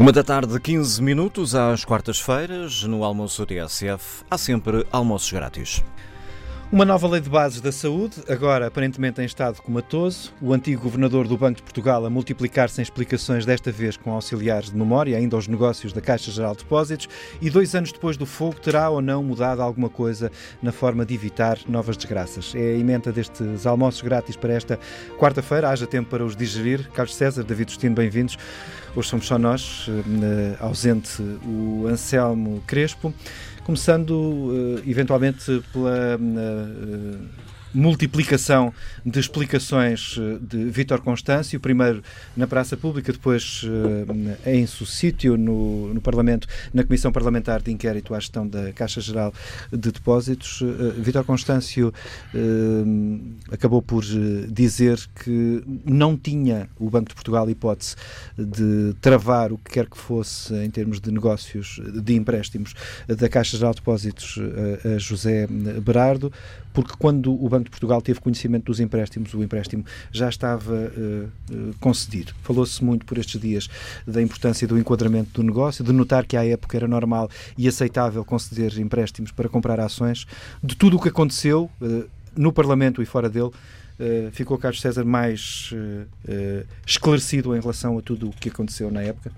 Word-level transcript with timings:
Uma 0.00 0.12
da 0.12 0.24
tarde, 0.24 0.58
15 0.58 1.02
minutos, 1.02 1.54
às 1.54 1.84
quartas-feiras, 1.84 2.84
no 2.84 3.04
almoço 3.04 3.44
TSF, 3.44 4.24
há 4.30 4.38
sempre 4.38 4.86
almoços 4.90 5.30
grátis. 5.30 5.84
Uma 6.72 6.84
nova 6.86 7.06
lei 7.06 7.20
de 7.20 7.28
bases 7.28 7.60
da 7.60 7.72
saúde, 7.72 8.22
agora 8.26 8.68
aparentemente 8.68 9.20
em 9.20 9.24
estado 9.24 9.60
comatoso. 9.60 10.32
O 10.40 10.54
antigo 10.54 10.84
governador 10.84 11.26
do 11.26 11.36
Banco 11.36 11.56
de 11.56 11.62
Portugal 11.64 12.06
a 12.06 12.08
multiplicar 12.08 12.70
sem 12.70 12.82
explicações, 12.82 13.44
desta 13.44 13.70
vez 13.70 13.96
com 13.96 14.12
auxiliares 14.12 14.70
de 14.70 14.76
memória, 14.76 15.18
ainda 15.18 15.36
aos 15.36 15.48
negócios 15.48 15.92
da 15.92 16.00
Caixa 16.00 16.30
Geral 16.30 16.52
de 16.52 16.62
Depósitos. 16.62 17.08
E 17.42 17.50
dois 17.50 17.74
anos 17.74 17.92
depois 17.92 18.16
do 18.16 18.24
fogo, 18.24 18.60
terá 18.60 18.88
ou 18.88 19.02
não 19.02 19.22
mudado 19.22 19.60
alguma 19.60 19.90
coisa 19.90 20.30
na 20.62 20.70
forma 20.70 21.04
de 21.04 21.12
evitar 21.12 21.58
novas 21.68 21.96
desgraças? 21.96 22.54
É 22.54 22.60
a 22.60 22.78
emenda 22.78 23.12
destes 23.12 23.66
almoços 23.66 24.00
grátis 24.00 24.36
para 24.36 24.54
esta 24.54 24.78
quarta-feira. 25.18 25.68
Haja 25.68 25.88
tempo 25.88 26.08
para 26.08 26.24
os 26.24 26.36
digerir. 26.36 26.88
Carlos 26.92 27.16
César, 27.16 27.42
David 27.42 27.72
Justino, 27.72 27.96
bem-vindos. 27.96 28.38
Hoje 28.96 29.08
somos 29.08 29.26
só 29.26 29.38
nós, 29.38 29.86
eh, 29.88 30.56
ausente 30.58 31.22
o 31.46 31.86
Anselmo 31.86 32.60
Crespo, 32.66 33.14
começando 33.62 34.50
eh, 34.84 34.90
eventualmente 34.90 35.62
pela 35.72 36.18
eh, 36.18 37.16
multiplicação 37.72 38.72
de 39.04 39.18
explicações 39.20 40.16
eh, 40.18 40.38
de 40.40 40.70
Vítor 40.70 41.00
Constâncio, 41.00 41.60
primeiro 41.60 42.02
na 42.36 42.46
praça 42.46 42.76
pública, 42.76 43.12
depois 43.12 43.64
eh, 44.44 44.56
em 44.56 44.66
seu 44.66 44.86
sítio 44.86 45.36
no, 45.36 45.94
no 45.94 46.00
Parlamento, 46.00 46.48
na 46.74 46.82
Comissão 46.84 47.12
Parlamentar 47.12 47.62
de 47.62 47.70
Inquérito 47.70 48.14
à 48.14 48.18
Gestão 48.18 48.46
da 48.46 48.72
Caixa 48.72 49.00
Geral 49.00 49.32
de 49.70 49.92
Depósitos. 49.92 50.62
Eh, 50.62 51.00
Vítor 51.00 51.24
Constâncio 51.24 51.92
acabou 53.50 53.82
por 53.82 54.04
dizer 54.48 54.98
que 55.22 55.62
não 55.84 56.16
tinha 56.16 56.68
o 56.78 56.90
Banco 56.90 57.08
de 57.08 57.14
Portugal 57.14 57.48
hipótese 57.48 57.96
de 58.36 58.94
travar 59.00 59.52
o 59.52 59.58
que 59.58 59.72
quer 59.72 59.88
que 59.88 59.98
fosse 59.98 60.54
em 60.54 60.70
termos 60.70 61.00
de 61.00 61.10
negócios 61.10 61.80
de 62.02 62.14
empréstimos 62.14 62.74
da 63.06 63.28
Caixa 63.28 63.56
Geral 63.56 63.72
de 63.72 63.80
Depósitos 63.80 64.38
a 64.84 64.98
José 64.98 65.46
Berardo, 65.82 66.32
porque 66.72 66.94
quando 66.98 67.32
o 67.32 67.48
Banco 67.48 67.64
de 67.64 67.70
Portugal 67.70 68.00
teve 68.00 68.20
conhecimento 68.20 68.64
dos 68.64 68.80
empréstimos, 68.80 69.34
o 69.34 69.42
empréstimo 69.42 69.84
já 70.12 70.28
estava 70.28 70.72
uh, 70.72 71.54
uh, 71.54 71.74
concedido. 71.80 72.32
Falou-se 72.42 72.82
muito 72.84 73.04
por 73.04 73.18
estes 73.18 73.40
dias 73.40 73.68
da 74.06 74.22
importância 74.22 74.66
do 74.66 74.78
enquadramento 74.78 75.30
do 75.34 75.42
negócio, 75.42 75.84
de 75.84 75.92
notar 75.92 76.26
que 76.26 76.36
à 76.36 76.44
época 76.44 76.76
era 76.76 76.86
normal 76.86 77.28
e 77.56 77.66
aceitável 77.66 78.24
conceder 78.24 78.78
empréstimos 78.78 79.32
para 79.32 79.48
comprar 79.48 79.80
ações. 79.80 80.26
De 80.62 80.76
tudo 80.76 80.96
o 80.96 81.00
que 81.00 81.08
aconteceu 81.08 81.70
uh, 81.80 82.04
no 82.36 82.52
Parlamento 82.52 83.02
e 83.02 83.06
fora 83.06 83.28
dele, 83.28 83.50
ficou 84.32 84.56
Carlos 84.56 84.80
César 84.80 85.04
mais 85.04 85.74
esclarecido 86.86 87.54
em 87.54 87.60
relação 87.60 87.98
a 87.98 88.00
tudo 88.00 88.28
o 88.28 88.30
que 88.30 88.48
aconteceu 88.48 88.90
na 88.90 89.02
época? 89.02 89.30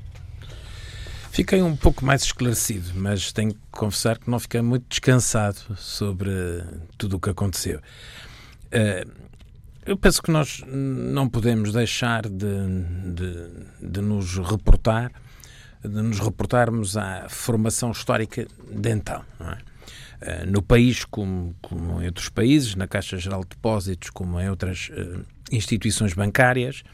Fiquei 1.32 1.62
um 1.62 1.74
pouco 1.74 2.04
mais 2.04 2.24
esclarecido, 2.24 2.90
mas 2.94 3.32
tenho 3.32 3.54
que 3.54 3.60
confessar 3.70 4.18
que 4.18 4.28
não 4.28 4.38
fiquei 4.38 4.60
muito 4.60 4.84
descansado 4.86 5.60
sobre 5.78 6.30
tudo 6.98 7.16
o 7.16 7.18
que 7.18 7.30
aconteceu. 7.30 7.78
Uh, 8.68 9.10
eu 9.86 9.96
penso 9.96 10.22
que 10.22 10.30
nós 10.30 10.62
não 10.66 11.26
podemos 11.26 11.72
deixar 11.72 12.28
de, 12.28 12.68
de, 13.14 13.48
de, 13.80 14.00
nos 14.02 14.36
reportar, 14.46 15.10
de 15.82 16.02
nos 16.02 16.20
reportarmos 16.20 16.98
à 16.98 17.26
formação 17.30 17.92
histórica 17.92 18.46
de 18.70 18.90
então. 18.90 19.24
É? 19.40 20.42
Uh, 20.42 20.50
no 20.50 20.60
país, 20.60 21.06
como, 21.06 21.56
como, 21.62 22.02
em 22.02 22.08
outros 22.08 22.28
países, 22.28 22.74
na 22.74 22.86
Caixa 22.86 23.16
Geral 23.16 23.40
de 23.40 23.56
Depósitos, 23.56 24.10
como 24.10 24.38
em 24.38 24.50
outras 24.50 24.90
uh, 24.90 25.24
instituições 25.50 26.12
bancárias, 26.12 26.84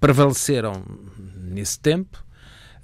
prevaleceram 0.00 0.84
nesse 1.36 1.78
tempo 1.80 2.25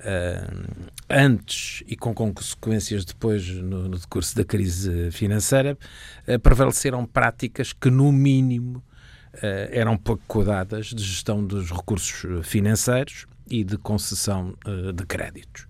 Uh, 0.02 0.90
antes 1.08 1.84
e 1.86 1.94
com 1.94 2.12
consequências 2.12 3.04
depois 3.04 3.46
no, 3.48 3.88
no 3.88 3.96
decurso 3.96 4.34
da 4.34 4.44
crise 4.44 5.12
financeira, 5.12 5.78
uh, 6.26 6.40
prevaleceram 6.40 7.06
práticas 7.06 7.72
que, 7.72 7.88
no 7.88 8.10
mínimo, 8.10 8.78
uh, 8.78 9.68
eram 9.70 9.96
pouco 9.96 10.22
cuidadas 10.26 10.86
de 10.86 11.04
gestão 11.04 11.44
dos 11.44 11.70
recursos 11.70 12.26
financeiros 12.42 13.26
e 13.48 13.62
de 13.62 13.76
concessão 13.76 14.54
de 14.94 15.04
créditos. 15.04 15.66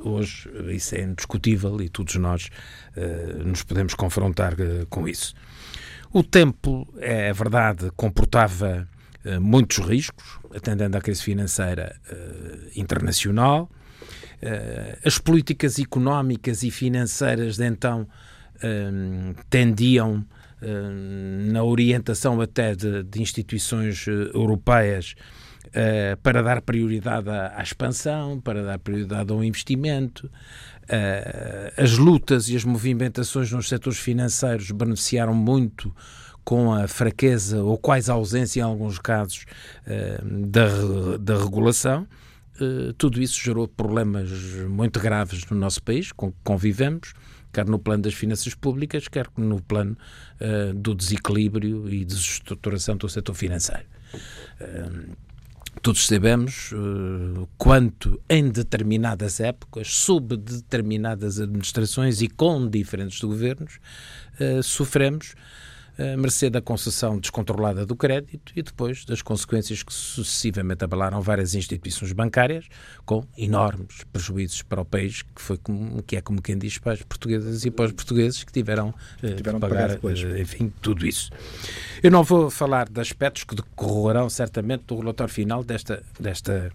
hoje 0.00 0.50
isso 0.74 0.96
é 0.96 1.02
indiscutível 1.02 1.80
e 1.80 1.88
todos 1.88 2.16
nós 2.16 2.48
nos 3.44 3.62
podemos 3.62 3.94
confrontar 3.94 4.56
com 4.88 5.06
isso. 5.06 5.34
O 6.12 6.24
tempo, 6.24 6.88
é 6.98 7.32
verdade, 7.32 7.92
comportava 7.94 8.88
muitos 9.40 9.78
riscos, 9.78 10.38
atendendo 10.54 10.96
à 10.96 11.00
crise 11.00 11.22
financeira 11.22 11.94
uh, 12.10 12.80
internacional. 12.80 13.70
Uh, 14.42 14.98
as 15.04 15.18
políticas 15.18 15.78
económicas 15.78 16.62
e 16.62 16.70
financeiras 16.70 17.56
de 17.56 17.66
então 17.66 18.06
tendiam, 19.48 20.26
na 21.52 21.62
orientação 21.62 22.40
até 22.40 22.74
de, 22.74 23.04
de 23.04 23.22
instituições 23.22 24.04
europeias, 24.08 25.14
para 26.24 26.42
dar 26.42 26.60
prioridade 26.62 27.30
à, 27.30 27.54
à, 27.56 27.62
expansão, 27.62 28.40
para 28.40 28.64
dar 28.64 28.80
prioridade 28.80 29.30
ao 29.30 29.44
investimento. 29.44 30.28
as 31.76 31.98
lutas 31.98 32.48
e 32.48 32.56
as 32.56 32.64
movimentações 32.64 33.52
nos 33.52 33.68
setores 33.68 34.00
financeiros 34.00 34.72
beneficiaram 34.72 35.34
muito 35.34 35.94
com 36.48 36.72
a 36.72 36.88
fraqueza 36.88 37.62
ou 37.62 37.76
quase 37.76 38.10
ausência, 38.10 38.60
em 38.60 38.62
alguns 38.62 38.98
casos, 38.98 39.44
eh, 39.86 40.18
da, 40.24 41.18
da 41.20 41.36
regulação. 41.36 42.08
Eh, 42.58 42.94
tudo 42.96 43.20
isso 43.20 43.38
gerou 43.38 43.68
problemas 43.68 44.30
muito 44.66 44.98
graves 44.98 45.44
no 45.50 45.58
nosso 45.58 45.82
país, 45.82 46.10
com 46.10 46.32
que 46.32 46.38
convivemos, 46.42 47.12
quer 47.52 47.66
no 47.66 47.78
plano 47.78 48.04
das 48.04 48.14
finanças 48.14 48.54
públicas, 48.54 49.08
quer 49.08 49.28
no 49.36 49.60
plano 49.60 49.94
uh, 50.40 50.72
do 50.72 50.94
desequilíbrio 50.94 51.86
e 51.86 52.02
desestruturação 52.02 52.96
do 52.96 53.10
setor 53.10 53.34
financeiro. 53.34 53.84
Uh, 54.58 55.14
todos 55.82 56.06
sabemos 56.06 56.72
uh, 56.72 57.46
quanto, 57.58 58.18
em 58.26 58.48
determinadas 58.48 59.38
épocas, 59.38 59.88
sob 59.88 60.34
determinadas 60.38 61.38
administrações 61.38 62.22
e 62.22 62.28
com 62.28 62.66
diferentes 62.66 63.20
governos, 63.20 63.78
sofremos 64.62 65.34
a 65.98 66.16
mercê 66.16 66.48
da 66.48 66.62
concessão 66.62 67.18
descontrolada 67.18 67.84
do 67.84 67.96
crédito 67.96 68.52
e 68.54 68.62
depois 68.62 69.04
das 69.04 69.20
consequências 69.20 69.82
que 69.82 69.92
sucessivamente 69.92 70.84
abalaram 70.84 71.20
várias 71.20 71.56
instituições 71.56 72.12
bancárias, 72.12 72.66
com 73.04 73.24
enormes 73.36 74.04
prejuízos 74.12 74.62
para 74.62 74.80
o 74.80 74.84
país, 74.84 75.22
que, 75.22 75.42
foi 75.42 75.58
como, 75.58 76.00
que 76.04 76.16
é 76.16 76.20
como 76.20 76.40
quem 76.40 76.56
diz 76.56 76.78
para 76.78 76.92
as 76.92 77.02
portuguesas 77.02 77.64
e 77.64 77.70
para 77.70 77.86
os 77.86 77.92
portugueses 77.92 78.44
que 78.44 78.52
tiveram, 78.52 78.94
eh, 79.22 79.34
tiveram 79.34 79.58
pagar, 79.58 79.74
pagar 79.74 79.88
depois. 79.94 80.22
Eh, 80.22 80.40
enfim, 80.40 80.72
tudo 80.80 81.04
isso. 81.04 81.30
Eu 82.00 82.12
não 82.12 82.22
vou 82.22 82.48
falar 82.48 82.88
de 82.88 83.00
aspectos 83.00 83.42
que 83.42 83.56
decorrerão 83.56 84.30
certamente 84.30 84.84
do 84.84 85.00
relatório 85.00 85.32
final 85.32 85.64
desta, 85.64 86.00
desta 86.18 86.70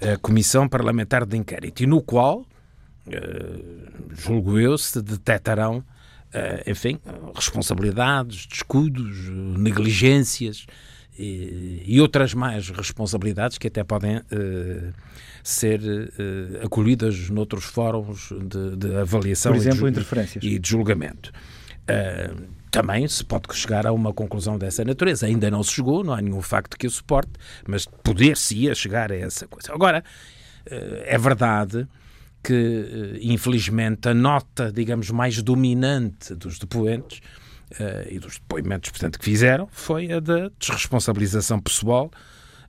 uh, 0.00 0.18
Comissão 0.20 0.66
Parlamentar 0.66 1.26
de 1.26 1.36
Inquérito, 1.36 1.82
e 1.82 1.86
no 1.86 2.00
qual, 2.00 2.40
uh, 2.40 4.14
julgo 4.16 4.58
eu, 4.58 4.78
se 4.78 5.02
detectarão 5.02 5.84
enfim, 6.66 6.98
responsabilidades, 7.34 8.46
descuidos, 8.46 9.28
negligências 9.30 10.66
e, 11.18 11.82
e, 11.86 12.00
outras 12.00 12.34
mais 12.34 12.70
responsabilidades 12.70 13.56
que 13.56 13.68
até 13.68 13.84
podem 13.84 14.18
uh, 14.18 14.92
ser 15.44 15.80
uh, 15.80 16.66
acolhidas 16.66 17.30
noutros 17.30 17.64
fóruns 17.64 18.30
de, 18.32 18.76
de 18.76 18.96
avaliação 18.96 19.52
Por 19.52 19.58
exemplo, 19.58 19.86
e, 19.86 19.90
de, 19.92 19.98
interferências. 19.98 20.44
e 20.44 20.58
de 20.58 20.68
julgamento. 20.68 21.30
Uh, 21.82 22.64
também 22.68 23.06
se 23.06 23.24
pode 23.24 23.54
chegar 23.54 23.86
a 23.86 23.92
uma 23.92 24.12
conclusão 24.12 24.58
dessa 24.58 24.84
natureza. 24.84 25.26
Ainda 25.26 25.48
não 25.48 25.62
se 25.62 25.70
chegou, 25.70 26.02
não 26.02 26.12
há 26.12 26.20
nenhum 26.20 26.42
facto 26.42 26.76
que 26.76 26.88
o 26.88 26.90
suporte, 26.90 27.30
mas 27.68 27.86
poder-se-ia 27.86 28.74
chegar 28.74 29.12
a 29.12 29.16
essa 29.16 29.46
coisa. 29.46 29.72
Agora, 29.72 30.02
é 30.66 31.16
verdade 31.16 31.86
que, 32.44 32.52
eh, 32.52 33.18
infelizmente, 33.22 34.08
a 34.08 34.14
nota, 34.14 34.70
digamos, 34.70 35.10
mais 35.10 35.42
dominante 35.42 36.34
dos 36.34 36.58
depoentes 36.58 37.20
uh, 37.80 38.06
e 38.08 38.18
dos 38.18 38.34
depoimentos, 38.34 38.90
portanto, 38.90 39.18
que 39.18 39.24
fizeram 39.24 39.66
foi 39.72 40.12
a 40.12 40.20
da 40.20 40.50
desresponsabilização 40.58 41.58
pessoal 41.58 42.10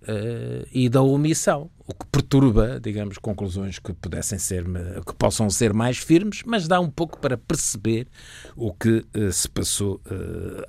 uh, 0.04 0.68
e 0.72 0.88
da 0.88 1.02
omissão, 1.02 1.70
o 1.86 1.94
que 1.94 2.06
perturba, 2.06 2.80
digamos, 2.82 3.18
conclusões 3.18 3.78
que 3.78 3.92
pudessem 3.94 4.40
ser, 4.40 4.64
que 5.06 5.14
possam 5.16 5.50
ser 5.50 5.74
mais 5.74 5.98
firmes, 5.98 6.42
mas 6.46 6.70
dá 6.70 6.80
um 6.80 6.90
pouco 6.90 7.20
para 7.20 7.38
perceber 7.38 8.08
o 8.56 8.74
que 8.74 9.06
uh, 9.14 9.32
se 9.32 9.50
passou 9.50 10.02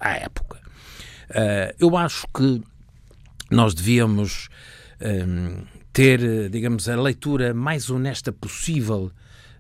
à 0.01 0.15
época. 0.15 0.61
eu 1.79 1.97
acho 1.97 2.27
que 2.35 2.61
nós 3.51 3.73
devíamos 3.73 4.49
ter, 5.97 6.51
digamos, 6.51 6.91
a 6.91 7.01
leitura 7.01 7.55
mais 7.55 7.89
honesta 7.89 8.31
possível 8.31 9.11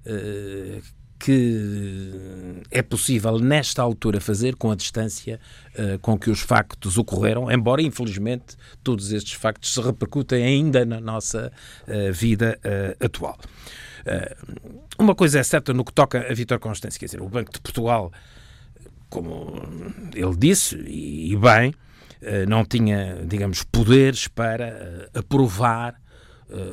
uh, 0.04 0.82
que 1.18 2.60
é 2.70 2.82
possível, 2.82 3.38
nesta 3.38 3.80
altura, 3.80 4.20
fazer 4.20 4.54
com 4.54 4.70
a 4.70 4.76
distância 4.76 5.40
uh, 5.72 5.98
com 6.00 6.18
que 6.18 6.28
os 6.28 6.40
factos 6.40 6.98
ocorreram, 6.98 7.50
embora, 7.50 7.80
infelizmente, 7.80 8.54
todos 8.84 9.12
estes 9.12 9.32
factos 9.32 9.72
se 9.72 9.80
repercutem 9.80 10.44
ainda 10.44 10.84
na 10.84 11.00
nossa 11.00 11.50
vida 12.12 12.60
atual. 13.00 13.38
uma 14.98 15.14
coisa 15.14 15.38
é 15.38 15.42
certa 15.42 15.72
no 15.72 15.86
que 15.86 15.92
toca 15.94 16.30
a 16.30 16.34
Vitor 16.34 16.58
Constância, 16.58 17.00
quer 17.00 17.06
dizer, 17.06 17.22
o 17.22 17.30
Banco 17.30 17.50
de 17.50 17.60
Portugal, 17.62 18.12
como 19.08 19.62
ele 20.14 20.36
disse, 20.36 20.76
e, 20.76 21.34
bem, 21.34 21.72
não 22.46 22.62
tinha, 22.62 23.24
digamos, 23.26 23.62
poderes 23.62 24.28
para 24.28 25.08
aprovar 25.14 25.98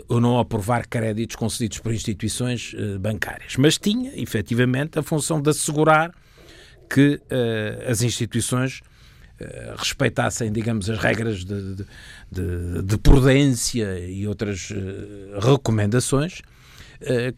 ou 0.08 0.22
não 0.22 0.40
aprovar 0.40 0.88
créditos 0.88 1.36
concedidos 1.36 1.80
por 1.80 1.94
instituições 1.94 2.74
uh, 2.74 3.00
bancárias, 3.00 3.56
mas 3.58 3.78
tinha, 3.78 4.12
efetivamente, 4.16 5.00
a 5.00 5.04
função 5.04 5.42
de 5.42 5.50
assegurar 5.50 6.14
que 6.90 7.16
uh, 7.16 7.90
as 7.90 8.02
instituições 8.02 8.82
respeitassem, 9.76 10.50
digamos, 10.54 10.90
as 10.90 10.98
regras 11.00 11.44
de, 11.44 11.76
de, 11.76 11.86
de, 12.32 12.82
de 12.82 12.98
prudência 12.98 14.00
e 14.00 14.26
outras 14.26 14.70
recomendações 15.42 16.42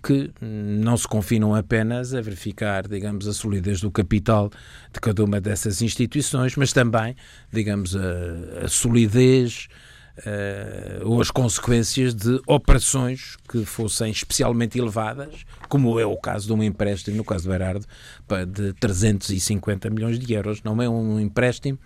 que 0.04 0.30
não 0.40 0.96
se 0.98 1.08
confinam 1.08 1.56
apenas 1.56 2.14
a 2.14 2.22
verificar, 2.22 2.88
digamos, 2.88 3.28
a 3.28 3.34
solidez 3.34 3.82
do 3.82 3.90
capital 3.90 4.52
de 4.94 5.00
cada 5.00 5.24
uma 5.24 5.42
dessas 5.42 5.82
instituições, 5.82 6.56
mas 6.56 6.72
também, 6.72 7.16
digamos, 7.52 7.96
a, 7.96 8.66
a 8.66 8.68
solidez 8.68 9.68
uh, 10.20 11.08
ou 11.08 11.22
as 11.22 11.30
consequências 11.30 12.14
de 12.14 12.40
operações 12.48 13.38
que 13.50 13.66
fossem 13.66 14.12
especialmente 14.12 14.78
elevadas, 14.78 15.46
como 15.68 16.00
é 16.00 16.06
o 16.06 16.18
caso 16.18 16.48
de 16.48 16.54
um 16.54 16.64
empréstimo, 16.64 17.18
no 17.18 17.24
caso 17.24 17.46
do 17.46 17.50
Berardo, 17.50 17.86
de 18.48 18.74
350 18.74 19.90
milhões 19.90 20.20
de 20.20 20.34
euros. 20.34 20.64
Não 20.64 20.82
é 20.82 20.90
um 20.90 21.20
empréstimo 21.20 21.78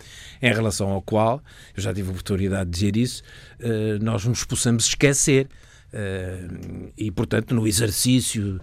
em 0.41 0.53
relação 0.53 0.89
ao 0.89 1.01
qual, 1.01 1.41
eu 1.75 1.81
já 1.81 1.93
tive 1.93 2.09
a 2.09 2.11
oportunidade 2.11 2.69
de 2.69 2.71
dizer 2.71 2.97
isso, 2.97 3.23
uh, 3.59 4.03
nós 4.03 4.25
nos 4.25 4.43
possamos 4.43 4.85
esquecer. 4.85 5.47
Uh, 5.91 6.91
e, 6.95 7.09
portanto, 7.09 7.55
no 7.55 7.67
exercício 7.67 8.61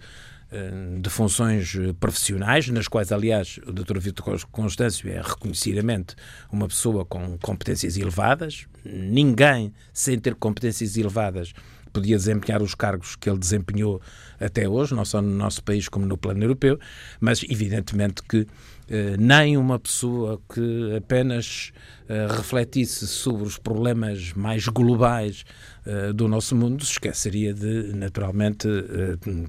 de 1.01 1.11
funções 1.11 1.75
profissionais, 1.99 2.69
nas 2.69 2.87
quais, 2.87 3.11
aliás, 3.11 3.59
o 3.67 3.73
Dr. 3.73 3.99
Vitor 3.99 4.47
Constâncio 4.47 5.11
é 5.11 5.21
reconhecidamente 5.21 6.15
uma 6.53 6.69
pessoa 6.69 7.05
com 7.05 7.37
competências 7.39 7.97
elevadas. 7.97 8.65
Ninguém, 8.93 9.73
sem 9.93 10.19
ter 10.19 10.35
competências 10.35 10.97
elevadas, 10.97 11.53
podia 11.93 12.17
desempenhar 12.17 12.63
os 12.63 12.75
cargos 12.75 13.17
que 13.17 13.29
ele 13.29 13.39
desempenhou 13.39 14.03
até 14.39 14.69
hoje, 14.69 14.95
não 14.95 15.05
só 15.05 15.23
no 15.23 15.31
nosso 15.31 15.65
país 15.65 15.89
como 15.89 16.05
no 16.05 16.19
plano 16.19 16.45
europeu, 16.45 16.79
mas 17.19 17.43
evidentemente 17.49 18.23
que 18.23 18.47
eh, 18.89 19.17
nem 19.19 19.57
uma 19.57 19.79
pessoa 19.79 20.41
que 20.53 20.95
apenas 20.97 21.73
eh, 22.09 22.27
refletisse 22.29 23.07
sobre 23.07 23.45
os 23.45 23.59
problemas 23.59 24.33
mais 24.35 24.69
globais 24.69 25.45
eh, 25.87 26.13
do 26.13 26.29
nosso 26.29 26.55
mundo 26.55 26.85
se 26.85 26.93
esqueceria 26.93 27.55
de, 27.55 27.95
naturalmente, 27.95 28.69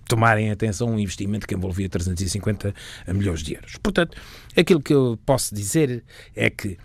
tomarem 0.07 0.49
atenção 0.49 0.89
um 0.89 0.99
investimento 0.99 1.45
que 1.45 1.53
envolvia 1.53 1.89
350 1.89 2.73
milhões 3.09 3.43
de 3.43 3.55
euros. 3.55 3.75
Portanto, 3.83 4.17
aquilo 4.55 4.81
que 4.81 4.93
eu 4.93 5.19
posso 5.25 5.53
dizer 5.53 6.03
é 6.35 6.49
que 6.49 6.77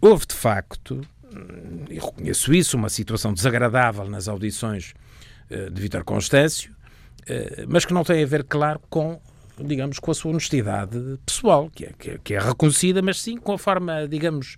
houve 0.00 0.26
de 0.26 0.34
facto, 0.34 1.00
e 1.90 1.94
reconheço 1.94 2.52
isso, 2.54 2.76
uma 2.76 2.88
situação 2.88 3.32
desagradável 3.32 4.04
nas 4.04 4.28
audições 4.28 4.94
de 5.50 5.80
Vítor 5.80 6.04
Constâncio, 6.04 6.74
mas 7.68 7.84
que 7.84 7.92
não 7.92 8.02
tem 8.02 8.22
a 8.22 8.26
ver, 8.26 8.44
claro, 8.44 8.80
com 8.88 9.20
digamos, 9.58 9.98
com 9.98 10.10
a 10.10 10.14
sua 10.14 10.30
honestidade 10.30 10.98
pessoal, 11.24 11.70
que 11.70 11.84
é, 11.84 12.18
que 12.24 12.34
é, 12.34 12.36
é 12.36 12.40
reconhecida, 12.40 13.02
mas 13.02 13.20
sim 13.20 13.36
com 13.36 13.52
a 13.52 13.58
forma, 13.58 14.08
digamos, 14.08 14.56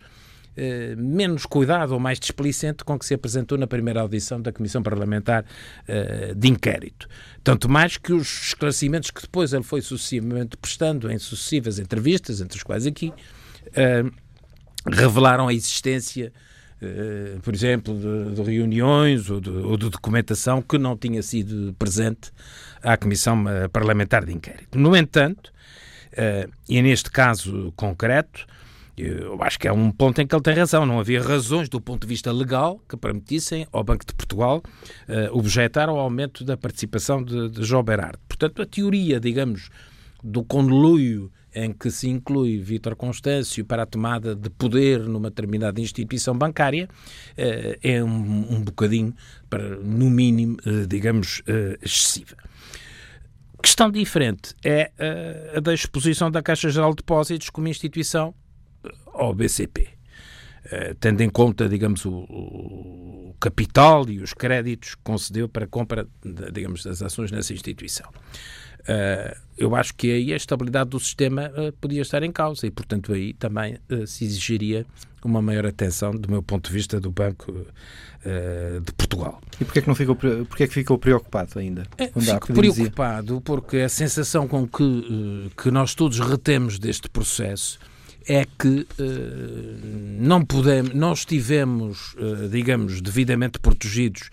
eh, 0.56 0.94
menos 0.96 1.44
cuidado 1.44 1.92
ou 1.92 2.00
mais 2.00 2.18
displicente 2.18 2.82
com 2.82 2.98
que 2.98 3.04
se 3.04 3.12
apresentou 3.12 3.58
na 3.58 3.66
primeira 3.66 4.00
audição 4.00 4.40
da 4.40 4.50
Comissão 4.50 4.82
Parlamentar 4.82 5.44
eh, 5.86 6.32
de 6.34 6.48
Inquérito. 6.48 7.06
Tanto 7.44 7.68
mais 7.68 7.98
que 7.98 8.14
os 8.14 8.46
esclarecimentos 8.48 9.10
que 9.10 9.20
depois 9.20 9.52
ele 9.52 9.62
foi 9.62 9.82
sucessivamente 9.82 10.56
prestando 10.56 11.12
em 11.12 11.18
sucessivas 11.18 11.78
entrevistas, 11.78 12.40
entre 12.40 12.56
as 12.56 12.62
quais 12.62 12.86
aqui, 12.86 13.12
eh, 13.74 14.04
revelaram 14.90 15.46
a 15.48 15.52
existência 15.52 16.32
por 17.42 17.54
exemplo, 17.54 17.94
de, 17.94 18.34
de 18.34 18.42
reuniões 18.42 19.30
ou 19.30 19.40
de, 19.40 19.50
ou 19.50 19.76
de, 19.76 19.88
documentação 19.88 20.60
que 20.60 20.76
não 20.76 20.96
tinha 20.96 21.22
sido 21.22 21.74
presente 21.78 22.30
à 22.82 22.96
Comissão 22.96 23.48
eh, 23.48 23.68
Parlamentar 23.68 24.24
de 24.24 24.32
Inquérito. 24.32 24.78
No 24.78 24.94
entanto, 24.94 25.50
uh, 26.12 26.52
e 26.68 26.82
neste 26.82 27.10
caso 27.10 27.72
concreto, 27.76 28.46
eu 28.96 29.42
acho 29.42 29.58
que 29.58 29.68
é 29.68 29.72
um 29.72 29.90
ponto 29.90 30.20
em 30.20 30.26
que 30.26 30.34
ele 30.34 30.42
tem 30.42 30.54
razão. 30.54 30.86
Não 30.86 31.00
havia 31.00 31.22
razões 31.22 31.68
do 31.68 31.80
ponto 31.80 32.02
de 32.02 32.08
vista 32.08 32.32
legal 32.32 32.80
que 32.88 32.96
permitissem 32.96 33.66
ao 33.72 33.82
Banco 33.82 34.06
de 34.06 34.14
Portugal 34.14 34.62
uh, 35.08 35.36
objetar 35.36 35.88
ao 35.88 35.98
aumento 35.98 36.44
da 36.44 36.56
participação 36.56 37.22
de, 37.22 37.50
de 37.50 37.64
João 37.64 37.82
Berardo. 37.82 38.18
Portanto, 38.28 38.62
a 38.62 38.66
teoria, 38.66 39.18
digamos, 39.18 39.70
do 40.22 40.44
conluio 40.44 41.30
em 41.56 41.72
que 41.72 41.90
se 41.90 42.08
inclui 42.08 42.58
Vítor 42.58 42.94
Constâncio 42.94 43.64
para 43.64 43.82
a 43.82 43.86
tomada 43.86 44.34
de 44.34 44.50
poder 44.50 45.00
numa 45.00 45.30
determinada 45.30 45.80
instituição 45.80 46.36
bancária, 46.36 46.88
é 47.36 48.04
um, 48.04 48.56
um 48.56 48.60
bocadinho, 48.60 49.14
para, 49.48 49.76
no 49.76 50.10
mínimo, 50.10 50.56
digamos, 50.86 51.42
excessiva. 51.82 52.36
Questão 53.62 53.90
diferente 53.90 54.54
é 54.64 54.92
a 55.56 55.60
da 55.60 55.74
exposição 55.74 56.30
da 56.30 56.42
Caixa 56.42 56.70
Geral 56.70 56.90
de 56.90 56.96
Depósitos 56.96 57.50
como 57.50 57.66
instituição 57.68 58.34
eh, 58.84 58.90
ao 59.12 59.34
BCP. 59.34 59.88
Eh, 60.70 60.94
tendo 60.98 61.20
em 61.22 61.28
conta, 61.28 61.68
digamos, 61.68 62.04
o, 62.06 63.34
capital 63.40 64.08
e 64.08 64.20
os 64.20 64.32
créditos 64.32 64.94
que 64.94 65.02
concedeu 65.02 65.48
para 65.48 65.64
a 65.64 65.68
compra, 65.68 66.06
digamos, 66.52 66.84
das 66.84 67.02
ações 67.02 67.30
nessa 67.30 67.52
instituição. 67.52 68.08
Uh, 68.86 69.36
eu 69.58 69.74
acho 69.74 69.94
que 69.94 70.12
aí 70.12 70.32
a 70.32 70.36
estabilidade 70.36 70.90
do 70.90 71.00
sistema 71.00 71.50
uh, 71.50 71.72
podia 71.80 72.02
estar 72.02 72.22
em 72.22 72.30
causa 72.30 72.66
e, 72.66 72.70
portanto, 72.70 73.12
aí 73.12 73.32
também 73.34 73.78
uh, 73.90 74.06
se 74.06 74.24
exigiria 74.24 74.86
uma 75.24 75.42
maior 75.42 75.66
atenção, 75.66 76.12
do 76.12 76.30
meu 76.30 76.40
ponto 76.40 76.68
de 76.68 76.72
vista, 76.72 77.00
do 77.00 77.10
Banco 77.10 77.52
de 78.84 78.92
Portugal. 78.92 79.40
E 79.60 79.64
porquê 79.64 79.80
é 79.80 79.82
que, 79.82 79.88
não 79.88 79.94
ficou, 79.96 80.14
porquê 80.14 80.62
é 80.64 80.66
que 80.68 80.74
ficou 80.74 80.98
preocupado 80.98 81.58
ainda? 81.58 81.84
É, 81.98 82.06
fico 82.06 82.52
preocupado 82.52 83.26
dizia? 83.26 83.40
porque 83.40 83.78
a 83.78 83.88
sensação 83.88 84.46
com 84.46 84.68
que, 84.68 85.50
que 85.60 85.70
nós 85.72 85.96
todos 85.96 86.20
retemos 86.20 86.78
deste 86.78 87.08
processo 87.08 87.78
é 88.28 88.44
que 88.44 88.86
não 90.20 90.44
podemos, 90.44 90.94
não 90.94 91.12
estivemos, 91.12 92.14
digamos, 92.50 93.00
devidamente 93.00 93.58
protegidos, 93.58 94.30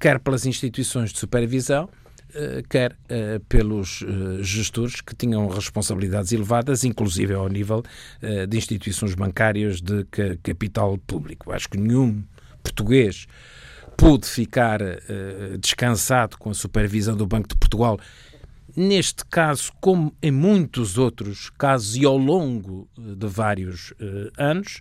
quer 0.00 0.18
pelas 0.18 0.46
instituições 0.46 1.12
de 1.12 1.18
supervisão, 1.20 1.88
eh, 1.88 2.01
quer 2.68 2.92
uh, 2.92 3.40
pelos 3.48 4.02
uh, 4.02 4.42
gestores 4.42 5.00
que 5.00 5.14
tinham 5.14 5.46
responsabilidades 5.48 6.32
elevadas, 6.32 6.84
inclusive 6.84 7.34
ao 7.34 7.48
nível 7.48 7.82
de 8.48 8.56
instituições 8.56 9.14
bancárias 9.14 9.80
de 9.80 10.04
ca 10.04 10.36
capital 10.42 10.96
público. 10.98 11.52
Acho 11.52 11.68
que 11.68 11.78
nenhum 11.78 12.22
português 12.62 13.26
pôde 13.96 14.26
ficar 14.26 14.80
descansado 15.60 16.38
com 16.38 16.50
a 16.50 16.54
supervisão 16.54 17.16
do 17.16 17.26
Banco 17.26 17.48
de 17.48 17.56
Portugal. 17.56 17.98
Neste 18.74 19.24
caso, 19.26 19.72
como 19.80 20.14
em 20.22 20.30
muitos 20.30 20.96
outros 20.96 21.50
casos 21.50 21.96
e 21.96 22.04
ao 22.04 22.16
longo 22.16 22.88
de 22.96 23.26
vários 23.26 23.92
anos, 24.38 24.80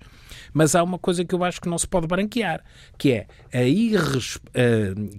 mas 0.54 0.76
há 0.76 0.84
uma 0.84 0.98
coisa 0.98 1.26
que 1.26 1.36
eu 1.36 1.44
acho 1.44 1.60
que 1.60 1.70
não 1.70 1.78
se 1.78 1.88
pode 1.88 2.08
branquear, 2.08 2.64
que 2.98 3.12
é 3.12 3.28
a, 3.54 3.60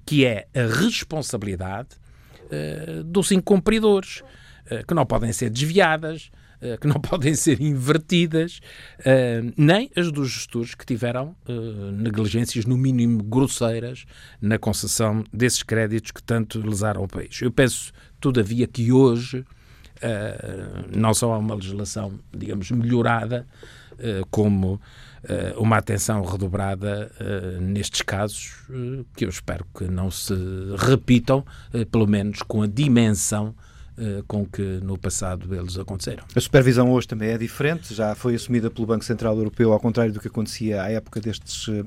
que 0.06 0.24
é 0.24 0.46
a 0.54 0.66
responsabilidade 0.82 2.01
uh, 2.52 3.04
dos 3.04 3.32
incumpridores, 3.32 4.22
uh, 4.70 4.86
que 4.86 4.94
não 4.94 5.06
podem 5.06 5.32
ser 5.32 5.50
desviadas, 5.50 6.30
uh, 6.60 6.78
que 6.78 6.86
não 6.86 7.00
podem 7.00 7.34
ser 7.34 7.60
invertidas, 7.60 8.60
nem 9.56 9.90
as 9.96 10.12
dos 10.12 10.30
gestores 10.30 10.74
que 10.74 10.84
tiveram 10.84 11.34
negligências, 11.94 12.64
no 12.64 12.76
mínimo 12.76 13.22
grosseiras, 13.22 14.04
na 14.40 14.58
concessão 14.58 15.24
desses 15.32 15.62
créditos 15.62 16.10
que 16.12 16.22
tanto 16.22 16.60
lesaram 16.60 17.02
ao 17.02 17.08
país. 17.08 17.40
Eu 17.40 17.50
penso, 17.50 17.92
todavia, 18.20 18.66
que 18.66 18.92
hoje 18.92 19.44
não 20.96 21.14
só 21.14 21.32
há 21.32 21.38
uma 21.38 21.54
legislação, 21.54 22.18
digamos, 22.32 22.70
melhorada, 22.70 23.46
como 24.30 24.80
uma 25.56 25.76
atenção 25.76 26.24
redobrada 26.24 27.10
uh, 27.20 27.60
nestes 27.60 28.02
casos, 28.02 28.54
uh, 28.68 29.04
que 29.16 29.24
eu 29.24 29.28
espero 29.28 29.64
que 29.76 29.84
não 29.84 30.10
se 30.10 30.34
repitam, 30.76 31.44
pelo 31.90 32.06
menos 32.06 32.42
com 32.42 32.62
a 32.62 32.66
dimensão 32.66 33.54
com 34.26 34.46
que 34.46 34.62
no 34.82 34.96
passado 34.98 35.54
eles 35.54 35.76
aconteceram. 35.78 36.24
A 36.34 36.40
supervisão 36.40 36.90
hoje 36.90 37.08
também 37.08 37.30
é 37.30 37.38
diferente, 37.38 37.94
já 37.94 38.14
foi 38.14 38.34
assumida 38.34 38.70
pelo 38.70 38.86
Banco 38.86 39.04
Central 39.04 39.36
Europeu, 39.36 39.72
ao 39.72 39.80
contrário 39.80 40.12
do 40.12 40.20
que 40.20 40.28
acontecia 40.28 40.82
à 40.82 40.90
época 40.90 41.20
destes, 41.20 41.68
uh, 41.68 41.84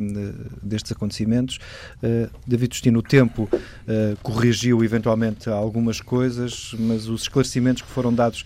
destes 0.62 0.92
acontecimentos. 0.92 1.58
Uh, 1.98 2.30
David 2.46 2.76
Justino, 2.76 3.00
o 3.00 3.04
tempo 3.04 3.50
corrigiu 4.22 4.84
eventualmente 4.84 5.50
algumas 5.50 6.02
coisas, 6.02 6.76
mas 6.78 7.08
os 7.08 7.24
esclarecimentos 7.24 7.82
que 7.82 7.90
foram 7.90 8.14
dados 8.14 8.44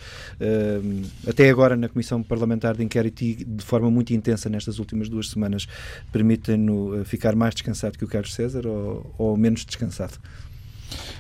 até 1.27 1.49
agora 1.49 1.75
na 1.75 1.87
Comissão 1.87 2.21
Parlamentar 2.21 2.75
de 2.75 2.83
Inquérito 2.83 3.23
e 3.23 3.35
de 3.35 3.63
forma 3.63 3.89
muito 3.89 4.13
intensa 4.13 4.49
nestas 4.49 4.79
últimas 4.79 5.09
duas 5.09 5.29
semanas 5.29 5.67
permitem-no 6.11 7.03
ficar 7.05 7.35
mais 7.35 7.53
descansado 7.53 7.97
que 7.97 8.03
o 8.03 8.07
Carlos 8.07 8.33
César 8.33 8.67
ou, 8.67 9.13
ou 9.17 9.37
menos 9.37 9.65
descansado? 9.65 10.19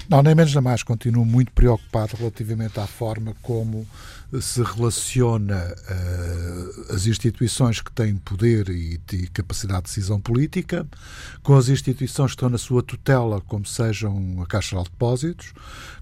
Não, 0.09 0.23
nem 0.23 0.33
menos 0.33 0.53
nem 0.53 0.63
mais. 0.63 0.83
Continuo 0.83 1.25
muito 1.25 1.51
preocupado 1.51 2.15
relativamente 2.17 2.79
à 2.79 2.87
forma 2.87 3.35
como 3.41 3.87
se 4.41 4.61
relaciona 4.61 5.55
uh, 5.55 6.93
as 6.93 7.07
instituições 7.07 7.81
que 7.81 7.91
têm 7.91 8.15
poder 8.17 8.69
e, 8.69 8.99
e, 9.11 9.27
capacidade 9.27 9.81
de 9.81 9.87
decisão 9.87 10.21
política 10.21 10.85
com 11.41 11.55
as 11.55 11.67
instituições 11.67 12.31
que 12.31 12.35
estão 12.35 12.49
na 12.49 12.59
sua 12.59 12.83
tutela, 12.83 13.41
como 13.41 13.65
sejam 13.65 14.39
a 14.41 14.45
Caixa 14.45 14.77
de 14.77 14.83
Depósitos, 14.83 15.51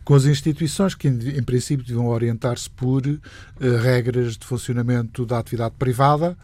com 0.04 0.14
as 0.14 0.26
instituições 0.26 0.94
que, 0.94 1.08
em, 1.08 1.38
em 1.38 1.44
princípio, 1.44 1.86
deviam 1.86 2.08
orientar-se 2.08 2.70
por 2.70 3.08
uh, 3.08 3.20
regras 3.82 4.38
de 4.38 4.46
funcionamento 4.46 5.26
da 5.26 5.40
atividade 5.40 5.76
privada 5.80 6.38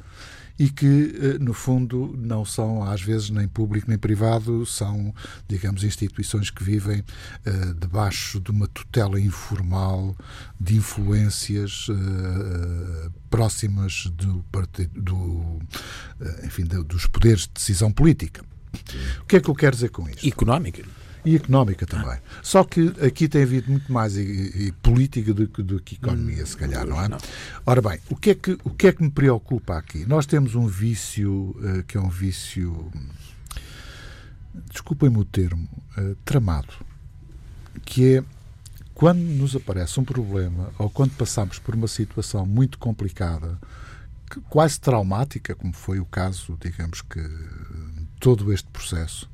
e 0.57 0.69
que, 0.69 1.15
eh, 1.19 1.37
no 1.39 1.53
fundo, 1.53 2.13
não 2.17 2.45
são, 2.45 2.83
às 2.83 3.01
vezes, 3.01 3.29
nem 3.29 3.47
público 3.47 3.89
nem 3.89 3.97
privado, 3.97 4.65
são, 4.65 5.13
digamos, 5.47 5.83
instituições 5.83 6.49
que 6.49 6.63
vivem 6.63 6.99
uh, 6.99 7.73
debaixo 7.73 8.39
de 8.39 8.51
uma 8.51 8.67
tutela 8.67 9.19
informal 9.19 10.15
de 10.59 10.75
influências 10.75 11.87
uh, 11.89 13.11
próximas 13.29 14.05
do, 14.15 14.45
do, 14.95 15.15
uh, 15.15 15.61
enfim, 16.45 16.63
dos 16.63 17.07
poderes 17.07 17.41
de 17.41 17.51
decisão 17.53 17.91
política. 17.91 18.43
O 19.21 19.25
que 19.25 19.37
é 19.37 19.39
que 19.39 19.49
eu 19.49 19.55
quero 19.55 19.75
dizer 19.75 19.89
com 19.89 20.07
isto? 20.07 20.27
Económica. 20.27 20.83
E 21.25 21.35
económica 21.35 21.85
também. 21.85 22.19
Só 22.41 22.63
que 22.63 22.93
aqui 23.05 23.27
tem 23.29 23.43
havido 23.43 23.71
muito 23.71 23.91
mais 23.91 24.17
e, 24.17 24.21
e 24.21 24.71
política 24.81 25.33
do, 25.33 25.47
do, 25.47 25.79
que 25.79 25.95
economia, 25.95 26.45
se 26.45 26.57
calhar, 26.57 26.85
não 26.85 27.01
é? 27.01 27.07
Ora 27.65 27.81
bem, 27.81 27.99
o 28.09 28.15
que 28.15 28.31
é 28.31 28.35
que, 28.35 28.57
o 28.63 28.69
que 28.69 28.87
é 28.87 28.91
que 28.91 29.01
me 29.01 29.09
preocupa 29.09 29.77
aqui? 29.77 30.05
Nós 30.05 30.25
temos 30.25 30.55
um 30.55 30.67
vício 30.67 31.55
uh, 31.59 31.83
que 31.83 31.97
é 31.97 32.01
um 32.01 32.09
vício, 32.09 32.91
desculpem-me 34.69 35.17
o 35.17 35.25
termo, 35.25 35.69
uh, 35.97 36.15
tramado, 36.25 36.73
que 37.85 38.17
é 38.17 38.23
quando 38.93 39.19
nos 39.19 39.55
aparece 39.55 39.99
um 39.99 40.03
problema 40.03 40.71
ou 40.77 40.89
quando 40.89 41.11
passamos 41.11 41.57
por 41.57 41.73
uma 41.73 41.87
situação 41.87 42.45
muito 42.45 42.77
complicada, 42.77 43.57
quase 44.49 44.79
traumática, 44.79 45.55
como 45.55 45.73
foi 45.73 45.99
o 45.99 46.05
caso, 46.05 46.57
digamos 46.59 47.01
que, 47.01 47.21
todo 48.19 48.53
este 48.53 48.69
processo, 48.69 49.29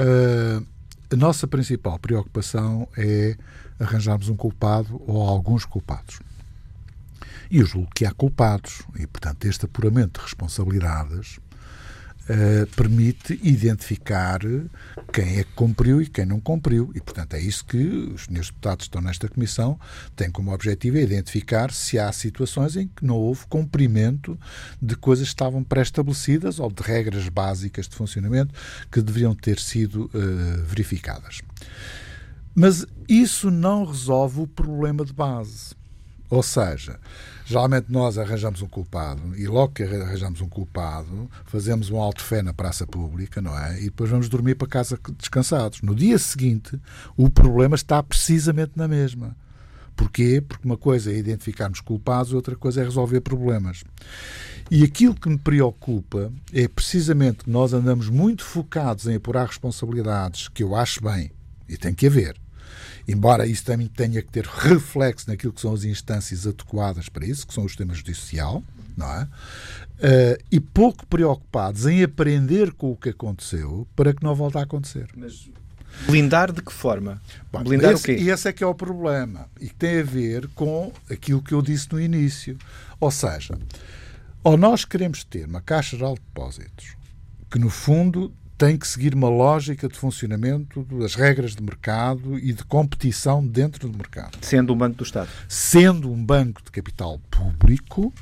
uh, 0.00 0.73
a 1.10 1.16
nossa 1.16 1.46
principal 1.46 1.98
preocupação 1.98 2.88
é 2.96 3.36
arranjarmos 3.78 4.28
um 4.28 4.36
culpado 4.36 5.00
ou 5.06 5.22
alguns 5.22 5.64
culpados. 5.64 6.20
E 7.50 7.58
eu 7.58 7.66
julgo 7.66 7.90
que 7.94 8.06
há 8.06 8.12
culpados, 8.12 8.82
e 8.98 9.06
portanto 9.06 9.44
este 9.44 9.66
apuramento 9.66 10.18
de 10.18 10.24
responsabilidades 10.24 11.38
uh, 12.28 12.66
permite 12.74 13.38
identificar 13.42 14.40
quem 15.12 15.38
é 15.38 15.44
que 15.44 15.52
cumpriu 15.54 16.00
e 16.00 16.06
quem 16.06 16.26
não 16.26 16.40
cumpriu. 16.40 16.90
E, 16.94 17.00
portanto, 17.00 17.34
é 17.34 17.40
isso 17.40 17.64
que 17.64 17.76
os 17.76 18.24
senhores 18.24 18.48
deputados 18.48 18.84
que 18.84 18.88
estão 18.88 19.02
nesta 19.02 19.28
comissão 19.28 19.78
têm 20.16 20.30
como 20.30 20.52
objetivo, 20.52 20.98
é 20.98 21.02
identificar 21.02 21.72
se 21.72 21.98
há 21.98 22.10
situações 22.12 22.76
em 22.76 22.88
que 22.88 23.04
não 23.04 23.16
houve 23.16 23.46
cumprimento 23.46 24.38
de 24.80 24.96
coisas 24.96 25.28
que 25.28 25.34
estavam 25.34 25.62
pré-estabelecidas 25.62 26.58
ou 26.58 26.70
de 26.70 26.82
regras 26.82 27.28
básicas 27.28 27.88
de 27.88 27.96
funcionamento 27.96 28.54
que 28.90 29.00
deveriam 29.00 29.34
ter 29.34 29.58
sido 29.58 30.06
uh, 30.06 30.62
verificadas. 30.64 31.40
Mas 32.54 32.86
isso 33.08 33.50
não 33.50 33.84
resolve 33.84 34.40
o 34.40 34.46
problema 34.46 35.04
de 35.04 35.12
base. 35.12 35.74
Ou 36.30 36.42
seja, 36.42 36.98
Geralmente 37.46 37.92
nós 37.92 38.16
arranjamos 38.16 38.62
um 38.62 38.66
culpado 38.66 39.36
e 39.36 39.46
logo 39.46 39.74
que 39.74 39.82
arranjamos 39.82 40.40
um 40.40 40.48
culpado, 40.48 41.30
fazemos 41.44 41.90
um 41.90 42.00
alto 42.00 42.22
fé 42.22 42.42
na 42.42 42.54
praça 42.54 42.86
pública, 42.86 43.42
não 43.42 43.56
é? 43.58 43.78
E 43.80 43.84
depois 43.84 44.08
vamos 44.08 44.30
dormir 44.30 44.54
para 44.54 44.66
casa 44.66 44.98
descansados. 45.18 45.82
No 45.82 45.94
dia 45.94 46.16
seguinte, 46.16 46.80
o 47.18 47.28
problema 47.28 47.74
está 47.74 48.02
precisamente 48.02 48.72
na 48.76 48.88
mesma. 48.88 49.36
Porquê? 49.94 50.40
Porque 50.40 50.66
uma 50.66 50.78
coisa 50.78 51.12
é 51.12 51.16
identificarmos 51.16 51.80
culpados, 51.80 52.32
outra 52.32 52.56
coisa 52.56 52.80
é 52.80 52.84
resolver 52.84 53.20
problemas. 53.20 53.84
E 54.70 54.82
aquilo 54.82 55.14
que 55.14 55.28
me 55.28 55.38
preocupa 55.38 56.32
é 56.50 56.66
precisamente 56.66 57.44
que 57.44 57.50
nós 57.50 57.74
andamos 57.74 58.08
muito 58.08 58.42
focados 58.42 59.06
em 59.06 59.16
apurar 59.16 59.46
responsabilidades, 59.46 60.48
que 60.48 60.62
eu 60.62 60.74
acho 60.74 61.04
bem, 61.04 61.30
e 61.68 61.76
tem 61.76 61.92
que 61.92 62.06
haver 62.06 62.42
embora 63.06 63.46
isso 63.46 63.64
também 63.64 63.86
tenha 63.86 64.22
que 64.22 64.30
ter 64.30 64.46
reflexo 64.46 65.28
naquilo 65.28 65.52
que 65.52 65.60
são 65.60 65.72
as 65.72 65.84
instâncias 65.84 66.46
adequadas 66.46 67.08
para 67.08 67.26
isso, 67.26 67.46
que 67.46 67.54
são 67.54 67.64
o 67.64 67.68
sistema 67.68 67.94
judicial, 67.94 68.62
não 68.96 69.10
é? 69.12 69.24
Uh, 69.24 70.44
e 70.50 70.60
pouco 70.60 71.06
preocupados 71.06 71.86
em 71.86 72.02
aprender 72.02 72.72
com 72.72 72.90
o 72.90 72.96
que 72.96 73.10
aconteceu 73.10 73.86
para 73.94 74.12
que 74.12 74.22
não 74.22 74.34
volte 74.34 74.58
a 74.58 74.62
acontecer. 74.62 75.08
Mas 75.16 75.48
blindar 76.06 76.52
de 76.52 76.62
que 76.62 76.72
forma? 76.72 77.20
Bom, 77.52 77.62
blindar 77.62 77.92
esse, 77.92 78.02
o 78.02 78.04
quê? 78.06 78.22
E 78.22 78.30
esse 78.30 78.48
é 78.48 78.52
que 78.52 78.64
é 78.64 78.66
o 78.66 78.74
problema. 78.74 79.48
E 79.60 79.68
que 79.68 79.74
tem 79.74 80.00
a 80.00 80.02
ver 80.02 80.48
com 80.48 80.92
aquilo 81.10 81.42
que 81.42 81.54
eu 81.54 81.62
disse 81.62 81.92
no 81.92 82.00
início. 82.00 82.58
Ou 83.00 83.10
seja, 83.10 83.56
ou 84.42 84.56
nós 84.56 84.84
queremos 84.84 85.24
ter 85.24 85.46
uma 85.46 85.60
Caixa 85.60 85.96
Geral 85.96 86.14
de 86.14 86.20
Depósitos 86.20 86.96
que, 87.50 87.58
no 87.58 87.70
fundo, 87.70 88.32
tem 88.56 88.76
que 88.76 88.86
seguir 88.86 89.14
uma 89.14 89.28
lógica 89.28 89.88
de 89.88 89.98
funcionamento 89.98 90.82
das 90.84 91.14
regras 91.14 91.54
de 91.54 91.62
mercado 91.62 92.38
e 92.38 92.52
de 92.52 92.64
competição 92.64 93.44
dentro 93.44 93.88
do 93.88 93.96
mercado. 93.96 94.38
Sendo 94.40 94.72
um 94.72 94.76
banco 94.76 94.98
do 94.98 95.04
Estado. 95.04 95.28
Sendo 95.48 96.12
um 96.12 96.24
banco 96.24 96.62
de 96.62 96.70
capital 96.70 97.18
público, 97.30 98.12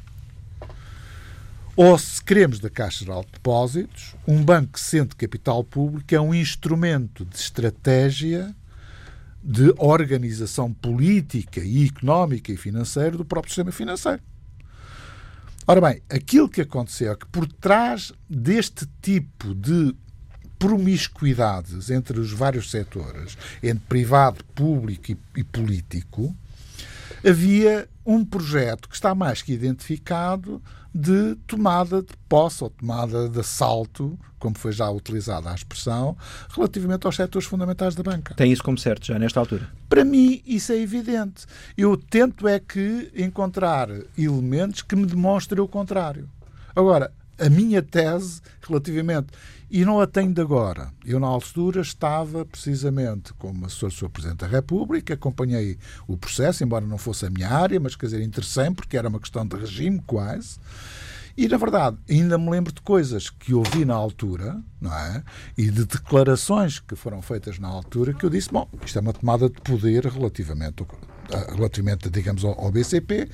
ou 1.75 1.99
se 1.99 2.23
queremos 2.23 2.59
da 2.61 2.69
Caixa 2.69 3.05
Geral 3.05 3.25
de 3.25 3.33
Depósitos, 3.33 4.15
um 4.27 4.43
banco 4.43 4.73
que 4.73 4.81
sendo 4.81 5.17
capital 5.17 5.65
público 5.65 6.15
é 6.15 6.21
um 6.21 6.35
instrumento 6.35 7.25
de 7.25 7.37
estratégia 7.37 8.55
de 9.43 9.75
organização 9.79 10.73
política 10.73 11.61
e 11.61 11.87
económica 11.87 12.53
e 12.53 12.57
financeira 12.57 13.17
do 13.17 13.25
próprio 13.25 13.51
sistema 13.51 13.73
financeiro. 13.73 14.21
Ora 15.67 15.81
bem, 15.81 16.03
aquilo 16.11 16.49
que 16.49 16.61
aconteceu 16.61 17.13
é 17.13 17.17
que 17.17 17.27
por 17.27 17.47
trás 17.47 18.13
deste 18.29 18.87
tipo 19.01 19.55
de 19.55 19.95
promiscuidades 20.63 21.91
entre 21.91 22.21
os 22.21 22.33
vários 22.33 22.71
setores, 22.71 23.37
entre 23.61 23.85
privado, 23.89 24.45
público 24.55 25.11
e, 25.11 25.19
e 25.37 25.43
político, 25.43 26.33
havia 27.29 27.89
um 28.07 28.25
projeto 28.25 28.89
que 28.89 28.95
está 28.95 29.13
mais 29.13 29.43
que 29.43 29.53
identificado 29.53 30.63
de 30.95 31.35
tomada 31.49 32.01
de 32.01 32.13
posse 32.29 32.63
ou 32.63 32.71
tomada 32.71 33.29
de 33.29 33.41
assalto, 33.41 34.17
como 34.39 34.57
foi 34.57 34.71
já 34.71 34.89
utilizada 34.89 35.51
a 35.51 35.55
expressão, 35.55 36.17
relativamente 36.55 37.07
aos 37.07 37.17
setores 37.17 37.49
fundamentais 37.49 37.97
da 37.97 38.05
banca. 38.05 38.33
Tem 38.35 38.53
isso 38.53 38.63
como 38.63 38.79
certo 38.79 39.05
já 39.05 39.19
nesta 39.19 39.41
altura? 39.41 39.69
Para 39.89 40.05
mim, 40.05 40.43
isso 40.47 40.71
é 40.71 40.79
evidente. 40.79 41.45
Eu 41.77 41.97
tento 41.97 42.47
é 42.47 42.61
que 42.61 43.11
encontrar 43.17 43.89
elementos 44.17 44.83
que 44.83 44.95
me 44.95 45.07
demonstrem 45.07 45.61
o 45.61 45.67
contrário. 45.67 46.29
Agora, 46.77 47.11
a 47.37 47.51
minha 47.51 47.83
tese 47.83 48.41
relativamente 48.61 49.29
e 49.73 49.87
não 49.87 49.99
a 50.03 50.07
tenho 50.07 50.35
de 50.35 50.41
agora. 50.43 50.93
Eu, 51.03 51.19
na 51.19 51.27
altura, 51.27 51.81
estava 51.81 52.45
precisamente 52.45 53.33
como 53.33 53.65
assessor 53.65 53.89
do 53.89 53.95
Sr. 53.95 54.11
Presidente 54.11 54.41
da 54.41 54.47
República, 54.47 55.15
acompanhei 55.15 55.79
o 56.07 56.15
processo, 56.15 56.63
embora 56.63 56.85
não 56.85 56.99
fosse 56.99 57.25
a 57.25 57.31
minha 57.31 57.49
área, 57.49 57.81
mas 57.81 57.97
quer 57.97 58.05
dizer, 58.05 58.23
interessante, 58.23 58.77
porque 58.77 58.99
era 58.99 59.09
uma 59.09 59.19
questão 59.19 59.47
de 59.47 59.57
regime 59.57 59.99
quase. 60.07 60.59
E, 61.35 61.49
na 61.49 61.57
verdade, 61.57 61.97
ainda 62.11 62.37
me 62.37 62.51
lembro 62.51 62.71
de 62.71 62.83
coisas 62.83 63.31
que 63.31 63.55
ouvi 63.55 63.87
na 63.87 63.95
altura, 63.95 64.61
não 64.79 64.95
é? 64.95 65.25
E 65.57 65.71
de 65.71 65.87
declarações 65.87 66.79
que 66.79 66.95
foram 66.95 67.23
feitas 67.23 67.59
na 67.59 67.69
altura 67.69 68.13
que 68.13 68.27
eu 68.27 68.31
disse, 68.31 68.51
bom, 68.53 68.69
isto 68.85 68.99
é 68.99 69.01
uma 69.01 69.15
tomada 69.15 69.49
de 69.49 69.59
poder 69.63 70.05
relativamente 70.05 70.83
relativamente, 71.39 72.11
digamos, 72.11 72.45
ao, 72.45 72.71
BCP 72.71 73.29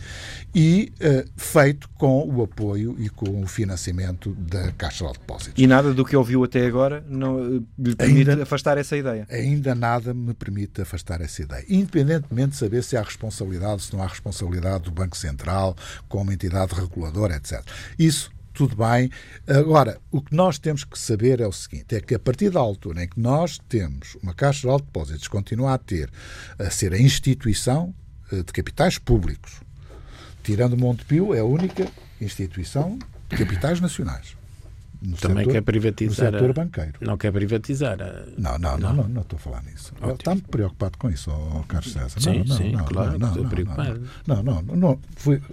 e 0.55 0.93
uh, 1.01 1.29
feito 1.37 1.89
com 1.91 2.29
o 2.29 2.43
apoio 2.43 2.97
e 2.99 3.09
com 3.09 3.43
o 3.43 3.47
financiamento 3.47 4.35
da 4.35 4.73
Caixa 4.73 5.07
de 5.07 5.13
Depósitos. 5.13 5.55
E 5.57 5.67
nada 5.67 5.95
do 5.95 6.05
que 6.05 6.17
ouviu 6.17 6.43
até 6.45 6.67
agora 6.67 7.05
não 7.09 7.39
eh, 7.39 7.61
lhe 7.79 7.95
permite 7.95 8.31
ainda, 8.31 8.43
afastar 8.43 8.79
essa 8.79 8.97
ideia? 8.97 9.27
Ainda 9.31 9.75
nada 9.75 10.13
me 10.13 10.35
permite 10.35 10.83
afastar 10.83 11.21
essa 11.21 11.43
ideia. 11.43 11.65
Independentemente 11.69 12.51
de 12.51 12.57
saber 12.57 12.83
se 12.83 12.97
há 12.97 13.03
responsabilidade, 13.03 13.83
se 13.83 13.95
não 13.95 14.03
há 14.03 14.07
responsabilidade 14.07 14.85
do 14.85 14.91
Banco 14.91 15.17
Central 15.17 15.77
como 16.09 16.33
entidade 16.33 16.75
reguladora, 16.75 17.37
etc. 17.37 17.63
Isso 17.99 18.31
tudo 18.59 18.75
bem. 18.75 19.09
Agora, 19.47 20.01
o 20.11 20.21
que 20.21 20.35
nós 20.35 20.59
temos 20.59 20.83
que 20.83 20.99
saber 20.99 21.41
é 21.41 21.47
o 21.47 21.53
seguinte: 21.53 21.95
é 21.95 22.01
que 22.01 22.13
a 22.13 22.19
partir 22.19 22.51
da 22.51 22.59
altura 22.59 23.05
em 23.05 23.09
que 23.09 23.21
nós 23.21 23.57
temos 23.69 24.17
uma 24.21 24.35
Caixa 24.35 24.69
de 24.69 24.77
Depósitos, 24.79 25.29
continua 25.29 25.75
a 25.75 25.79
ter, 25.79 26.11
a 26.59 26.69
ser 26.69 26.93
a 26.93 26.99
instituição 27.01 27.95
eh, 28.33 28.39
de 28.39 28.53
capitais 28.53 28.99
públicos, 28.99 29.61
tirando 30.43 30.77
Montepio, 30.77 31.33
é 31.33 31.39
a 31.39 31.45
única 31.45 31.87
instituição 32.21 32.99
de 33.29 33.37
capitais 33.37 33.81
nacionais. 33.81 34.37
Também 35.21 35.45
setor, 35.45 35.53
quer 35.53 35.63
privatizar. 35.63 36.33
No 36.33 36.39
setor 36.39 36.53
banqueiro. 36.53 36.95
Não 37.01 37.17
quer 37.17 37.31
privatizar. 37.31 38.03
A... 38.03 38.25
Não, 38.37 38.59
não, 38.59 38.77
não, 38.77 38.93
não, 38.93 39.09
não, 39.09 39.23
estou 39.23 39.37
a 39.37 39.41
falar 39.41 39.63
nisso. 39.63 39.93
Está-me 40.19 40.41
preocupado 40.41 40.99
com 40.99 41.09
isso, 41.09 41.31
oh, 41.31 41.63
Carlos 41.69 41.93
César. 41.93 42.21
Sim, 42.21 42.39
não, 42.39 42.45
não, 42.45 42.57
sim, 42.57 42.73
não, 42.73 42.85
claro, 42.85 43.17
não, 43.17 43.29
estou 43.29 43.45
não, 43.45 43.51
preocupado. 43.51 44.03
Não, 44.27 44.43
não, 44.43 44.63
não, 44.63 44.77
não 44.77 45.01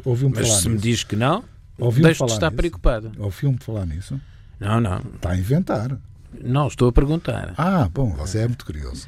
ouvi-me 0.04 0.34
Mas 0.34 0.48
falar 0.48 0.62
se 0.62 0.70
me 0.70 0.80
diz 0.80 1.04
que 1.04 1.16
não, 1.16 1.44
Ouviu-me 1.78 2.06
deixo 2.10 2.26
de 2.26 2.32
estar 2.34 2.48
nisso? 2.50 2.58
preocupado. 2.58 3.12
Ouviu-me 3.20 3.58
falar 3.58 3.86
nisso? 3.86 4.20
Não, 4.60 4.80
não. 4.80 5.00
Está 5.16 5.32
a 5.32 5.38
inventar. 5.38 5.98
Não, 6.44 6.68
estou 6.68 6.90
a 6.90 6.92
perguntar. 6.92 7.54
Ah, 7.58 7.90
bom, 7.94 8.10
você 8.14 8.40
é 8.40 8.48
muito 8.48 8.66
curioso. 8.66 9.08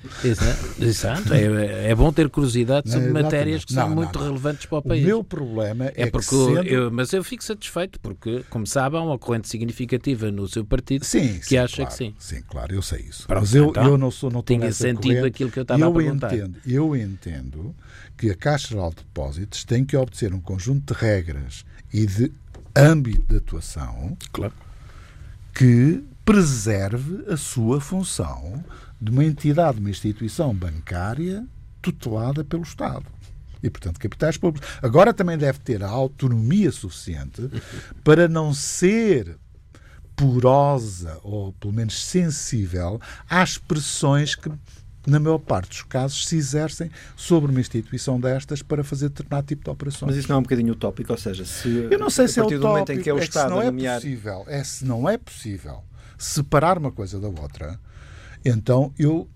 Exato. 0.79 1.33
É, 1.33 1.89
é 1.89 1.95
bom 1.95 2.11
ter 2.13 2.29
curiosidade 2.29 2.89
sobre 2.89 3.07
Não, 3.11 3.21
matérias 3.21 3.65
que 3.65 3.73
exatamente. 3.73 3.73
são 3.73 3.89
Não, 3.89 3.95
muito 3.95 4.13
não, 4.17 4.21
não. 4.25 4.31
relevantes 4.31 4.65
para 4.65 4.75
o 4.77 4.79
O 4.79 4.83
país. 4.83 5.05
meu 5.05 5.23
problema 5.23 5.85
é, 5.87 5.93
É 5.95 6.05
que 6.05 6.11
porque 6.11 6.29
sendo... 6.35 6.63
eu, 6.63 6.89
mas 6.91 7.11
eu 7.11 7.21
fico 7.25 7.43
satisfeito 7.43 7.99
porque, 7.99 8.45
como 8.49 8.65
sabem, 8.65 8.99
há 8.99 9.03
uma 9.03 9.17
corrente 9.19 9.49
significativa 9.49 10.31
no 10.31 10.47
seu 10.47 10.63
partido 10.63 11.03
Sim, 11.03 11.39
que 11.39 11.45
sim, 11.47 11.57
acha 11.57 11.75
claro, 11.77 11.91
que 11.91 11.97
sim. 11.97 12.15
Sim, 12.17 12.41
claro, 12.47 12.73
eu 12.73 12.81
sei 12.81 13.01
isso. 13.01 13.27
Pronto, 13.27 13.41
Mas 13.41 13.55
eu, 13.55 13.69
então, 13.71 13.85
eu 13.85 13.97
não 13.97 14.09
sou 14.11 14.31
não 14.31 14.41
tinha 14.41 14.71
sentido 14.71 15.01
corrente. 15.01 15.25
aquilo 15.27 15.51
que 15.51 15.59
eu 15.59 15.63
estava 15.63 15.83
a 15.83 15.87
eu 15.87 15.93
perguntar. 15.93 16.33
Entendo, 16.33 16.59
eu 16.65 16.95
entendo 16.95 17.75
que 18.17 18.29
a 18.29 18.35
Caixa 18.35 18.69
Geral 18.69 18.89
de 18.91 18.97
Depósitos 18.97 19.65
tem 19.65 19.83
que 19.83 19.97
obedecer 19.97 20.33
um 20.33 20.39
conjunto 20.39 20.93
de 20.93 20.99
regras 20.99 21.65
e 21.93 22.05
de 22.05 22.31
âmbito 22.77 23.25
de 23.27 23.37
atuação 23.37 24.17
Claro. 24.31 24.53
que 25.53 26.03
preserve 26.23 27.25
a 27.31 27.37
sua 27.37 27.79
função 27.81 28.63
de 28.99 29.11
uma 29.11 29.23
entidade, 29.23 29.79
uma 29.79 29.89
instituição 29.89 30.53
bancária 30.53 31.45
tutelada 31.81 32.43
pelo 32.43 32.63
Estado. 32.63 33.05
E, 33.63 33.69
portanto, 33.69 33.99
capitais 33.99 34.37
públicos. 34.37 34.69
Agora 34.81 35.13
também 35.13 35.37
deve 35.37 35.59
ter 35.59 35.83
a 35.83 35.87
autonomia 35.89 36.71
suficiente 36.71 37.49
para 38.03 38.27
não 38.27 38.53
ser 38.53 39.37
porosa 40.15 41.19
ou, 41.23 41.53
pelo 41.53 41.73
menos, 41.73 42.03
sensível 42.03 42.99
às 43.29 43.57
pressões 43.57 44.35
que, 44.35 44.51
na 45.07 45.21
maior 45.21 45.37
parte 45.39 45.69
dos 45.69 45.83
casos, 45.83 46.27
se 46.27 46.35
exercem 46.35 46.91
sobre 47.15 47.49
uma 47.49 47.61
instituição 47.61 48.19
destas 48.19 48.61
para 48.61 48.83
fazer 48.83 49.07
determinado 49.07 49.47
tipo 49.47 49.63
de 49.63 49.69
operações. 49.69 50.09
Mas 50.11 50.17
isso 50.17 50.27
não 50.27 50.35
é 50.35 50.39
um 50.39 50.43
bocadinho 50.43 50.73
utópico, 50.73 51.13
ou 51.13 51.17
seja, 51.17 51.45
se 51.45 51.87
Eu 51.89 51.97
não 51.97 52.09
sei 52.09 52.25
a 52.25 52.27
se 52.27 52.39
é 52.39 52.43
partir 52.43 52.55
o 52.55 52.59
do 52.59 52.67
momento 52.67 52.91
em 52.91 53.01
que 53.01 53.09
é 53.09 53.13
o 53.13 53.17
se 53.17 53.23
Estado 53.23 53.51
não 53.51 53.61
é 53.61 53.65
nomear 53.65 54.01
possível, 54.01 54.43
é 54.47 54.63
se 54.63 54.85
não 54.85 55.09
é 55.09 55.17
possível 55.17 55.83
separar 56.17 56.77
uma 56.77 56.91
coisa 56.91 57.19
da 57.21 57.29
outra, 57.29 57.79
então 58.43 58.93
eu 58.99 59.29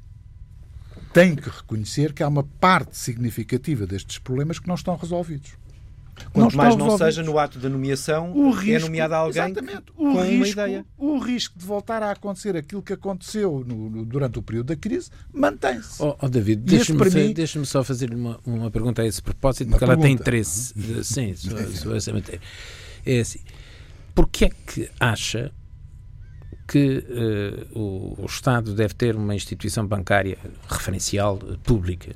tenho 1.13 1.37
que 1.37 1.49
reconhecer 1.49 2.11
que 2.11 2.21
há 2.21 2.27
uma 2.27 2.43
parte 2.43 2.97
significativa 2.97 3.87
destes 3.87 4.17
problemas 4.17 4.59
que 4.59 4.67
não 4.67 4.75
estão 4.75 4.97
resolvidos. 4.97 5.53
Quanto 6.33 6.55
mais 6.57 6.75
não 6.75 6.97
seja 6.97 7.23
no 7.23 7.37
ato 7.37 7.59
da 7.59 7.69
nomeação, 7.69 8.31
o 8.33 8.49
é 8.49 8.59
risco, 8.61 8.87
nomeado 8.87 9.13
alguém 9.15 9.43
exatamente, 9.43 9.91
com 9.91 10.03
o 10.03 10.11
uma 10.11 10.23
risco, 10.25 10.51
ideia. 10.53 10.85
O 10.97 11.17
risco 11.19 11.57
de 11.59 11.65
voltar 11.65 12.01
a 12.03 12.11
acontecer 12.11 12.55
aquilo 12.55 12.81
que 12.81 12.93
aconteceu 12.93 13.63
no- 13.67 13.89
no- 13.89 14.05
durante 14.05 14.39
o 14.39 14.41
período 14.41 14.67
da 14.67 14.75
crise 14.75 15.09
mantém-se. 15.33 16.01
Oh, 16.01 16.15
oh, 16.21 16.29
David, 16.29 16.61
deixa-me 16.63 17.09
fa- 17.09 17.17
mim- 17.19 17.33
deixa-me 17.33 17.65
só 17.65 17.83
fazer 17.83 18.13
uma, 18.13 18.39
uma 18.45 18.69
pergunta 18.71 19.01
a 19.01 19.05
esse 19.05 19.21
propósito, 19.21 19.67
Uma 19.67 19.71
porque 19.71 19.83
ela 19.83 19.95
tem 19.95 20.01
pergunta. 20.03 20.21
interesse. 20.21 20.73
eh, 20.77 21.03
Sim, 21.03 21.35
sobre, 21.35 21.97
essa 21.97 22.13
matéria. 22.13 22.41
É 23.05 23.19
assim, 23.19 23.39
porquê 24.13 24.45
é 24.45 24.49
que 24.49 24.89
acha 24.99 25.51
que 26.67 27.03
eh, 27.09 27.67
o, 27.73 28.15
o 28.21 28.25
Estado 28.25 28.73
deve 28.73 28.93
ter 28.93 29.15
uma 29.15 29.35
instituição 29.35 29.85
bancária 29.85 30.37
referencial 30.69 31.37
eh, 31.49 31.57
pública? 31.63 32.15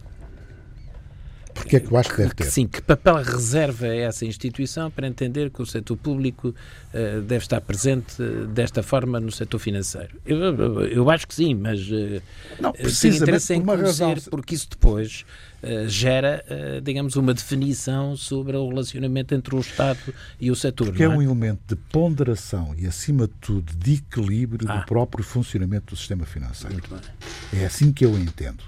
Porque 1.55 1.77
é 1.77 1.79
que 1.79 1.91
eu 1.91 1.97
acho 1.97 2.09
que 2.11 2.17
deve 2.17 2.33
ter? 2.35 2.43
sim, 2.51 2.67
que 2.67 2.81
papel 2.81 3.15
reserva 3.23 3.87
essa 3.87 4.25
instituição 4.25 4.91
para 4.91 5.07
entender 5.07 5.49
que 5.49 5.61
o 5.61 5.65
setor 5.65 5.95
público 5.97 6.53
eh, 6.93 7.21
deve 7.21 7.43
estar 7.43 7.59
presente 7.61 8.21
eh, 8.21 8.45
desta 8.47 8.83
forma 8.83 9.19
no 9.19 9.31
setor 9.31 9.57
financeiro? 9.57 10.19
Eu, 10.25 10.37
eu- 10.37 10.81
eu 10.87 11.09
acho 11.09 11.25
que 11.27 11.33
sim, 11.33 11.55
mas 11.55 11.79
eh, 11.91 12.21
Não, 12.59 12.71
precisamente 12.73 13.23
interesse 13.23 13.53
em 13.53 13.61
conhecer, 13.61 14.03
razão. 14.03 14.15
porque 14.29 14.53
isso 14.53 14.67
depois 14.69 15.25
eh, 15.63 15.85
gera, 15.87 16.43
digamos, 16.83 17.15
uma 17.15 17.33
definição 17.33 18.15
sobre 18.17 18.55
o 18.57 18.67
relacionamento 18.69 19.33
entre 19.33 19.55
o 19.55 19.59
Estado 19.59 19.99
e 20.39 20.51
o 20.51 20.55
setor. 20.55 20.87
Porque 20.87 21.03
é 21.03 21.07
não 21.07 21.17
um 21.17 21.21
é? 21.21 21.25
elemento 21.25 21.61
de 21.67 21.75
ponderação 21.75 22.75
e, 22.77 22.85
acima 22.85 23.27
de 23.27 23.33
tudo, 23.41 23.73
de 23.75 23.93
equilíbrio 23.95 24.69
Ah. 24.69 24.77
do 24.79 24.85
próprio 24.85 25.23
funcionamento 25.23 25.95
do 25.95 25.97
sistema 25.97 26.25
financeiro. 26.25 26.73
Muito 26.73 26.89
bem. 26.89 27.61
É 27.61 27.65
assim 27.65 27.91
que 27.91 28.05
eu 28.05 28.15
entendo. 28.19 28.63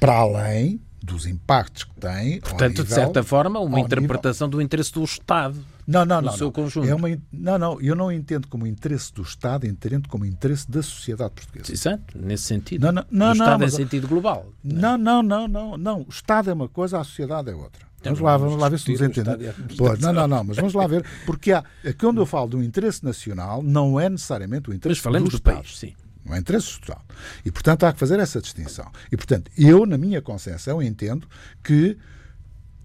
Para 0.00 0.14
além 0.14 0.80
dos 1.02 1.26
impactos 1.26 1.84
que 1.84 1.94
tem. 2.00 2.40
Portanto, 2.40 2.74
de 2.76 2.80
nível- 2.82 2.94
certa 2.94 3.22
forma, 3.22 3.60
uma 3.60 3.80
interpretação 3.80 4.48
do 4.48 4.60
interesse 4.60 4.92
do 4.92 5.02
Estado. 5.04 5.56
Não, 5.86 6.04
não, 6.04 6.20
no 6.20 6.26
não. 6.28 6.36
seu 6.36 6.46
não. 6.48 6.52
conjunto. 6.52 6.86
É 6.88 6.94
uma, 6.94 7.08
não, 7.32 7.58
não. 7.58 7.80
Eu 7.80 7.94
não 7.94 8.12
entendo 8.12 8.46
como 8.48 8.66
interesse 8.66 9.12
do 9.14 9.22
Estado, 9.22 9.66
entendo 9.66 10.08
como 10.08 10.24
interesse 10.26 10.70
da 10.70 10.82
sociedade 10.82 11.32
portuguesa. 11.34 11.72
Exato, 11.72 12.18
nesse 12.18 12.44
sentido. 12.44 12.82
Não, 12.86 12.92
não, 12.92 13.04
não, 13.10 13.28
o 13.28 13.32
Estado 13.32 13.50
não, 13.52 13.58
mas- 13.60 13.74
sentido 13.74 14.06
global. 14.08 14.52
Não, 14.62 14.98
não, 14.98 15.22
não, 15.22 15.48
não, 15.48 15.76
não. 15.78 16.00
O 16.02 16.08
Estado 16.10 16.50
é 16.50 16.52
uma 16.52 16.68
coisa, 16.68 16.98
a 17.00 17.04
sociedade 17.04 17.50
é 17.50 17.54
outra. 17.54 17.88
Vamos 18.04 18.18
Então, 18.20 18.26
lá, 18.26 18.36
vamos 18.36 18.52
vamos 18.52 18.62
lá 18.62 18.68
ver 18.68 18.78
se 18.78 18.92
nos 18.92 19.00
entendemos. 19.00 19.54
Pois, 19.76 19.98
não, 19.98 20.12
não, 20.12 20.28
não, 20.28 20.44
mas 20.44 20.56
vamos 20.56 20.72
lá 20.72 20.86
ver, 20.86 21.04
porque 21.26 21.50
há, 21.52 21.64
é 21.82 21.92
quando 21.92 22.20
eu 22.20 22.26
falo 22.26 22.48
do 22.50 22.62
interesse 22.62 23.04
nacional, 23.04 23.60
não 23.60 23.98
é 23.98 24.08
necessariamente 24.08 24.68
o 24.68 24.70
Mas 24.70 24.76
interesse 24.76 25.00
falemos 25.00 25.30
do, 25.30 25.32
do 25.32 25.36
Estado. 25.38 25.54
país, 25.56 25.76
sim. 25.78 25.94
Não 26.28 26.36
é 26.36 26.38
interesse 26.38 26.66
social. 26.66 27.02
E, 27.44 27.50
portanto, 27.50 27.84
há 27.84 27.92
que 27.92 27.98
fazer 27.98 28.18
essa 28.20 28.40
distinção. 28.40 28.90
E, 29.10 29.16
portanto, 29.16 29.50
eu, 29.56 29.86
na 29.86 29.96
minha 29.96 30.20
concepção, 30.20 30.82
entendo 30.82 31.26
que 31.62 31.96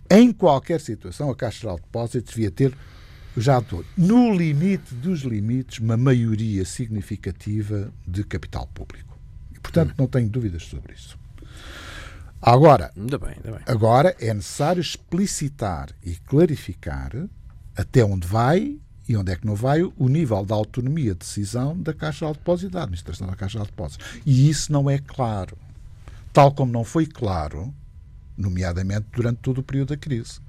em 0.10 0.32
qualquer 0.32 0.79
situação 0.79 1.29
a 1.29 1.36
Caixa 1.36 1.62
Geral 1.62 1.75
de 1.77 1.84
Depósitos 1.84 2.34
devia 2.34 2.51
ter, 2.51 2.75
já 3.36 3.60
estou, 3.60 3.84
no 3.97 4.34
limite 4.34 4.93
dos 4.95 5.21
limites, 5.21 5.79
uma 5.79 5.97
maioria 5.97 6.63
significativa 6.65 7.91
de 8.08 8.23
capital 8.23 8.67
público. 8.67 9.17
E, 9.51 9.60
portanto, 9.60 9.93
não 9.97 10.08
tenho 10.08 10.29
dúvidas 10.29 10.63
sobre 10.63 10.93
isso. 10.93 11.17
Agora, 12.41 12.91
Ainda 12.95 13.17
bem, 13.17 13.36
ainda 13.38 13.51
bem. 13.53 13.62
Agora 13.65 14.15
é 14.19 14.34
necessário 14.34 14.82
explicitar 14.82 15.89
e 16.03 16.15
clarificar 16.15 17.12
até 17.75 18.03
onde 18.03 18.27
vai 18.27 18.77
e 19.08 19.18
onde 19.18 19.32
é 19.32 19.36
que 19.36 19.46
não 19.46 19.56
vai 19.56 19.84
o 19.84 20.08
nível 20.08 20.46
da 20.46 20.56
autonomia 20.56 21.13
de 21.13 21.20
decisão 21.20 21.78
da 21.78 21.94
Caixa 21.94 22.26
de 22.28 22.34
Depósito, 22.34 22.72
da 22.72 22.84
administração 22.84 23.28
da 23.28 23.36
Caixa 23.36 23.60
de 23.60 23.66
Depósitos. 23.66 24.06
E 24.26 24.50
isso 24.50 24.72
não 24.72 24.89
é 24.89 24.98
claro. 24.98 25.58
Tal 26.32 26.52
como 26.52 26.72
não 26.72 26.84
foi 26.84 27.06
claro, 27.06 27.74
nomeadamente 28.38 29.08
durante 29.13 29.38
todo 29.38 29.60
o 29.60 29.63
período 29.63 29.89
da 29.89 29.98
crise. 29.98 30.39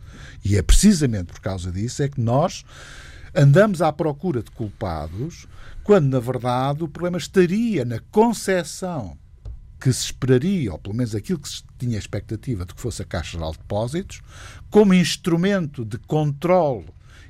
E 0.44 0.56
é 0.56 0.62
precisamente 0.62 1.26
por 1.26 1.40
causa 1.40 1.72
disso 1.72 2.02
é 2.02 2.08
que 2.08 2.20
nós 2.20 2.64
andamos 3.34 3.82
à 3.82 3.92
procura 3.92 4.42
de 4.42 4.50
culpados, 4.50 5.46
quando 5.82 6.08
na 6.08 6.20
verdade 6.20 6.84
o 6.84 6.88
problema 6.88 7.18
estaria 7.18 7.84
na 7.84 7.98
concepção 8.10 9.18
que 9.80 9.92
se 9.92 10.06
esperaria, 10.06 10.72
ou 10.72 10.78
pelo 10.78 10.94
menos 10.94 11.14
aquilo 11.14 11.40
que 11.40 11.48
se 11.48 11.62
tinha 11.78 11.98
expectativa 11.98 12.64
de 12.64 12.72
que 12.72 12.80
fosse 12.80 13.02
a 13.02 13.04
Caixa 13.04 13.32
Geral 13.32 13.52
de 13.52 13.58
Depósitos, 13.58 14.22
como 14.70 14.94
instrumento 14.94 15.84
de 15.84 15.98
controle 15.98 16.86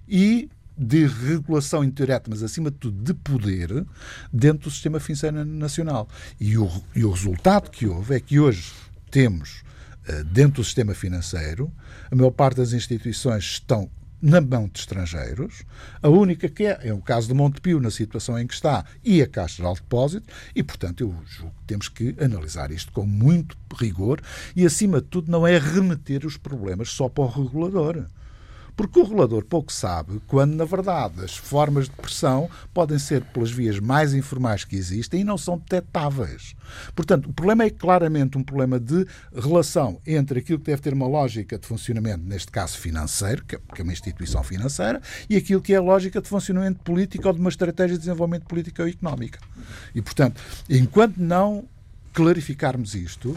e 0.06 0.48
de 0.76 1.06
regulação 1.06 1.84
indireta, 1.84 2.28
mas 2.28 2.42
acima 2.42 2.70
de 2.70 2.76
tudo 2.78 3.02
de 3.02 3.14
poder, 3.14 3.86
dentro 4.32 4.64
do 4.64 4.70
sistema 4.70 4.98
financeiro 4.98 5.44
nacional. 5.44 6.08
E 6.40 6.58
o, 6.58 6.70
e 6.94 7.04
o 7.04 7.10
resultado 7.10 7.70
que 7.70 7.86
houve 7.86 8.16
é 8.16 8.20
que 8.20 8.40
hoje 8.40 8.72
temos, 9.10 9.62
eh, 10.06 10.24
dentro 10.24 10.62
do 10.62 10.64
sistema 10.64 10.94
financeiro, 10.94 11.72
a 12.10 12.16
maior 12.16 12.30
parte 12.30 12.56
das 12.56 12.72
instituições 12.72 13.44
estão 13.44 13.88
na 14.24 14.40
mão 14.40 14.70
de 14.72 14.80
estrangeiros. 14.80 15.64
A 16.02 16.08
única 16.08 16.48
que 16.48 16.64
é, 16.64 16.78
é 16.84 16.94
o 16.94 17.00
caso 17.02 17.28
de 17.28 17.34
Montepio, 17.34 17.78
na 17.78 17.90
situação 17.90 18.38
em 18.38 18.46
que 18.46 18.54
está, 18.54 18.82
e 19.04 19.20
a 19.20 19.26
Caixa 19.26 19.56
Geral 19.56 19.74
de 19.74 19.82
Depósito, 19.82 20.26
e, 20.54 20.62
portanto, 20.62 21.02
eu 21.02 21.14
julgo 21.26 21.54
que 21.60 21.66
temos 21.66 21.90
que 21.90 22.16
analisar 22.18 22.70
isto 22.70 22.90
com 22.90 23.04
muito 23.04 23.54
rigor 23.78 24.22
e, 24.56 24.64
acima 24.64 25.02
de 25.02 25.08
tudo, 25.08 25.30
não 25.30 25.46
é 25.46 25.58
remeter 25.58 26.24
os 26.24 26.38
problemas 26.38 26.88
só 26.88 27.06
para 27.06 27.24
o 27.24 27.44
regulador. 27.44 28.06
Porque 28.76 28.98
o 28.98 29.04
regulador 29.04 29.44
pouco 29.44 29.72
sabe 29.72 30.20
quando, 30.26 30.54
na 30.54 30.64
verdade, 30.64 31.24
as 31.24 31.36
formas 31.36 31.84
de 31.84 31.92
pressão 31.92 32.50
podem 32.72 32.98
ser 32.98 33.22
pelas 33.22 33.50
vias 33.50 33.78
mais 33.78 34.14
informais 34.14 34.64
que 34.64 34.74
existem 34.74 35.20
e 35.20 35.24
não 35.24 35.38
são 35.38 35.58
detectáveis. 35.58 36.56
Portanto, 36.94 37.30
o 37.30 37.32
problema 37.32 37.64
é 37.64 37.70
claramente 37.70 38.36
um 38.36 38.42
problema 38.42 38.80
de 38.80 39.06
relação 39.32 40.00
entre 40.06 40.40
aquilo 40.40 40.58
que 40.58 40.66
deve 40.66 40.82
ter 40.82 40.92
uma 40.92 41.06
lógica 41.06 41.56
de 41.56 41.66
funcionamento, 41.66 42.24
neste 42.24 42.50
caso 42.50 42.76
financeiro, 42.76 43.44
que 43.44 43.56
é 43.56 43.82
uma 43.82 43.92
instituição 43.92 44.42
financeira, 44.42 45.00
e 45.30 45.36
aquilo 45.36 45.62
que 45.62 45.72
é 45.72 45.76
a 45.76 45.82
lógica 45.82 46.20
de 46.20 46.28
funcionamento 46.28 46.80
político 46.80 47.28
ou 47.28 47.34
de 47.34 47.40
uma 47.40 47.50
estratégia 47.50 47.96
de 47.96 48.00
desenvolvimento 48.00 48.46
político 48.46 48.82
ou 48.82 48.88
económica. 48.88 49.38
E, 49.94 50.02
portanto, 50.02 50.40
enquanto 50.68 51.18
não 51.18 51.64
clarificarmos 52.12 52.94
isto, 52.94 53.36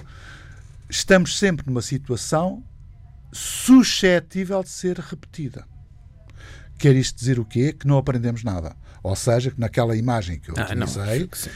estamos 0.90 1.38
sempre 1.38 1.66
numa 1.68 1.82
situação 1.82 2.64
suscetível 3.32 4.64
de 4.64 4.70
ser 4.70 5.00
repetida. 5.00 5.66
Quer 6.78 6.96
isto 6.96 7.18
dizer 7.18 7.40
o 7.40 7.46
quê? 7.46 7.74
Que 7.74 7.88
não 7.88 7.98
aprendemos 7.98 8.44
nada. 8.44 8.76
Ou 9.02 9.16
seja, 9.16 9.52
que 9.52 9.60
naquela 9.60 9.96
imagem 9.96 10.40
que 10.40 10.50
eu 10.50 10.56
Ah, 10.58 10.76
não, 10.76 10.86
utilizei, 10.88 11.30
sim. 11.34 11.50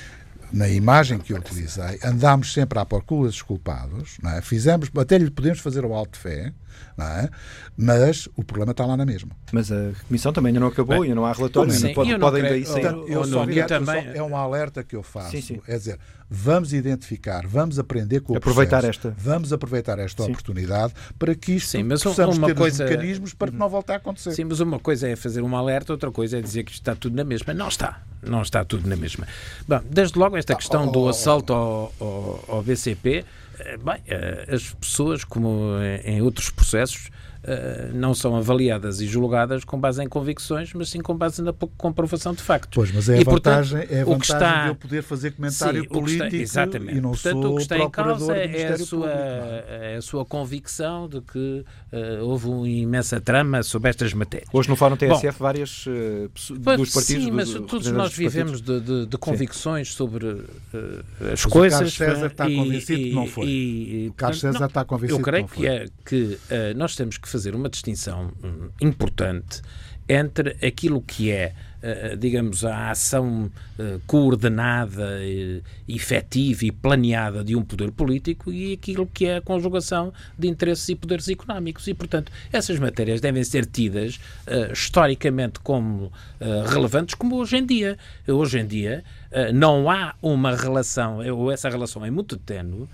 Na 0.51 0.67
imagem 0.69 1.17
que 1.19 1.33
eu 1.33 1.37
utilizei, 1.37 1.99
andámos 2.03 2.53
sempre 2.53 2.77
à 2.79 2.85
procura 2.85 3.29
dos 3.29 3.41
culpados, 3.41 4.17
não 4.21 4.31
é? 4.31 4.41
fizemos, 4.41 4.89
até 4.97 5.17
lhe 5.17 5.29
podemos 5.31 5.59
fazer 5.59 5.85
o 5.85 5.93
alto 5.93 6.13
de 6.13 6.19
fé, 6.19 6.53
não 6.97 7.05
é? 7.05 7.29
mas 7.77 8.27
o 8.35 8.43
problema 8.43 8.71
está 8.71 8.85
lá 8.85 8.97
na 8.97 9.05
mesma. 9.05 9.31
Mas 9.51 9.71
a 9.71 9.91
comissão 10.07 10.33
também 10.33 10.49
ainda 10.49 10.59
não 10.59 10.67
acabou, 10.67 10.95
Bem, 10.95 11.03
ainda 11.03 11.15
não 11.15 11.25
há 11.25 11.31
relatório, 11.33 11.71
sim, 11.71 11.83
ainda 11.87 11.95
pode, 11.95 12.09
eu 12.09 12.17
não 12.19 12.27
podem 12.27 12.41
creio- 12.43 12.65
daí 12.65 12.65
sair. 12.73 12.81
Portanto, 12.83 13.07
eu 13.11 13.23
só 13.23 13.45
quero- 13.47 13.67
também- 13.67 14.03
só- 14.05 14.11
é 14.11 14.23
um 14.23 14.35
alerta 14.35 14.83
que 14.83 14.95
eu 14.95 15.03
faço. 15.03 15.31
Sim, 15.31 15.41
sim. 15.41 15.61
É 15.67 15.77
dizer, 15.77 15.97
vamos 16.29 16.73
identificar, 16.73 17.45
vamos 17.47 17.79
aprender 17.79 18.19
com 18.21 18.33
o 18.33 18.37
Aproveitar 18.37 18.81
processo, 18.81 19.07
esta. 19.07 19.15
Vamos 19.17 19.53
aproveitar 19.53 19.99
esta 19.99 20.23
Sim. 20.23 20.29
oportunidade 20.31 20.93
para 21.17 21.33
que 21.35 21.53
isto 21.53 21.69
Sim, 21.69 21.83
mas 21.83 22.03
possamos 22.03 22.37
uma 22.37 22.47
ter 22.47 22.55
coisa- 22.55 22.83
os 22.83 22.89
mecanismos 22.89 23.33
para 23.33 23.51
que 23.51 23.57
não 23.57 23.69
volte 23.69 23.91
a 23.91 23.95
acontecer. 23.95 24.31
Sim, 24.33 24.45
mas 24.45 24.59
uma 24.59 24.79
coisa 24.79 25.07
é 25.07 25.15
fazer 25.15 25.41
um 25.41 25.55
alerta, 25.55 25.93
outra 25.93 26.11
coisa 26.11 26.37
é 26.37 26.41
dizer 26.41 26.63
que 26.63 26.71
isto 26.71 26.81
está 26.81 26.95
tudo 26.95 27.15
na 27.15 27.23
mesma. 27.23 27.53
Não 27.53 27.67
está. 27.67 28.01
Não 28.21 28.41
está 28.41 28.63
tudo 28.63 28.87
na 28.87 28.95
mesma. 28.95 29.27
Bom, 29.67 29.81
desde 29.83 30.17
logo 30.17 30.37
esta 30.37 30.55
questão 30.55 30.91
do 30.91 31.09
assalto 31.09 31.53
ao, 31.53 31.93
ao, 31.99 32.45
ao 32.47 32.63
BCP, 32.63 33.25
eh, 33.59 33.77
bem, 33.77 33.97
eh, 34.07 34.47
as 34.51 34.73
pessoas, 34.73 35.23
como 35.23 35.75
em 36.03 36.21
outros 36.21 36.49
processos, 36.49 37.09
eh, 37.43 37.89
não 37.93 38.13
são 38.13 38.35
avaliadas 38.35 39.01
e 39.01 39.07
julgadas 39.07 39.63
com 39.63 39.79
base 39.79 40.03
em 40.03 40.07
convicções, 40.07 40.73
mas 40.73 40.89
sim 40.89 40.99
com 41.01 41.15
base 41.15 41.41
na 41.41 41.51
comprovação 41.77 42.33
de 42.33 42.41
factos. 42.41 42.75
Pois, 42.75 42.91
mas 42.91 43.09
é 43.09 43.17
a 43.17 43.21
E, 43.21 43.25
portanto, 43.25 43.53
vantagem, 43.65 43.79
é 43.89 44.01
a 44.01 44.03
o 44.03 44.05
que 44.19 44.27
vantagem 44.27 44.35
está- 44.35 44.63
de 44.63 44.69
eu 44.69 44.75
poder 44.75 45.01
fazer 45.03 45.31
comentário 45.31 45.81
Sim, 45.81 45.87
o 45.87 45.89
que 45.89 46.11
está- 46.11 46.17
político 46.25 46.41
exatamente. 46.43 46.97
e 46.97 47.01
não 47.01 47.11
Portanto, 47.11 47.41
sou 47.41 47.51
o 47.53 47.55
que 47.55 47.61
está 47.63 47.77
em 47.79 47.89
causa 47.89 48.25
do 48.25 48.31
é 48.33 48.67
a, 48.67 48.77
sua, 48.77 48.99
Público. 48.99 49.07
não 49.07 49.15
é? 49.15 49.65
é 49.93 49.95
a 49.97 50.01
sua 50.01 50.25
convicção 50.25 51.07
de 51.09 51.21
que 51.21 51.65
eh, 51.91 52.19
houve 52.21 52.47
uma 52.47 52.67
imensa 52.69 53.19
trama 53.19 53.63
sobre 53.63 53.89
estas 53.89 54.13
matérias. 54.13 54.47
Hoje 54.53 54.69
no 54.69 54.75
Fórum 54.75 54.95
TSF 54.95 55.39
várias 55.39 55.85
eh, 55.87 56.29
pessoas- 56.33 56.59
Pois, 56.63 56.77
dos 56.77 56.93
partidos. 56.93 57.23
Sim, 57.25 57.31
mas 57.31 57.49
dos- 57.49 57.65
todos 57.69 57.91
nós 57.91 58.13
vivemos 58.13 58.61
de, 58.61 58.79
de- 58.79 59.05
de 59.07 59.17
convicções 59.17 59.93
sobre 59.93 60.27
eh, 60.73 61.33
as 61.33 61.43
o 61.45 61.49
coisas. 61.49 61.77
Carlos 61.79 61.93
César 61.97 62.23
eh, 62.23 62.27
está 62.27 62.49
e- 62.49 62.55
convencido 62.55 62.99
e- 63.01 63.09
que 63.09 63.15
não 63.15 63.27
foi. 63.27 63.45
e- 63.47 64.05
e, 64.05 64.07
O 64.09 64.13
Carlos 64.13 64.39
César 64.39 64.65
está 64.65 64.85
convencido 64.85 65.13
Eu 65.19 65.23
que 65.23 65.23
creio 65.23 65.41
não 65.43 65.49
que, 65.49 65.55
foi. 65.55 65.65
é, 65.67 65.85
que 66.05 66.37
eh, 66.49 66.73
nós 66.75 66.95
temos 66.95 67.17
que 67.17 67.29
fazer 67.31 67.55
uma 67.55 67.69
distinção 67.69 68.31
hum, 68.43 68.69
importante 68.81 69.61
entre 70.07 70.57
aquilo 70.65 71.01
que 71.01 71.31
é, 71.31 71.53
eh, 71.81 72.17
digamos, 72.17 72.65
a 72.65 72.91
ação 72.91 73.49
eh, 73.79 73.97
coordenada, 74.05 75.19
eh, 75.21 75.61
efetiva 75.87 76.65
e 76.65 76.71
planeada 76.71 77.43
de 77.43 77.55
um 77.55 77.63
poder 77.63 77.91
político 77.91 78.51
e 78.51 78.73
aquilo 78.73 79.07
que 79.07 79.25
é 79.25 79.37
a 79.37 79.41
conjugação 79.41 80.11
de 80.37 80.49
interesses 80.49 80.89
e 80.89 80.95
poderes 80.95 81.29
económicos. 81.29 81.87
E, 81.87 81.93
portanto, 81.93 82.29
essas 82.51 82.77
matérias 82.77 83.21
devem 83.21 83.43
ser 83.43 83.65
tidas 83.65 84.19
eh, 84.47 84.71
historicamente 84.73 85.61
como 85.61 86.11
eh, 86.41 86.63
relevantes, 86.67 87.15
como 87.15 87.37
hoje 87.37 87.57
em 87.57 87.65
dia. 87.65 87.97
Hoje 88.27 88.59
em 88.59 88.67
dia 88.67 89.03
eh, 89.31 89.53
não 89.53 89.89
há 89.89 90.13
uma 90.21 90.55
relação, 90.55 91.19
ou 91.33 91.49
essa 91.49 91.69
relação 91.69 92.03
é 92.03 92.11
muito 92.11 92.35
ténue, 92.35 92.83
eh, 92.83 92.87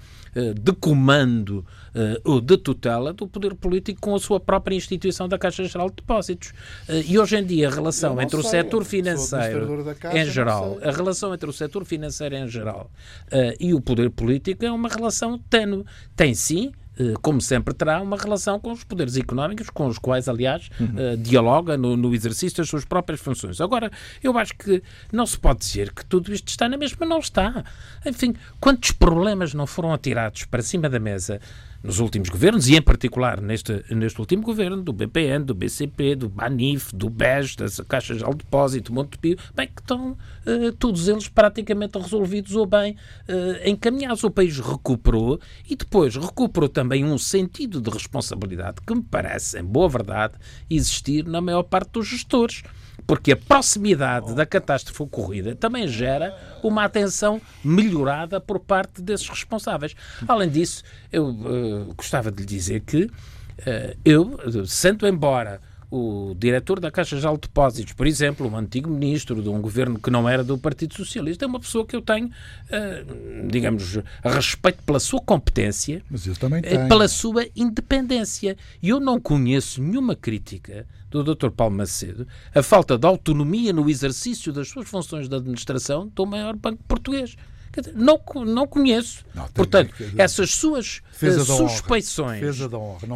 de 0.54 0.73
comando 0.73 1.65
eh, 1.95 2.21
ou 2.23 2.39
de 2.39 2.58
tutela 2.58 3.12
do 3.13 3.28
poder 3.28 3.56
político 3.56 4.00
com 4.00 4.15
a 4.15 4.19
sua 4.19 4.39
própria 4.39 4.76
instituição 4.76 5.28
da 5.28 5.38
Caixa 5.38 5.63
Geral 5.63 5.89
de 5.89 5.95
Depósitos. 5.97 6.54
Eh, 6.88 7.04
E 7.08 7.19
hoje 7.19 7.38
em 7.38 7.45
dia 7.45 7.67
a 7.69 7.71
relação 7.71 8.21
entre 8.21 8.38
o 8.38 8.41
sei, 8.41 8.52
setor 8.52 8.82
eu 8.82 8.84
sou 8.84 8.89
financeiro 8.89 9.95
Caixa, 9.95 10.17
em 10.17 10.26
geral, 10.26 10.78
a 10.82 10.91
relação 10.91 11.34
entre 11.34 11.50
o 11.50 11.54
setor 11.54 11.86
financeiro 11.86 12.36
em 12.36 12.47
geral 12.47 12.91
eh, 13.32 13.56
e 13.60 13.73
o 13.73 13.82
poder 13.82 14.10
político 14.10 14.63
é 14.65 14.71
uma 14.71 14.89
relação 14.89 15.39
ténue. 15.50 15.86
Tem 16.15 16.34
sim 16.34 16.71
eh, 16.71 16.87
como 17.21 17.39
sempre 17.39 17.73
terá 17.73 18.01
uma 18.01 18.17
relação 18.17 18.60
com 18.60 18.71
os 18.71 18.83
poderes 18.83 19.17
económicos, 19.17 19.69
com 19.69 19.88
os 19.88 19.97
quais, 19.97 20.27
aliás, 20.27 20.69
eh, 20.79 21.15
dialoga 21.17 21.77
no, 21.77 21.95
no 21.95 22.13
exercício 22.13 22.57
das 22.57 22.69
suas 22.69 22.86
próprias 22.86 23.19
funções. 23.19 23.62
Agora, 23.62 23.91
eu 24.23 24.38
acho 24.38 24.55
que 24.55 24.81
não 25.12 25.25
se 25.25 25.38
pode 25.38 25.60
dizer 25.60 25.93
que 25.93 26.05
tudo 26.05 26.33
isto 26.33 26.47
está 26.47 26.67
na 26.67 26.77
mesma, 26.77 27.05
não 27.05 27.19
está. 27.19 27.63
Enfim, 28.05 28.36
quantos 28.60 28.91
problemas 28.91 29.53
não 29.53 29.67
foram 29.67 29.93
atirados 29.93 30.45
para 30.45 30.62
cima 30.62 30.89
da 30.89 30.99
mesa 30.99 31.39
nos 31.88 32.00
últimos 32.00 32.28
governos, 32.28 32.67
e 32.67 32.76
em 32.76 32.82
particular 32.82 33.39
neste, 33.39 33.82
neste 33.89 34.19
último 34.19 34.43
governo, 34.43 34.84
do 34.84 34.91
BPN, 34.91 35.45
do 35.45 35.56
BCP, 35.56 36.15
do 36.15 36.28
BANIF, 36.28 36.93
do 36.93 37.10
BES, 37.10 37.56
das 37.56 37.80
Caixas 37.88 38.17
de 38.17 38.26
Depósito, 38.26 38.91
do 38.91 38.95
Montepio, 38.95 39.38
bem, 39.56 39.67
que 39.67 39.82
estão 39.82 40.17
eh, 40.45 40.73
todos 40.78 41.08
eles 41.08 41.30
praticamente 41.30 41.97
resolvidos 41.97 42.54
ou 42.56 42.65
bem 42.65 42.97
eh, 43.26 43.69
encaminhados. 43.69 44.21
O 44.26 44.30
país 44.30 44.60
recuperou 44.60 45.39
e 45.65 45.78
depois 45.78 46.17
recuperou 46.17 46.67
também 46.67 47.06
um 47.06 47.17
sentido 47.17 47.80
de 47.80 47.89
responsabilidade 47.89 48.82
que 48.86 48.93
me 48.93 49.02
parece, 49.02 49.58
em 49.58 49.63
boa 49.63 49.88
verdade, 49.88 50.34
existir 50.69 51.26
na 51.26 51.39
maior 51.39 51.63
parte 51.63 51.91
dos 51.93 52.06
gestores. 52.06 52.63
Porque 53.08 53.32
a 53.32 53.38
proximidade 53.38 54.36
da 54.36 54.46
catástrofe 54.46 55.02
ocorrida 55.02 55.56
também 55.56 55.88
gera 55.88 56.38
uma 56.62 56.84
atenção 56.84 57.41
melhorada 57.63 58.39
por 58.41 58.60
parte 58.60 59.02
desses 59.02 59.28
responsáveis. 59.30 59.96
Além 60.28 60.50
disso, 60.50 60.84
eu 61.12 61.30
eh, 61.30 61.93
gostava 61.96 62.30
de 62.30 62.41
lhe 62.41 62.46
dizer 62.46 62.82
que 62.82 63.10
eh, 63.65 63.96
eu, 64.04 64.38
sendo 64.67 65.08
embora 65.08 65.62
o 65.89 66.36
diretor 66.38 66.80
da 66.80 66.91
Caixa 66.91 67.15
Geral 67.15 67.36
de 67.36 67.41
Depósitos, 67.41 67.93
por 67.93 68.06
exemplo, 68.06 68.47
um 68.47 68.58
antigo 68.58 68.89
ministro 68.89 69.41
de 69.41 69.47
um 69.47 69.62
governo 69.62 69.97
que 69.97 70.10
não 70.10 70.28
era 70.28 70.43
do 70.43 70.58
Partido 70.58 70.93
Socialista, 70.93 71.45
é 71.45 71.47
uma 71.47 71.60
pessoa 71.60 71.86
que 71.86 71.95
eu 71.95 72.02
tenho, 72.02 72.30
eh, 72.69 73.06
digamos, 73.50 74.00
respeito 74.23 74.84
pela 74.84 75.00
sua 75.00 75.21
competência, 75.21 76.04
eh, 76.63 76.88
pela 76.88 77.08
sua 77.08 77.47
independência. 77.56 78.58
E 78.82 78.89
eu 78.89 79.00
não 79.00 79.19
conheço 79.19 79.82
nenhuma 79.82 80.15
crítica 80.15 80.86
do 81.10 81.23
Dr. 81.23 81.50
Paulo 81.52 81.76
Macedo 81.76 82.28
a 82.54 82.62
falta 82.62 82.97
de 82.97 83.08
autonomia 83.08 83.71
no 83.71 83.89
exercício 83.89 84.52
das 84.52 84.67
suas 84.67 84.89
funções 84.89 85.30
de 85.30 85.36
administração 85.36 86.12
do 86.13 86.26
maior 86.26 86.56
banco 86.56 86.84
português. 86.86 87.38
Não, 87.93 88.19
não 88.45 88.67
conheço. 88.67 89.25
Não, 89.33 89.47
Portanto, 89.49 89.93
essas 90.17 90.51
suas 90.51 91.01
eh, 91.21 91.39
suspeições, 91.39 92.43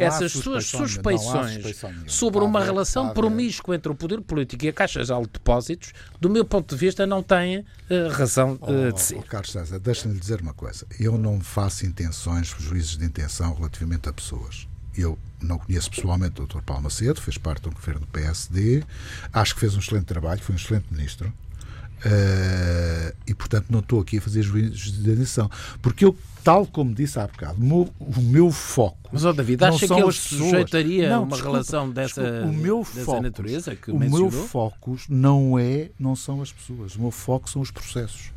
essas 0.00 0.32
suas 0.32 0.66
suspeições 0.66 1.64
sobre 2.06 2.40
uma 2.44 2.60
ver, 2.60 2.66
relação 2.66 3.10
promíscua 3.10 3.74
entre 3.76 3.90
o 3.90 3.94
poder 3.94 4.20
político 4.20 4.64
e 4.64 4.68
a 4.68 4.72
Caixa 4.72 5.04
Geral 5.04 5.22
de 5.22 5.30
Depósitos, 5.32 5.92
do 6.20 6.28
meu 6.30 6.44
ponto 6.44 6.74
de 6.74 6.80
vista, 6.80 7.06
não 7.06 7.22
têm 7.22 7.64
eh, 7.90 8.08
razão 8.10 8.58
eh, 8.62 8.88
Oh, 8.88 8.92
de 8.92 9.00
ser. 9.00 9.16
oh, 9.18 9.22
Carlos 9.22 9.50
César, 9.52 9.78
deixa-me 9.78 10.18
dizer 10.18 10.40
uma 10.40 10.54
coisa. 10.54 10.86
Eu 10.98 11.18
não 11.18 11.40
faço 11.40 11.86
intenções, 11.86 12.54
juízes 12.58 12.96
de 12.96 13.04
intenção 13.04 13.54
relativamente 13.54 14.08
a 14.08 14.12
pessoas. 14.12 14.66
Eu 14.96 15.18
não 15.40 15.58
conheço 15.58 15.90
pessoalmente 15.90 16.40
o 16.40 16.46
Dr. 16.46 16.60
Paulo 16.60 16.82
Macedo, 16.84 17.20
fez 17.20 17.38
parte 17.38 17.62
do 17.62 17.70
governo 17.70 18.00
do 18.00 18.06
PSD, 18.08 18.84
acho 19.32 19.54
que 19.54 19.60
fez 19.60 19.74
um 19.74 19.78
excelente 19.78 20.04
trabalho, 20.04 20.40
foi 20.42 20.54
um 20.54 20.58
excelente 20.58 20.86
ministro. 20.90 21.32
Eh, 22.04 23.14
e 23.28 23.34
portanto 23.34 23.66
não 23.70 23.78
estou 23.80 24.00
aqui 24.00 24.18
a 24.18 24.20
fazer 24.20 24.44
intenção. 24.44 25.48
Porque 25.80 26.04
eu, 26.04 26.16
tal 26.42 26.66
como 26.66 26.94
disse 26.94 27.18
há 27.18 27.26
bocado, 27.26 27.60
o 27.60 27.64
meu, 27.64 27.94
o 28.00 28.20
meu 28.22 28.50
foco. 28.50 29.10
Mas, 29.12 29.24
ó 29.24 29.32
David, 29.32 29.60
não 29.60 29.68
acha 29.68 29.86
que 29.86 29.92
ele 29.94 30.12
sujeitaria 30.12 31.10
Não, 31.10 31.22
uma 31.24 31.28
desculpa, 31.28 31.50
relação 31.52 31.90
dessa, 31.90 32.22
desculpa, 32.22 32.46
o 32.48 32.52
meu 32.52 32.78
dessa 32.78 33.04
focus- 33.04 33.22
natureza 33.22 33.76
que 33.76 33.90
o 33.90 33.98
mencionou? 33.98 34.30
meu 34.30 34.42
foco 34.48 34.96
não 35.08 35.58
é, 35.58 35.90
não 35.98 36.16
são 36.16 36.40
as 36.42 36.50
pessoas. 36.50 36.96
O 36.96 37.00
meu 37.02 37.10
foco 37.10 37.48
são 37.48 37.62
os 37.62 37.70
processos. 37.70 38.32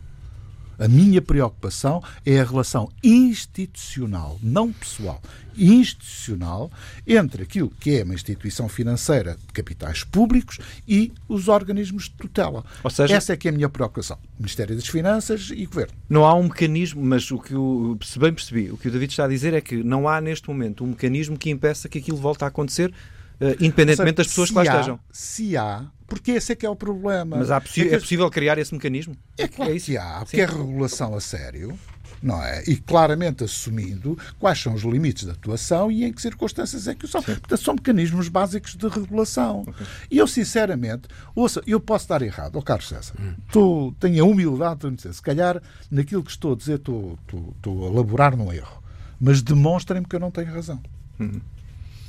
A 0.78 0.88
minha 0.88 1.22
preocupação 1.22 2.04
é 2.26 2.40
a 2.40 2.44
relação 2.44 2.90
institucional, 3.04 4.38
não 4.44 4.72
pessoal, 4.72 5.22
institucional, 5.58 6.72
entre 7.08 7.44
aquilo 7.44 7.70
que 7.80 7.98
é 7.98 8.04
uma 8.04 8.14
instituição 8.14 8.68
financeira 8.68 9.38
de 9.48 9.54
capitais 9.54 10.04
públicos 10.04 10.60
e 10.88 11.12
os 11.28 11.48
organismos 11.48 12.04
de 12.06 12.12
tutela. 12.12 12.64
Ou 12.84 12.90
seja- 12.90 13.16
Essa 13.16 13.34
é 13.34 13.38
que 13.38 13.48
é 13.48 13.52
a 13.52 13.54
minha 13.54 13.70
preocupação. 13.70 14.18
Ministério 14.38 14.76
das 14.76 14.88
Finanças 14.88 15.52
e 15.56 15.66
Governo. 15.66 15.94
Não 16.10 16.26
há 16.26 16.34
um 16.36 16.44
mecanismo, 16.44 17.04
mas 17.04 17.30
o 17.32 17.40
que 17.40 17.56
o, 17.56 17.98
se 18.04 18.20
bem 18.20 18.34
percebi, 18.34 18.72
o 18.72 18.78
que 18.78 18.88
o 18.88 18.92
David 18.92 19.12
está 19.14 19.26
a 19.26 19.28
dizer 19.30 19.54
é 19.54 19.62
que 19.62 19.84
não 19.84 20.08
há 20.08 20.20
neste 20.20 20.48
momento 20.50 20.84
um 20.84 20.88
mecanismo 20.88 21.38
que 21.38 21.50
impeça 21.50 21.88
que 21.88 21.98
aquilo 22.00 22.18
volte 22.18 22.44
a 22.44 22.48
acontecer, 22.48 22.94
eh, 23.40 23.56
independentemente 23.60 24.18
das 24.18 24.28
pessoas 24.28 24.50
que 24.50 24.56
lá 24.56 24.62
há- 24.62 24.66
estejam. 24.66 25.00
Se 25.12 25.58
há, 25.58 25.86
porque 26.08 26.32
esse 26.32 26.52
é 26.52 26.56
que 26.56 26.66
é 26.66 26.70
o 26.70 26.76
problema. 26.76 27.38
Mas 27.38 27.50
possi- 27.60 27.90
É 27.90 27.96
é 27.96 28.00
possível 28.00 28.30
criar 28.30 28.58
esse 28.58 28.74
mecanismo? 28.74 29.16
É 29.38 29.48
claro 29.48 29.72
que 29.80 29.98
há, 29.98 30.20
porque 30.20 30.42
é 30.42 30.46
regulação 30.46 31.16
a 31.16 31.20
sério, 31.22 31.78
não 32.22 32.42
é? 32.44 32.64
E 32.68 32.76
claramente 32.78 33.44
assumindo 33.44 34.18
quais 34.40 34.60
são 34.62 34.74
os 34.74 34.84
limites 34.84 35.26
de 35.26 35.32
atuação 35.32 35.92
e 35.92 36.04
em 36.06 36.14
que 36.14 36.22
circunstâncias 36.22 36.88
é 36.88 36.96
que 36.96 37.08
são. 37.08 37.22
Portanto, 37.22 37.58
são 37.58 37.74
mecanismos 37.74 38.28
básicos 38.30 38.76
de 38.76 38.88
regulação. 38.88 39.66
E 40.10 40.18
eu, 40.18 40.28
sinceramente, 40.28 41.08
ouça, 41.36 41.62
eu 41.68 41.80
posso 41.80 42.06
estar 42.06 42.22
errado, 42.22 42.56
ó 42.58 42.62
Carlos 42.62 42.88
César, 42.88 43.14
tu 43.52 43.94
tenho 44.00 44.24
a 44.24 44.28
humildade 44.28 44.82
de 44.90 44.96
dizer, 44.96 45.14
se 45.14 45.22
calhar 45.22 45.62
naquilo 45.92 46.24
que 46.24 46.32
estou 46.32 46.54
a 46.54 46.56
dizer 46.56 46.76
estou, 46.76 47.18
estou, 47.26 47.54
estou 47.58 47.88
a 47.88 47.92
elaborar 47.92 48.36
num 48.38 48.52
erro, 48.54 48.82
mas 49.20 49.42
demonstrem-me 49.42 50.06
que 50.08 50.16
eu 50.16 50.20
não 50.20 50.30
tenho 50.32 50.54
razão. 50.54 50.82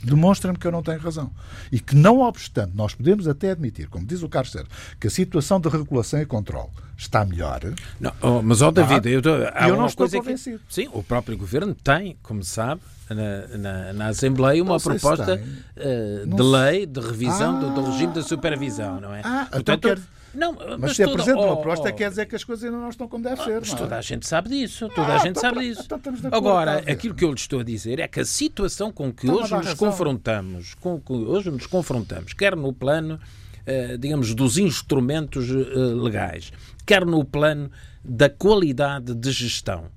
Demonstrem-me 0.06 0.58
que 0.58 0.66
eu 0.66 0.72
não 0.72 0.82
tenho 0.82 0.98
razão. 0.98 1.30
E 1.70 1.80
que, 1.80 1.94
não 1.94 2.20
obstante, 2.20 2.72
nós 2.74 2.94
podemos 2.94 3.26
até 3.26 3.50
admitir, 3.50 3.88
como 3.88 4.06
diz 4.06 4.22
o 4.22 4.28
Carlos 4.28 4.56
que 5.00 5.08
a 5.08 5.10
situação 5.10 5.60
de 5.60 5.68
regulação 5.68 6.20
e 6.20 6.26
controle 6.26 6.70
está 6.96 7.24
melhor. 7.24 7.60
Não, 8.00 8.12
oh, 8.22 8.42
mas, 8.42 8.62
ó 8.62 8.70
David, 8.70 9.08
Ah, 9.08 9.66
eu, 9.66 9.70
eu 9.70 9.76
não 9.76 9.86
estou 9.86 10.08
convencido. 10.08 10.60
Que, 10.68 10.74
sim, 10.74 10.88
o 10.92 11.02
próprio 11.02 11.36
governo 11.36 11.74
tem, 11.74 12.16
como 12.22 12.42
sabe, 12.44 12.80
na, 13.08 13.58
na, 13.58 13.92
na 13.92 14.06
Assembleia 14.08 14.62
uma 14.62 14.80
proposta 14.80 15.40
uh, 15.40 16.26
de 16.26 16.42
lei 16.42 16.86
de 16.86 17.00
revisão 17.00 17.56
ah, 17.56 17.60
do, 17.60 17.74
do, 17.74 17.90
regime 17.90 18.12
da 18.12 18.22
supervisão, 18.22 19.00
não 19.00 19.14
é? 19.14 19.20
Ah, 19.24 19.46
então 19.48 19.50
Portanto, 19.50 19.78
então 19.78 19.94
quer... 19.96 20.02
Não, 20.36 20.52
mas, 20.52 20.78
mas 20.78 20.96
se 20.96 21.04
toda, 21.04 21.14
apresenta 21.14 21.40
oh, 21.40 21.46
uma 21.46 21.56
proposta, 21.56 21.88
oh, 21.88 21.94
quer 21.94 22.10
dizer 22.10 22.26
que 22.26 22.36
as 22.36 22.44
coisas 22.44 22.64
ainda 22.64 22.76
não 22.76 22.90
estão 22.90 23.08
como 23.08 23.24
deve 23.24 23.42
ser. 23.42 23.60
Mas 23.60 23.72
é? 23.72 23.76
toda 23.76 23.96
a 23.96 24.00
gente 24.00 24.26
sabe 24.26 24.50
disso. 24.50 24.88
Toda 24.94 25.08
ah, 25.08 25.14
a 25.14 25.18
gente 25.18 25.30
então, 25.30 25.40
sabe 25.40 25.60
disso. 25.60 25.82
Então 25.84 26.30
Agora, 26.30 26.78
aquilo 26.78 27.14
que 27.14 27.24
eu 27.24 27.30
lhe 27.30 27.34
estou 27.34 27.60
a 27.60 27.64
dizer 27.64 27.98
é 27.98 28.06
que 28.06 28.20
a 28.20 28.24
situação 28.24 28.92
com 28.92 29.12
que 29.12 29.28
hoje 29.28 29.54
nos 29.54 29.66
razão. 29.66 29.76
confrontamos, 29.76 30.74
com 30.74 31.00
que 31.00 31.12
hoje 31.12 31.50
nos 31.50 31.66
confrontamos, 31.66 32.32
quer 32.34 32.54
no 32.54 32.72
plano, 32.72 33.14
uh, 33.14 33.98
digamos, 33.98 34.34
dos 34.34 34.58
instrumentos 34.58 35.50
uh, 35.50 36.02
legais, 36.02 36.52
quer 36.84 37.04
no 37.04 37.24
plano 37.24 37.70
da 38.04 38.28
qualidade 38.28 39.14
de 39.14 39.30
gestão, 39.32 39.86
eh, 39.86 39.95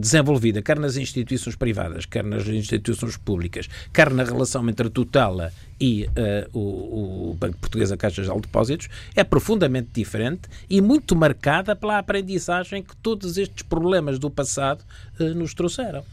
desenvolvida, 0.00 0.60
quer 0.60 0.78
nas 0.78 0.96
instituições 0.96 1.56
privadas, 1.56 2.04
quer 2.04 2.24
nas 2.24 2.46
instituições 2.46 3.16
públicas, 3.16 3.68
quer 3.92 4.10
na 4.10 4.24
relação 4.24 4.68
entre 4.68 4.88
a 4.88 4.90
tutela 4.90 5.52
e 5.80 6.06
uh, 6.06 6.58
o, 6.58 7.30
o, 7.30 7.34
Banco 7.34 7.56
Português, 7.58 7.92
a 7.92 7.96
Caixa 7.96 8.22
de 8.22 8.28
Depósitos, 8.28 8.88
é 9.14 9.22
profundamente 9.22 9.88
diferente 9.94 10.42
e 10.68 10.80
muito 10.80 11.14
marcada 11.14 11.76
pela 11.76 11.98
aprendizagem 11.98 12.82
que 12.82 12.96
todos 12.96 13.38
estes 13.38 13.62
problemas 13.62 14.18
do 14.18 14.30
passado 14.30 14.84
uh, 15.20 15.34
nos 15.34 15.54
trouxeram. 15.54 16.04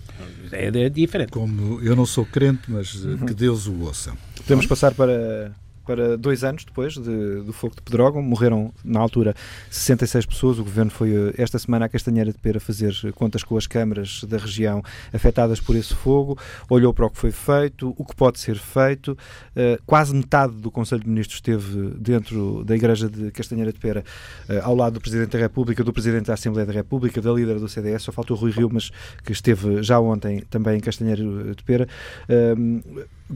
É, 0.51 0.67
é, 0.67 0.89
diferente. 0.89 1.32
Como 1.32 1.82
eu 1.82 1.95
não 1.95 2.06
sou 2.06 2.25
crente, 2.25 2.63
mas 2.67 2.91
que 3.25 3.34
Deus 3.34 3.67
o 3.67 3.82
ouça. 3.82 4.13
Podemos 4.38 4.65
passar 4.65 4.93
para 4.93 5.51
para 5.86 6.17
dois 6.17 6.43
anos 6.43 6.65
depois 6.65 6.93
de, 6.93 7.41
do 7.41 7.54
fogo 7.54 7.76
de 7.76 7.82
Pedrógão. 7.82 8.21
Morreram, 8.21 8.74
na 8.84 9.00
altura, 9.00 9.36
66 9.69 10.26
pessoas. 10.26 10.60
O 10.60 10.63
governo 10.63 10.91
foi 10.91 11.13
eh, 11.13 11.34
esta 11.38 11.60
semana 11.60 11.86
à 11.86 11.89
Castanheira 11.89 12.32
de 12.32 12.38
Pera 12.38 12.60
fazer 12.60 12.93
contas 13.13 13.43
com 13.43 13.56
as 13.56 13.67
câmaras 13.67 14.24
da 14.24 14.38
região 14.38 14.84
afetadas 15.13 15.60
por 15.60 15.76
esse 15.76 15.93
fogo, 15.93 16.38
olhou 16.69 16.93
para 16.93 17.06
o 17.06 17.10
que 17.10 17.17
foi 17.17 17.32
feito, 17.32 17.93
o 17.98 18.04
que 18.04 18.15
pode 18.15 18.39
ser 18.39 18.56
feito. 18.56 19.17
Uh, 19.56 19.82
quase 19.86 20.13
metade 20.13 20.54
do 20.54 20.71
Conselho 20.71 21.02
de 21.02 21.10
Ministros 21.10 21.38
esteve 21.38 21.91
dentro 21.98 22.63
da 22.63 22.76
Igreja 22.76 23.10
de 23.10 23.32
Castanheira 23.32 23.71
de 23.71 23.80
Pera, 23.80 24.04
uh, 24.50 24.62
ao 24.63 24.76
lado 24.76 24.93
do 24.93 25.02
Presidente 25.02 25.32
da 25.32 25.39
República, 25.39 25.84
do 25.84 25.93
Presidente 25.93 26.26
da 26.26 26.34
Assembleia 26.34 26.65
da 26.65 26.74
República, 26.74 27.21
da 27.21 27.32
líder 27.32 27.60
do 27.60 27.67
CDS. 27.67 28.04
Só 28.04 28.12
faltou 28.12 28.36
Rui 28.36 28.52
Rio, 28.52 28.69
mas 28.71 28.91
que 29.24 29.32
esteve 29.32 29.84
já 29.84 30.00
ontem 30.00 30.43
também 30.50 30.78
em 30.78 30.80
Castanheira 30.80 31.24
de 31.56 31.63
Pera. 31.63 31.88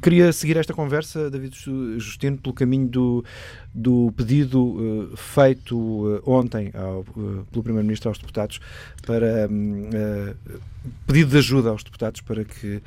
Queria 0.04 0.32
seguir 0.32 0.56
esta 0.56 0.72
conversa, 0.72 1.32
David 1.32 1.56
Justino, 1.98 2.38
pelo 2.38 2.54
caminho 2.54 2.88
do, 2.88 3.26
do 3.74 4.14
pedido 4.16 4.62
uh, 4.62 5.18
feito 5.18 5.76
uh, 5.76 6.22
ontem 6.30 6.72
ao, 6.76 7.00
uh, 7.00 7.46
pelo 7.52 7.64
Primeiro-Ministro 7.64 8.10
aos 8.10 8.20
deputados 8.20 8.60
para 9.02 9.48
um, 9.50 9.90
pedido 11.08 11.32
de 11.32 11.38
ajuda 11.40 11.70
aos 11.70 11.84
deputados 11.84 12.22
para 12.22 12.46
que 12.46 12.84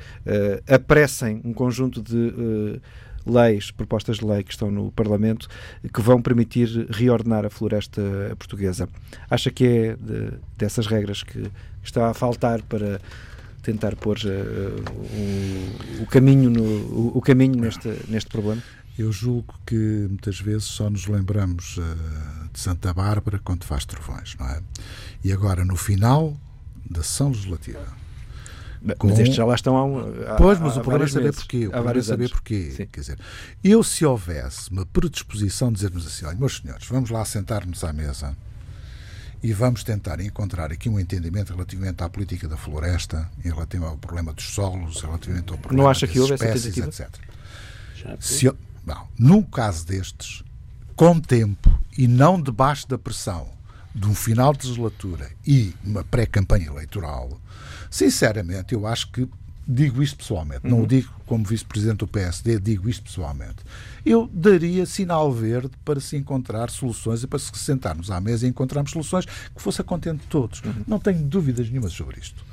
apressem 0.65 1.41
um 1.43 1.53
conjunto 1.53 2.01
de 2.01 2.79
leis, 3.25 3.69
propostas 3.69 4.17
de 4.17 4.25
lei 4.25 4.41
que 4.41 4.51
estão 4.51 4.71
no 4.71 4.89
Parlamento 4.91 5.49
que 5.93 6.01
vão 6.01 6.21
permitir 6.21 6.87
reordenar 6.89 7.45
a 7.45 7.49
floresta 7.49 8.01
portuguesa. 8.39 8.87
Acha 9.29 9.51
que 9.51 9.65
é 9.65 9.95
de, 9.97 10.33
dessas 10.57 10.87
regras 10.87 11.21
que 11.21 11.51
está 11.83 12.09
a 12.09 12.13
faltar 12.13 12.61
para 12.61 13.01
tentar 13.63 13.95
pôr 13.95 14.17
uh, 14.17 15.99
o, 15.99 16.03
o, 16.03 16.05
caminho, 16.05 16.49
no, 16.49 16.61
o, 16.61 17.17
o, 17.17 17.21
caminho 17.21 17.55
neste, 17.59 17.87
neste 18.07 18.29
problema? 18.29 18.61
Eu 18.99 19.11
julgo 19.11 19.55
que 19.65 20.05
muitas 20.09 20.39
vezes 20.39 20.65
só 20.65 20.89
nos 20.89 21.07
lembramos 21.07 21.77
uh, 21.77 22.49
de 22.51 22.59
Santa 22.59 22.93
Bárbara 22.93 23.39
quando 23.43 23.63
faz 23.63 23.85
trovões, 23.85 24.35
não 24.37 24.47
é? 24.47 24.61
E 25.23 25.31
agora, 25.31 25.65
no 25.65 25.75
final 25.75 26.37
da 26.87 27.01
sessão 27.01 27.29
legislativa. 27.29 28.03
Com... 28.97 29.07
Mas 29.07 29.19
estes 29.19 29.35
já 29.35 29.45
lá 29.45 29.55
estão 29.55 29.77
há 29.77 29.85
um. 29.85 29.99
Há, 30.27 30.35
pois, 30.35 30.59
mas 30.59 30.75
o 30.75 30.81
problema 30.81 31.05
é 31.05 31.07
saber 31.07 31.33
porquê. 31.33 31.67
O 31.67 31.71
problema 31.71 31.99
é 31.99 32.03
saber 32.03 32.29
porquê. 32.29 32.71
Sim. 32.75 32.85
Quer 32.91 32.99
dizer, 32.99 33.19
eu, 33.63 33.81
se 33.81 34.05
houvesse 34.05 34.69
uma 34.69 34.85
predisposição 34.85 35.69
de 35.69 35.75
dizermos 35.75 36.05
assim: 36.05 36.25
olha, 36.25 36.35
meus 36.35 36.57
senhores, 36.57 36.85
vamos 36.87 37.09
lá 37.09 37.23
sentar-nos 37.23 37.81
à 37.85 37.93
mesa 37.93 38.35
e 39.43 39.51
vamos 39.51 39.83
tentar 39.83 40.21
encontrar 40.21 40.71
aqui 40.71 40.87
um 40.87 40.97
entendimento 40.97 41.51
relativamente 41.53 42.01
à 42.01 42.07
política 42.07 42.47
da 42.47 42.55
floresta, 42.55 43.29
em 43.43 43.49
relativo 43.49 43.85
ao 43.85 43.97
problema 43.97 44.31
dos 44.31 44.45
solos, 44.45 45.01
relativamente 45.01 45.51
ao 45.51 45.57
problema 45.57 45.83
Não 45.83 45.89
acha 45.89 46.05
das 46.05 46.13
que 46.13 46.19
houve 46.21 46.33
espécies, 46.33 46.77
essa 46.77 47.03
etc. 47.03 47.19
Se, 48.21 48.49
bom, 48.85 49.07
num 49.19 49.43
caso 49.43 49.85
destes, 49.85 50.43
com 50.95 51.19
tempo 51.19 51.77
e 51.97 52.07
não 52.07 52.41
debaixo 52.41 52.87
da 52.87 52.97
pressão 52.97 53.51
de 53.93 54.07
um 54.07 54.15
final 54.15 54.53
de 54.53 54.65
legislatura 54.65 55.29
e 55.45 55.75
uma 55.83 56.05
pré-campanha 56.05 56.67
eleitoral, 56.67 57.37
sinceramente, 57.91 58.73
eu 58.73 58.87
acho 58.87 59.11
que 59.11 59.29
digo 59.67 60.03
isto 60.03 60.17
pessoalmente, 60.17 60.65
uhum. 60.65 60.71
não 60.71 60.83
o 60.83 60.87
digo 60.87 61.09
como 61.25 61.45
vice-presidente 61.45 61.99
do 61.99 62.07
PSD, 62.07 62.59
digo 62.59 62.89
isto 62.89 63.03
pessoalmente. 63.03 63.57
Eu 64.05 64.29
daria 64.33 64.85
sinal 64.85 65.31
verde 65.31 65.71
para 65.85 65.99
se 65.99 66.17
encontrar 66.17 66.69
soluções 66.69 67.23
e 67.23 67.27
para 67.27 67.39
se 67.39 67.51
sentarmos 67.55 68.11
à 68.11 68.19
mesa 68.19 68.45
e 68.45 68.49
encontrarmos 68.49 68.91
soluções 68.91 69.25
que 69.25 69.61
fossem 69.61 69.85
contente 69.85 70.21
de 70.21 70.27
todos. 70.27 70.61
Uhum. 70.61 70.83
Não 70.87 70.99
tenho 70.99 71.23
dúvidas 71.23 71.69
nenhuma 71.69 71.89
sobre 71.89 72.19
isto. 72.19 72.43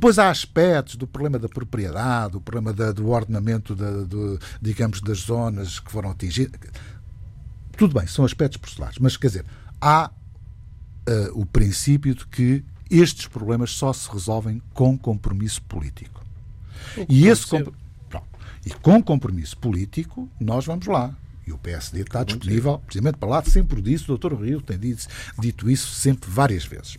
Pois 0.00 0.18
há 0.18 0.30
aspectos 0.30 0.96
do 0.96 1.06
problema 1.06 1.38
da 1.38 1.48
propriedade, 1.48 2.32
do 2.32 2.40
problema 2.40 2.72
da, 2.72 2.92
do 2.92 3.10
ordenamento, 3.10 3.74
da, 3.74 3.90
do, 4.02 4.38
digamos, 4.60 5.00
das 5.00 5.18
zonas 5.18 5.78
que 5.78 5.92
foram 5.92 6.10
atingidas. 6.10 6.58
Tudo 7.76 7.98
bem, 7.98 8.06
são 8.06 8.24
aspectos 8.24 8.56
parcelares, 8.58 8.98
mas 8.98 9.16
quer 9.16 9.26
dizer, 9.28 9.44
há 9.80 10.10
uh, 10.10 11.40
o 11.40 11.44
princípio 11.44 12.14
de 12.14 12.26
que 12.26 12.64
estes 12.90 13.26
problemas 13.26 13.70
só 13.72 13.92
se 13.92 14.10
resolvem 14.10 14.62
com 14.74 14.96
compromisso 14.98 15.62
político. 15.62 16.22
E 17.08 17.26
esse 17.26 17.46
e 18.64 18.70
com 18.70 19.02
compromisso 19.02 19.56
político, 19.56 20.28
nós 20.40 20.66
vamos 20.66 20.86
lá. 20.86 21.14
E 21.44 21.52
o 21.52 21.58
PSD 21.58 22.02
está 22.02 22.22
disponível, 22.22 22.78
precisamente 22.78 23.18
para 23.18 23.28
lá, 23.28 23.42
sempre 23.42 23.82
disse, 23.82 24.10
o 24.10 24.16
Dr. 24.16 24.34
Rio 24.34 24.62
tem 24.62 24.78
dito, 24.78 25.08
dito 25.40 25.68
isso 25.68 25.88
sempre 25.88 26.30
várias 26.30 26.64
vezes. 26.64 26.96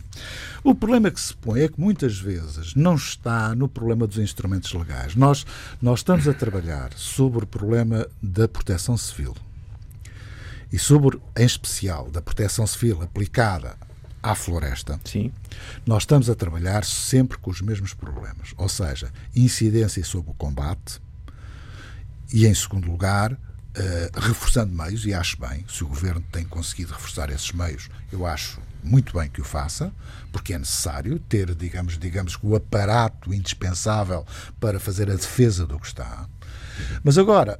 O 0.62 0.74
problema 0.74 1.10
que 1.10 1.18
se 1.18 1.34
põe 1.34 1.62
é 1.62 1.68
que 1.68 1.80
muitas 1.80 2.18
vezes 2.18 2.74
não 2.74 2.94
está 2.94 3.54
no 3.54 3.68
problema 3.68 4.06
dos 4.06 4.18
instrumentos 4.18 4.70
legais. 4.74 5.14
Nós, 5.16 5.46
nós 5.80 6.00
estamos 6.00 6.28
a 6.28 6.34
trabalhar 6.34 6.92
sobre 6.94 7.44
o 7.44 7.46
problema 7.46 8.06
da 8.22 8.46
proteção 8.46 8.98
civil 8.98 9.34
e 10.70 10.78
sobre, 10.78 11.18
em 11.38 11.46
especial, 11.46 12.10
da 12.10 12.20
proteção 12.20 12.66
civil 12.66 13.00
aplicada 13.00 13.78
à 14.24 14.34
floresta, 14.34 14.98
Sim. 15.04 15.30
nós 15.86 16.04
estamos 16.04 16.30
a 16.30 16.34
trabalhar 16.34 16.82
sempre 16.84 17.36
com 17.36 17.50
os 17.50 17.60
mesmos 17.60 17.92
problemas, 17.92 18.54
ou 18.56 18.68
seja, 18.68 19.12
incidência 19.36 20.02
sobre 20.02 20.30
o 20.30 20.34
combate 20.34 20.98
e, 22.32 22.46
em 22.46 22.54
segundo 22.54 22.90
lugar, 22.90 23.38
Uh, 23.76 24.20
reforçando 24.20 24.72
meios, 24.72 25.04
e 25.04 25.12
acho 25.12 25.36
bem, 25.40 25.64
se 25.68 25.82
o 25.82 25.88
Governo 25.88 26.24
tem 26.30 26.44
conseguido 26.44 26.92
reforçar 26.92 27.28
esses 27.28 27.50
meios, 27.50 27.90
eu 28.12 28.24
acho 28.24 28.60
muito 28.84 29.18
bem 29.18 29.28
que 29.28 29.40
o 29.40 29.44
faça, 29.44 29.92
porque 30.30 30.54
é 30.54 30.58
necessário 30.60 31.18
ter, 31.18 31.52
digamos, 31.56 31.98
digamos 31.98 32.38
o 32.40 32.54
aparato 32.54 33.34
indispensável 33.34 34.24
para 34.60 34.78
fazer 34.78 35.10
a 35.10 35.16
defesa 35.16 35.66
do 35.66 35.80
que 35.80 35.88
está. 35.88 36.28
Mas 37.02 37.18
agora, 37.18 37.58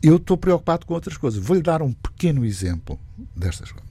eu 0.00 0.18
estou 0.18 0.36
preocupado 0.36 0.86
com 0.86 0.94
outras 0.94 1.16
coisas. 1.16 1.42
Vou-lhe 1.42 1.62
dar 1.62 1.82
um 1.82 1.92
pequeno 1.92 2.44
exemplo 2.44 2.96
destas 3.34 3.72
coisas. 3.72 3.85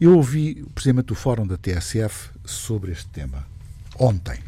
Eu 0.00 0.14
ouvi 0.14 0.62
o 0.62 0.70
presidente 0.70 1.06
do 1.06 1.14
Fórum 1.14 1.46
da 1.46 1.56
TSF 1.56 2.30
sobre 2.44 2.92
este 2.92 3.06
tema 3.08 3.46
ontem, 3.98 4.38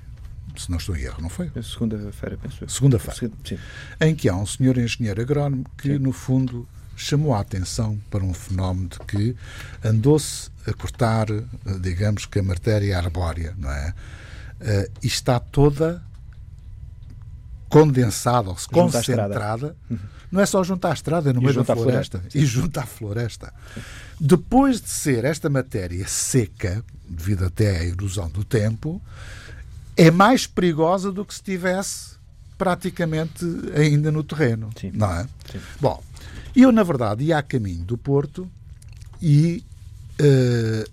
se 0.56 0.70
não 0.70 0.76
estou 0.76 0.94
em 0.94 1.02
erro, 1.02 1.22
não 1.22 1.30
foi? 1.30 1.50
É 1.54 1.62
segunda-feira, 1.62 2.36
penso 2.36 2.64
eu. 2.64 2.68
Segunda-feira. 2.68 3.32
Em 4.00 4.14
que 4.14 4.28
há 4.28 4.36
um 4.36 4.44
senhor 4.44 4.76
engenheiro 4.76 5.22
agrónomo 5.22 5.64
que, 5.78 5.94
Sim. 5.94 5.98
no 5.98 6.12
fundo, 6.12 6.68
chamou 6.96 7.32
a 7.32 7.40
atenção 7.40 7.98
para 8.10 8.22
um 8.22 8.34
fenómeno 8.34 8.88
de 8.88 8.98
que 9.00 9.36
andou-se 9.82 10.50
a 10.66 10.72
cortar, 10.72 11.26
digamos 11.80 12.26
que 12.26 12.40
a 12.40 12.42
matéria 12.42 12.98
arbórea, 12.98 13.54
não 13.56 13.70
é? 13.70 13.94
Uh, 14.60 14.90
e 15.02 15.06
está 15.06 15.38
toda 15.38 16.02
condensada 17.68 18.48
ou 18.48 18.56
concentrada. 18.70 19.76
Uhum. 19.90 19.98
Não 20.30 20.40
é 20.40 20.46
só 20.46 20.62
junto 20.62 20.86
à 20.86 20.92
estrada, 20.92 21.30
é 21.30 21.32
no 21.32 21.40
e 21.40 21.44
meio 21.44 21.64
da 21.64 21.64
floresta. 21.64 22.18
floresta. 22.18 22.38
E 22.38 22.44
junto 22.44 22.78
à 22.78 22.84
floresta. 22.84 23.52
Depois 24.20 24.80
de 24.80 24.90
ser 24.90 25.24
esta 25.24 25.48
matéria 25.48 26.06
seca, 26.06 26.84
devido 27.08 27.46
até 27.46 27.78
à 27.78 27.84
erosão 27.84 28.28
do 28.28 28.44
tempo, 28.44 29.00
é 29.96 30.10
mais 30.10 30.46
perigosa 30.46 31.10
do 31.10 31.24
que 31.24 31.32
se 31.32 31.40
estivesse 31.40 32.18
praticamente 32.58 33.44
ainda 33.74 34.12
no 34.12 34.22
terreno. 34.22 34.70
Sim. 34.78 34.92
Não 34.94 35.10
é? 35.10 35.26
Sim. 35.50 35.60
Bom, 35.80 36.02
eu, 36.54 36.72
na 36.72 36.82
verdade, 36.82 37.24
ia 37.24 37.38
a 37.38 37.42
caminho 37.42 37.84
do 37.84 37.96
Porto 37.96 38.50
e 39.22 39.64
uh, 40.20 40.90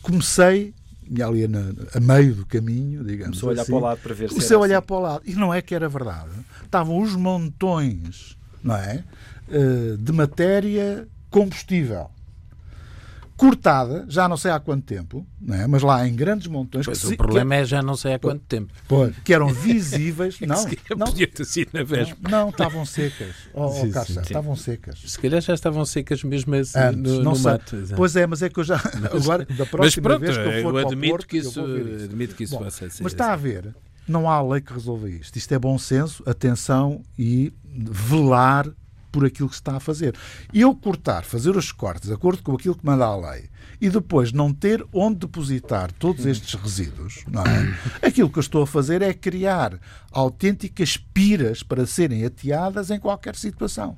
comecei 0.00 0.74
ali 1.20 1.48
na, 1.48 1.72
a 1.94 2.00
meio 2.00 2.34
do 2.34 2.46
caminho, 2.46 3.04
digamos 3.04 3.40
Começou 3.40 3.48
a 3.48 3.52
olhar 3.52 3.62
assim, 3.62 3.72
para 3.72 3.78
o 3.78 3.82
lado 3.82 3.98
para 3.98 4.14
ver 4.14 4.28
se 4.28 4.34
Comecei 4.34 4.56
a 4.56 4.60
olhar 4.60 4.78
assim. 4.78 4.86
para 4.86 4.96
o 4.96 5.00
lado. 5.00 5.22
E 5.26 5.34
não 5.34 5.52
é 5.52 5.60
que 5.60 5.74
era 5.74 5.88
verdade. 5.88 6.30
Estavam 6.64 7.02
os 7.02 7.14
montões, 7.16 8.38
não 8.62 8.76
é? 8.76 9.04
Uh, 9.48 9.96
de 9.98 10.12
matéria 10.12 11.06
combustível 11.30 12.08
cortada, 13.42 14.06
já 14.08 14.28
não 14.28 14.36
sei 14.36 14.52
há 14.52 14.60
quanto 14.60 14.84
tempo, 14.84 15.26
é? 15.50 15.66
mas 15.66 15.82
lá 15.82 16.06
em 16.06 16.14
grandes 16.14 16.46
montões. 16.46 16.86
Pois, 16.86 17.02
o 17.02 17.16
problema 17.16 17.56
que, 17.56 17.60
é 17.62 17.64
já 17.64 17.82
não 17.82 17.96
sei 17.96 18.14
há 18.14 18.18
quanto 18.20 18.44
tempo. 18.44 18.72
Pois, 18.86 19.16
que 19.24 19.34
eram 19.34 19.48
visíveis. 19.52 20.38
É 20.40 20.46
não, 20.46 20.64
não, 20.96 21.06
podia 21.08 21.26
ter 21.26 21.44
sido 21.44 21.70
na 21.72 21.82
véspera. 21.82 22.30
não, 22.30 22.50
estavam 22.50 22.86
secas. 22.86 23.34
Oh, 23.52 23.68
Sim, 23.70 23.88
oh, 23.88 23.92
Carlos, 23.92 24.14
sim, 24.14 24.20
estavam 24.20 24.56
secas. 24.56 25.02
Se 25.04 25.18
calhar 25.18 25.40
já 25.40 25.54
estavam 25.54 25.84
secas 25.84 26.22
mesmo 26.22 26.54
assim 26.54 26.78
Antes, 26.78 27.12
no, 27.12 27.22
não 27.22 27.32
no 27.32 27.36
sei. 27.36 27.50
mato. 27.52 27.76
exato. 27.76 27.96
Pois 27.96 28.16
é, 28.16 28.26
mas 28.26 28.42
é 28.42 28.48
que 28.48 28.60
eu 28.60 28.64
já. 28.64 28.76
Agora, 29.12 29.44
da 29.44 29.54
Mas 29.58 29.68
próxima 29.68 30.02
pronto, 30.08 30.20
vez 30.20 30.36
que 30.36 30.42
eu 30.44 30.62
for 30.62 30.74
eu 30.74 30.86
admito 30.86 31.10
Porto, 31.10 31.26
que 31.26 31.36
isso, 31.38 31.48
isso. 31.48 32.04
admito 32.04 32.34
que 32.36 32.44
isso 32.44 32.54
Bom, 32.54 32.64
possa 32.64 32.88
ser. 32.88 33.02
Mas 33.02 33.12
está 33.12 33.32
a 33.32 33.36
ver, 33.36 33.74
não 34.06 34.30
há 34.30 34.40
lei 34.40 34.60
que 34.60 34.72
resolva 34.72 35.10
isto. 35.10 35.36
Isto 35.36 35.52
é 35.52 35.58
bom 35.58 35.76
senso, 35.78 36.22
atenção 36.26 37.02
e 37.18 37.52
velar 37.66 38.70
por 39.12 39.24
aquilo 39.24 39.48
que 39.48 39.54
se 39.54 39.60
está 39.60 39.76
a 39.76 39.80
fazer. 39.80 40.16
E 40.52 40.62
eu 40.62 40.74
cortar, 40.74 41.22
fazer 41.22 41.54
os 41.56 41.70
cortes 41.70 42.08
de 42.08 42.14
acordo 42.14 42.42
com 42.42 42.54
aquilo 42.54 42.74
que 42.74 42.84
manda 42.84 43.04
a 43.04 43.14
lei 43.14 43.50
e 43.80 43.90
depois 43.90 44.32
não 44.32 44.52
ter 44.52 44.84
onde 44.92 45.20
depositar 45.20 45.92
todos 45.92 46.24
estes 46.24 46.54
resíduos, 46.54 47.24
não 47.28 47.42
é? 47.42 47.76
Aquilo 48.06 48.30
que 48.30 48.38
eu 48.38 48.42
estou 48.42 48.62
a 48.62 48.66
fazer 48.66 49.02
é 49.02 49.12
criar 49.12 49.78
autênticas 50.10 50.96
piras 50.96 51.62
para 51.62 51.86
serem 51.86 52.24
ateadas 52.24 52.90
em 52.90 52.98
qualquer 52.98 53.36
situação. 53.36 53.96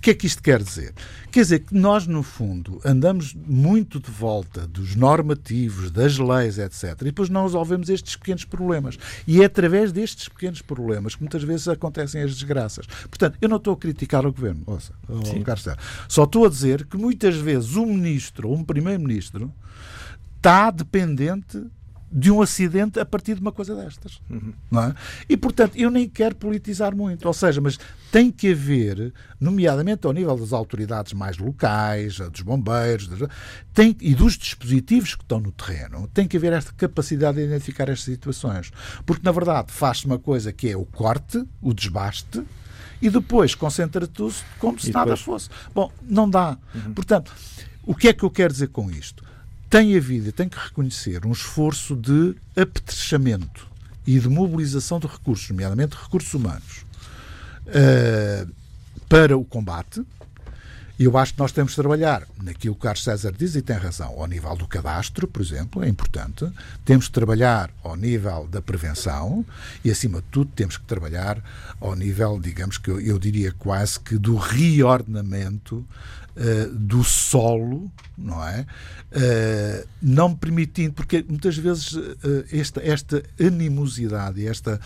Que 0.00 0.10
é 0.10 0.14
que 0.14 0.26
isto 0.26 0.42
quer 0.42 0.62
dizer? 0.62 0.94
Quer 1.30 1.40
dizer 1.40 1.58
que 1.60 1.74
nós, 1.74 2.06
no 2.06 2.22
fundo, 2.22 2.80
andamos 2.84 3.34
muito 3.34 4.00
de 4.00 4.10
volta 4.10 4.66
dos 4.66 4.96
normativos, 4.96 5.90
das 5.90 6.18
leis, 6.18 6.58
etc. 6.58 6.96
E 7.00 7.04
depois 7.04 7.28
não 7.28 7.42
resolvemos 7.42 7.88
estes 7.88 8.16
pequenos 8.16 8.44
problemas. 8.44 8.98
E 9.26 9.42
é 9.42 9.44
através 9.44 9.92
destes 9.92 10.28
pequenos 10.28 10.62
problemas 10.62 11.14
que 11.14 11.22
muitas 11.22 11.42
vezes 11.42 11.68
acontecem 11.68 12.22
as 12.22 12.34
desgraças. 12.34 12.86
Portanto, 13.08 13.36
eu 13.40 13.48
não 13.48 13.58
estou 13.58 13.74
a 13.74 13.76
criticar 13.76 14.24
o 14.24 14.32
governo, 14.32 14.62
ouça, 14.66 14.94
o 15.08 15.56
Serra. 15.58 15.78
Só 16.08 16.24
estou 16.24 16.46
a 16.46 16.48
dizer 16.48 16.86
que 16.86 16.96
muitas 16.96 17.36
vezes 17.36 17.76
um 17.76 17.86
ministro 17.86 18.48
ou 18.48 18.56
um 18.56 18.64
primeiro-ministro 18.64 19.52
está 20.36 20.70
dependente 20.70 21.62
de 22.12 22.30
um 22.30 22.42
acidente 22.42 22.98
a 22.98 23.04
partir 23.04 23.34
de 23.36 23.40
uma 23.40 23.52
coisa 23.52 23.74
destas. 23.76 24.20
Não 24.70 24.82
é? 24.82 24.94
E, 25.28 25.36
portanto, 25.36 25.76
eu 25.76 25.90
nem 25.90 26.08
quero 26.08 26.34
politizar 26.34 26.94
muito. 26.94 27.26
Ou 27.26 27.32
seja, 27.32 27.60
mas 27.60 27.78
tem 28.10 28.30
que 28.32 28.50
haver, 28.50 29.12
nomeadamente 29.40 30.06
ao 30.06 30.12
nível 30.12 30.36
das 30.36 30.52
autoridades 30.52 31.12
mais 31.12 31.38
locais, 31.38 32.18
dos 32.18 32.40
bombeiros 32.40 33.08
tem, 33.72 33.96
e 34.00 34.14
dos 34.14 34.36
dispositivos 34.36 35.14
que 35.14 35.22
estão 35.22 35.38
no 35.40 35.52
terreno, 35.52 36.08
tem 36.12 36.26
que 36.26 36.36
haver 36.36 36.52
esta 36.52 36.72
capacidade 36.72 37.38
de 37.38 37.44
identificar 37.44 37.84
estas 37.88 38.04
situações. 38.12 38.72
Porque, 39.06 39.22
na 39.24 39.30
verdade, 39.30 39.70
faz-se 39.70 40.06
uma 40.06 40.18
coisa 40.18 40.52
que 40.52 40.68
é 40.68 40.76
o 40.76 40.84
corte, 40.84 41.44
o 41.62 41.72
desbaste, 41.72 42.42
e 43.00 43.08
depois 43.08 43.54
concentra 43.54 44.06
tudo 44.06 44.34
como 44.58 44.78
se 44.78 44.90
E 44.90 44.92
nada 44.92 45.04
depois- 45.14 45.20
fosse. 45.22 45.48
Bom, 45.74 45.90
não 46.02 46.28
dá. 46.28 46.58
Portanto, 46.94 47.32
o 47.84 47.94
que 47.94 48.08
é 48.08 48.12
que 48.12 48.24
eu 48.24 48.30
quero 48.30 48.52
dizer 48.52 48.68
com 48.68 48.90
isto? 48.90 49.24
Tem 49.70 49.96
havido, 49.96 50.32
tem 50.32 50.48
que 50.48 50.58
reconhecer, 50.58 51.24
um 51.24 51.30
esforço 51.30 51.94
de 51.94 52.34
apetrechamento 52.60 53.68
e 54.04 54.18
de 54.18 54.28
mobilização 54.28 54.98
de 54.98 55.06
recursos, 55.06 55.48
nomeadamente 55.48 55.96
recursos 55.96 56.34
humanos, 56.34 56.84
eh, 57.68 58.46
para 59.08 59.38
o 59.38 59.44
combate. 59.44 60.04
E 60.98 61.04
eu 61.04 61.16
acho 61.16 61.34
que 61.34 61.38
nós 61.38 61.52
temos 61.52 61.70
de 61.70 61.76
trabalhar 61.76 62.26
naquilo 62.42 62.74
que 62.74 62.80
o 62.80 62.82
Carlos 62.82 63.04
César 63.04 63.32
diz 63.32 63.54
e 63.54 63.62
tem 63.62 63.76
razão. 63.76 64.08
Ao 64.18 64.26
nível 64.26 64.56
do 64.56 64.66
cadastro, 64.66 65.28
por 65.28 65.40
exemplo, 65.40 65.84
é 65.84 65.88
importante. 65.88 66.50
Temos 66.84 67.04
de 67.04 67.12
trabalhar 67.12 67.70
ao 67.84 67.94
nível 67.94 68.48
da 68.50 68.60
prevenção 68.60 69.46
e, 69.84 69.90
acima 69.90 70.20
de 70.20 70.26
tudo, 70.32 70.50
temos 70.54 70.76
que 70.76 70.84
trabalhar 70.84 71.40
ao 71.80 71.94
nível, 71.94 72.40
digamos 72.40 72.76
que 72.76 72.90
eu, 72.90 73.00
eu 73.00 73.20
diria 73.20 73.52
quase 73.52 74.00
que 74.00 74.18
do 74.18 74.34
reordenamento 74.34 75.86
eh, 76.36 76.68
do 76.72 77.02
solo, 77.02 77.90
não 78.16 78.42
é? 78.46 78.64
Eh, 79.10 79.86
não 80.00 80.34
permitindo, 80.34 80.92
porque 80.92 81.24
muitas 81.28 81.56
vezes 81.56 81.96
eh, 81.96 82.58
esta, 82.58 82.80
esta 82.82 83.22
animosidade, 83.38 84.46
esta, 84.46 84.80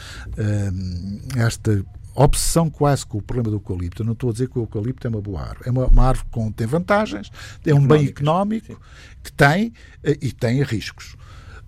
esta 1.36 1.84
obsessão 2.14 2.70
quase 2.70 3.04
com 3.04 3.18
o 3.18 3.22
problema 3.22 3.50
do 3.50 3.56
eucalipto. 3.56 4.02
Eu 4.02 4.06
não 4.06 4.14
estou 4.14 4.30
a 4.30 4.32
dizer 4.32 4.48
que 4.48 4.58
o 4.58 4.62
eucalipto 4.62 5.06
é 5.06 5.10
uma 5.10 5.20
boa 5.20 5.42
árvore. 5.42 5.68
É 5.68 5.70
uma, 5.70 5.86
uma 5.86 6.08
árvore 6.08 6.28
que 6.32 6.52
tem 6.52 6.66
vantagens, 6.66 7.30
é 7.66 7.74
um 7.74 7.86
bem 7.86 8.06
económico 8.06 8.80
que 9.22 9.32
tem 9.32 9.72
e 10.02 10.32
tem 10.32 10.62
riscos. 10.62 11.16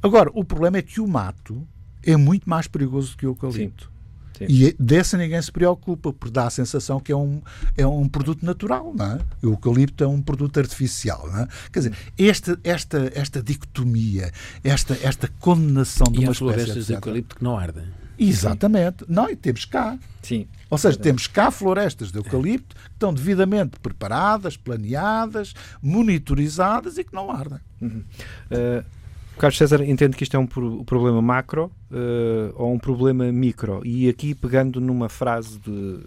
Agora, 0.02 0.30
o 0.32 0.44
problema 0.44 0.78
é 0.78 0.82
que 0.82 1.00
o 1.00 1.06
mato 1.06 1.66
é 2.02 2.16
muito 2.16 2.48
mais 2.48 2.66
perigoso 2.66 3.12
do 3.12 3.16
que 3.18 3.26
o 3.26 3.30
eucalipto. 3.30 3.84
Sim. 3.84 3.95
E 4.40 4.74
dessa 4.78 5.16
ninguém 5.16 5.40
se 5.40 5.50
preocupa, 5.50 6.12
porque 6.12 6.32
dá 6.32 6.46
a 6.46 6.50
sensação 6.50 7.00
que 7.00 7.12
é 7.12 7.16
um, 7.16 7.40
é 7.76 7.86
um 7.86 8.08
produto 8.08 8.44
natural, 8.44 8.92
não 8.94 9.06
é? 9.06 9.18
O 9.42 9.50
eucalipto 9.50 10.04
é 10.04 10.06
um 10.06 10.20
produto 10.20 10.58
artificial, 10.58 11.28
não 11.30 11.40
é? 11.40 11.48
Quer 11.72 11.80
dizer, 11.80 11.96
esta, 12.18 12.58
esta, 12.62 13.12
esta 13.14 13.42
dicotomia, 13.42 14.32
esta, 14.62 14.98
esta 15.02 15.28
condenação 15.40 16.06
de 16.10 16.20
E 16.20 16.24
uma 16.24 16.32
espécie, 16.32 16.38
florestas 16.38 16.86
de 16.86 16.92
eucalipto 16.92 17.36
que 17.36 17.44
não 17.44 17.56
ardem. 17.56 17.84
Exatamente. 18.18 19.04
Não, 19.08 19.28
e 19.28 19.36
temos 19.36 19.64
cá. 19.64 19.98
Sim. 20.22 20.46
Ou 20.70 20.78
seja, 20.78 20.98
temos 20.98 21.26
cá 21.26 21.50
florestas 21.50 22.10
de 22.10 22.18
eucalipto 22.18 22.74
que 22.74 22.90
estão 22.92 23.12
devidamente 23.12 23.78
preparadas, 23.78 24.56
planeadas, 24.56 25.54
monitorizadas 25.82 26.98
e 26.98 27.04
que 27.04 27.14
não 27.14 27.30
ardem. 27.30 27.60
Uh, 27.80 28.84
Carlos 29.38 29.58
César 29.58 29.82
entende 29.82 30.16
que 30.16 30.22
isto 30.22 30.34
é 30.34 30.38
um 30.38 30.46
pro- 30.46 30.82
problema 30.84 31.20
macro 31.20 31.70
uh, 31.90 32.54
ou 32.54 32.72
um 32.72 32.78
problema 32.78 33.30
micro. 33.30 33.82
E 33.84 34.08
aqui, 34.08 34.34
pegando 34.34 34.80
numa 34.80 35.08
frase 35.08 35.58
de 35.58 35.70
uh, 35.70 36.00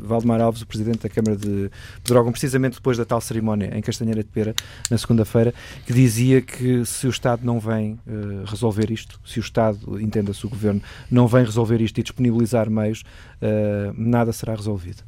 Valdemar 0.00 0.40
Alves, 0.40 0.62
o 0.62 0.66
presidente 0.66 1.00
da 1.00 1.08
Câmara 1.08 1.36
de 1.36 1.70
Pedrógão, 2.02 2.30
precisamente 2.30 2.74
depois 2.74 2.96
da 2.96 3.04
tal 3.04 3.20
cerimónia 3.20 3.76
em 3.76 3.82
Castanheira 3.82 4.22
de 4.22 4.28
Pera, 4.30 4.54
na 4.88 4.96
segunda-feira, 4.96 5.52
que 5.84 5.92
dizia 5.92 6.40
que 6.40 6.84
se 6.84 7.06
o 7.08 7.10
Estado 7.10 7.44
não 7.44 7.58
vem 7.58 7.98
uh, 8.06 8.44
resolver 8.46 8.90
isto, 8.90 9.20
se 9.26 9.38
o 9.38 9.42
Estado, 9.42 10.00
entenda-se 10.00 10.46
o 10.46 10.48
Governo, 10.48 10.80
não 11.10 11.26
vem 11.26 11.44
resolver 11.44 11.80
isto 11.80 11.98
e 11.98 12.02
disponibilizar 12.04 12.70
meios, 12.70 13.02
uh, 13.42 13.92
nada 13.96 14.32
será 14.32 14.54
resolvido. 14.54 15.02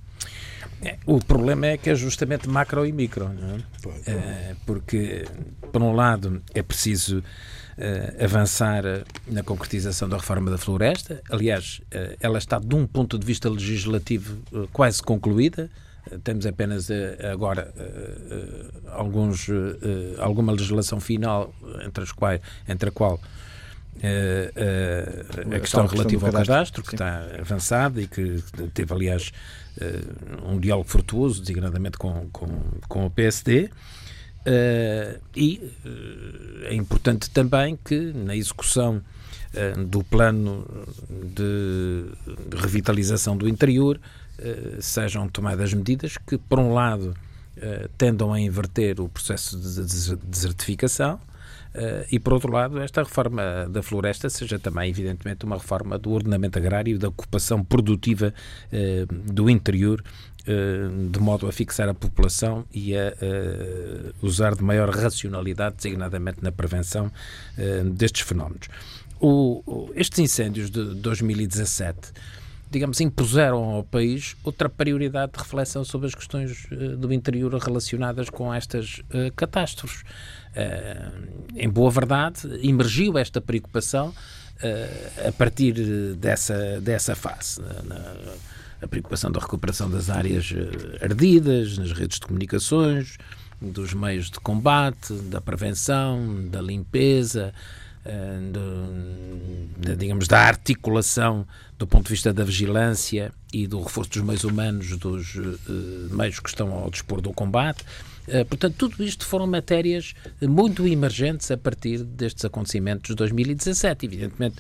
É, 0.83 0.97
O 1.07 1.19
problema 1.19 1.67
é 1.67 1.77
que 1.77 1.91
é 1.91 1.95
justamente 1.95 2.49
macro 2.49 2.87
e 2.87 2.93
micro, 2.93 3.29
não 3.29 3.57
é? 3.57 3.61
Eh, 4.07 4.57
porque, 4.65 5.25
por 5.73 5.83
um 5.83 5.93
lado, 5.93 6.43
é 6.55 6.63
preciso 6.63 7.23
eh, 7.79 8.25
avançar 8.25 8.87
eh, 8.87 9.05
na 9.27 9.43
concretização 9.43 10.09
da 10.09 10.17
reforma 10.17 10.51
da 10.51 10.57
floresta. 10.57 11.21
Aliás, 11.31 11.83
eh, 11.91 12.17
ela 12.21 12.39
está, 12.39 12.59
de 12.59 12.75
um 12.75 12.87
ponto 12.87 13.19
de 13.19 13.27
vista 13.27 13.51
legislativo, 13.51 14.39
quase 14.73 15.03
concluída. 15.03 15.71
Temos 16.23 16.47
apenas 16.47 16.89
agora 17.33 17.75
alguns, 18.93 19.49
alguma 20.19 20.53
legislação 20.53 21.01
final, 21.01 21.53
entre, 21.85 22.05
as 22.05 22.13
quais, 22.13 22.41
entre 22.69 22.91
a 22.91 22.93
qual 22.93 23.21
eh, 24.03 24.53
eh, 24.55 25.57
a 25.57 25.61
questão 25.61 25.87
relativa 25.87 26.27
ao 26.27 26.33
cadastro, 26.33 26.83
que 26.83 26.91
sim. 26.91 26.97
está 26.97 27.25
avançada 27.39 28.01
e 28.01 28.07
que 28.07 28.43
teve, 28.75 28.93
aliás, 28.93 29.33
eh, 29.81 30.01
um 30.45 30.59
diálogo 30.59 30.89
frutuoso, 30.89 31.41
designadamente 31.41 31.97
com, 31.97 32.29
com, 32.31 32.49
com 32.89 33.07
o 33.07 33.11
PSD. 33.11 33.71
E 35.35 35.73
é 36.69 36.75
importante 36.75 37.29
também 37.31 37.77
que 37.85 38.13
na 38.13 38.37
execução 38.37 39.03
do 39.89 40.05
plano 40.05 40.65
de 41.35 42.05
revitalização 42.57 43.37
do 43.37 43.49
interior 43.49 43.99
sejam 44.79 45.29
tomadas 45.29 45.75
medidas 45.75 46.17
que, 46.17 46.39
por 46.39 46.61
um 46.61 46.73
lado, 46.73 47.13
tendam 47.99 48.33
a 48.33 48.39
inverter 48.39 49.01
o 49.01 49.09
processo 49.09 49.59
de 49.59 49.83
des- 49.83 50.17
desertificação 50.23 51.19
e, 52.11 52.19
por 52.19 52.33
outro 52.33 52.53
lado, 52.53 52.79
esta 52.81 53.03
reforma 53.03 53.67
da 53.69 53.83
floresta 53.83 54.29
seja 54.31 54.59
também, 54.59 54.91
evidentemente, 54.91 55.45
uma 55.45 55.57
reforma 55.57 55.99
do 55.99 56.11
ordenamento 56.13 56.59
agrário 56.59 56.95
e 56.95 56.99
da 56.99 57.09
ocupação 57.09 57.63
produtiva 57.65 58.33
eh, 58.73 59.07
do 59.11 59.51
interior, 59.51 60.03
eh, 60.47 60.89
de 61.11 61.19
modo 61.19 61.47
a 61.47 61.53
fixar 61.53 61.89
a 61.89 61.95
população 61.95 62.65
e 62.73 62.97
a 62.97 63.13
eh, 63.21 64.13
usar 64.23 64.55
de 64.55 64.63
maior 64.63 64.89
racionalidade, 64.91 65.77
designadamente 65.77 66.43
na 66.43 66.51
prevenção 66.53 67.11
eh, 67.59 67.83
destes 67.85 68.23
fenómenos. 68.23 68.69
O- 69.21 69.91
estes 69.95 70.19
incêndios 70.19 70.71
de 70.71 70.95
2017 70.95 72.13
digamos, 72.69 73.01
impuseram 73.01 73.63
ao 73.63 73.85
país 73.85 74.37
outra 74.43 74.69
prioridade 74.69 75.33
de 75.33 75.39
reflexão 75.39 75.85
sobre 75.85 76.09
as 76.09 76.15
questões 76.17 76.67
eh, 76.73 76.97
do 76.97 77.13
interior 77.13 77.55
relacionadas 77.55 78.29
com 78.29 78.53
estas 78.53 79.01
eh, 79.11 79.31
catástrofes. 79.37 80.03
Eh, 80.57 81.09
em 81.55 81.69
boa 81.69 81.91
verdade, 81.91 82.41
emergiu 82.67 83.17
esta 83.19 83.41
preocupação 83.41 84.15
eh, 84.61 85.29
a 85.29 85.33
partir 85.33 85.75
dessa, 86.17 86.81
dessa 86.81 87.15
fase. 87.15 87.61
A 88.83 88.87
preocupação 88.89 89.31
da 89.31 89.41
recuperação 89.41 89.91
das 89.91 90.09
áreas 90.11 90.53
eh, 90.55 91.05
ardidas, 91.05 91.77
nas 91.79 91.93
redes 91.93 92.19
de 92.19 92.27
comunicações, 92.27 93.19
dos 93.61 93.95
meios 93.95 94.31
de 94.31 94.39
combate, 94.41 95.13
da 95.31 95.41
prevenção, 95.41 96.47
da 96.51 96.61
limpeza, 96.61 97.53
do- 98.53 99.67
da, 99.89 99.95
digamos, 99.95 100.29
da 100.29 100.39
articulação 100.41 101.47
do 101.79 101.87
ponto 101.87 102.05
de 102.05 102.11
vista 102.11 102.33
da 102.33 102.45
vigilância 102.45 103.33
e 103.53 103.67
do 103.67 103.83
reforço 103.83 104.11
dos 104.11 104.23
meios 104.23 104.45
humanos, 104.45 104.97
dos 104.97 105.37
eh, 105.37 106.15
meios 106.15 106.39
que 106.41 106.49
estão 106.49 106.73
ao 106.73 106.91
dispor 106.91 107.21
do 107.21 107.33
combate. 107.33 107.85
Portanto, 108.49 108.75
tudo 108.77 109.05
isto 109.05 109.25
foram 109.25 109.47
matérias 109.47 110.15
muito 110.41 110.87
emergentes 110.87 111.51
a 111.51 111.57
partir 111.57 112.03
destes 112.03 112.45
acontecimentos 112.45 113.09
de 113.11 113.15
2017. 113.15 114.07
Evidentemente, 114.07 114.57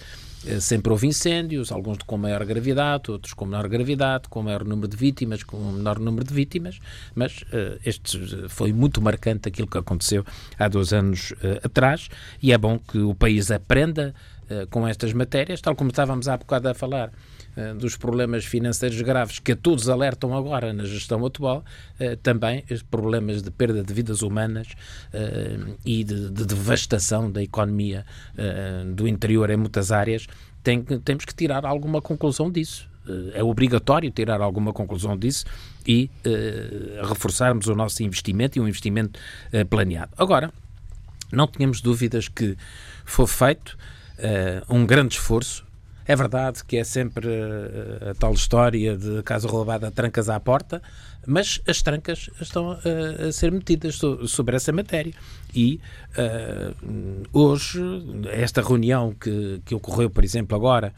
eh, 0.47 0.61
sempre 0.61 0.93
houve 0.93 1.07
incêndios, 1.09 1.73
alguns 1.73 1.99
com 1.99 2.17
maior 2.17 2.45
gravidade, 2.45 3.11
outros 3.11 3.35
com 3.35 3.45
menor 3.45 3.69
gravidade, 3.69 4.29
com 4.29 4.43
maior 4.43 4.65
número 4.65 4.87
de 4.87 4.97
vítimas, 4.97 5.43
com 5.43 5.57
menor 5.73 5.99
número 5.99 6.25
de 6.25 6.33
vítimas, 6.33 6.79
mas 7.15 7.43
uh, 7.43 7.79
este 7.85 8.49
foi 8.49 8.73
muito 8.73 9.03
marcante 9.03 9.49
aquilo 9.49 9.67
que 9.67 9.79
aconteceu 9.79 10.25
há 10.59 10.69
dois 10.69 10.93
anos 10.93 11.33
uh, 11.33 11.65
atrás 11.65 12.09
e 12.41 12.53
é 12.53 12.59
bom 12.59 12.79
que 12.79 12.99
o 12.99 13.15
país 13.15 13.51
aprenda 13.51 14.15
uh, 14.49 14.67
com 14.69 14.87
estas 14.87 15.13
matérias, 15.13 15.61
tal 15.61 15.75
como 15.75 15.91
estávamos 15.91 16.29
há 16.29 16.37
bocado 16.37 16.69
a 16.69 16.75
falar 16.75 17.09
eh, 17.09 17.36
dos 17.79 17.97
problemas 17.97 18.45
financeiros 18.45 19.01
graves 19.01 19.39
que 19.39 19.53
a 19.53 19.57
todos 19.57 19.89
alertam 19.89 20.37
agora 20.37 20.73
na 20.73 20.85
gestão 20.85 21.25
atual, 21.25 21.65
eh, 21.99 22.17
também 22.17 22.65
problemas 22.91 23.43
de 23.43 23.51
perda 23.51 23.83
de 23.83 23.95
vidas 23.95 24.23
humanas 24.23 24.69
eh, 25.13 25.59
e 25.85 26.05
de, 26.05 26.31
de 26.31 26.45
devastação 26.45 27.31
da 27.31 27.43
economia 27.43 28.05
do 28.95 29.09
interior 29.09 29.51
em 29.51 29.57
muitas 29.57 29.91
áreas, 29.91 30.27
tem, 30.63 30.83
temos 30.83 31.25
que 31.25 31.35
tirar 31.35 31.65
alguma 31.65 32.03
conclusão 32.03 32.51
disso. 32.51 32.89
É 33.35 33.43
obrigatório 33.43 34.11
tirar 34.11 34.41
alguma 34.41 34.73
conclusão 34.73 35.17
disso 35.17 35.45
e 35.87 36.11
reforçarmos 37.09 37.69
o 37.69 37.75
nosso 37.75 38.03
investimento 38.03 38.59
e 38.59 38.61
um 38.61 38.69
investimento 38.69 39.19
planeado. 39.71 40.13
Agora, 40.19 40.53
não 41.33 41.47
tínhamos 41.47 41.81
dúvidas 41.81 42.29
que 42.29 42.57
foi 43.05 43.27
feito 43.27 43.79
um 44.69 44.85
grande 44.85 45.15
esforço 45.15 45.66
é 46.07 46.15
verdade 46.15 46.65
que 46.65 46.77
é 46.77 46.85
sempre 46.85 47.29
a, 47.29 47.31
eh, 47.31 48.11
a 48.11 48.15
tal 48.15 48.33
história 48.33 48.97
de 48.97 49.23
casa 49.23 49.49
roubada, 49.49 49.91
trancas 49.91 50.29
à 50.29 50.39
porta, 50.39 50.81
mas 51.27 51.61
as 51.67 51.83
trancas 51.83 52.31
estão 52.41 52.73
a, 52.73 52.79
eh, 52.85 53.29
a 53.29 53.33
ser 53.33 53.51
metidas 53.51 53.97
so, 53.97 54.27
sobre 54.29 54.57
essa 54.57 54.73
matéria. 54.73 55.13
E 55.55 55.81
uh, 56.19 57.23
hoje, 57.33 57.81
esta 58.33 58.61
reunião 58.61 59.15
que, 59.15 59.61
que 59.65 59.75
ocorreu, 59.75 60.11
por 60.11 60.23
exemplo, 60.23 60.57
agora 60.57 60.93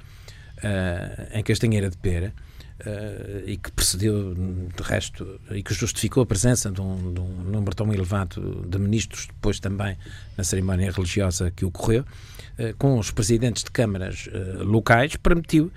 em 1.33 1.43
Castanheira 1.45 1.89
de 1.89 1.97
Pera, 1.97 2.35
Uh, 2.81 3.43
e 3.45 3.57
que 3.57 3.73
precedeu, 3.73 4.35
de 4.35 4.83
resto, 4.85 5.41
e 5.51 5.65
que 5.65 5.75
justificou 5.75 6.23
a 6.23 6.27
presença 6.27 6.71
de 6.71 6.81
um, 6.81 7.13
de 7.13 7.21
um, 7.21 7.29
número 7.51 7.75
tão 7.75 7.93
elevado 7.93 8.65
de 8.69 8.79
ministros, 8.79 9.27
depois 9.27 9.59
também 9.59 9.99
na 10.37 10.45
cerimónia 10.45 10.89
religiosa 10.93 11.51
que 11.51 11.65
ocorreu, 11.65 12.03
uh, 12.03 12.77
com 12.79 12.97
os 12.97 13.11
presidentes 13.11 13.65
de 13.65 13.73
câmaras 13.73 14.29
uh, 14.29 14.63
locais, 14.63 15.17
permitiu 15.17 15.73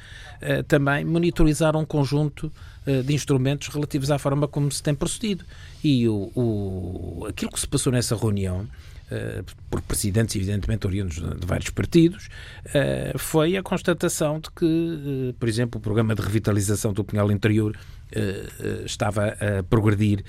também 0.67 1.05
monitorizar 1.05 1.77
um 1.77 1.85
conjunto 1.85 2.51
de 3.05 3.13
instrumentos 3.13 3.67
relativos 3.67 4.09
à 4.09 4.17
forma 4.17 4.47
como 4.47 4.71
se 4.71 4.81
tem 4.81 4.95
procedido. 4.95 5.45
E 5.83 6.09
o, 6.09 6.31
o, 6.33 7.27
aquilo 7.29 7.51
que 7.51 7.59
se 7.59 7.67
passou 7.67 7.93
nessa 7.93 8.15
reunião 8.15 8.67
por 9.69 9.81
presidentes, 9.81 10.35
evidentemente, 10.35 10.87
oriundos 10.87 11.15
de 11.15 11.45
vários 11.45 11.69
partidos, 11.69 12.27
uh, 12.67 13.17
foi 13.17 13.57
a 13.57 13.63
constatação 13.63 14.39
de 14.39 14.49
que, 14.51 14.65
uh, 14.65 15.33
por 15.39 15.49
exemplo, 15.49 15.79
o 15.79 15.81
programa 15.81 16.15
de 16.15 16.21
revitalização 16.21 16.93
do 16.93 17.03
Pinhal 17.03 17.31
Interior 17.31 17.77
estava 18.85 19.27
a 19.29 19.63
progredir 19.63 20.21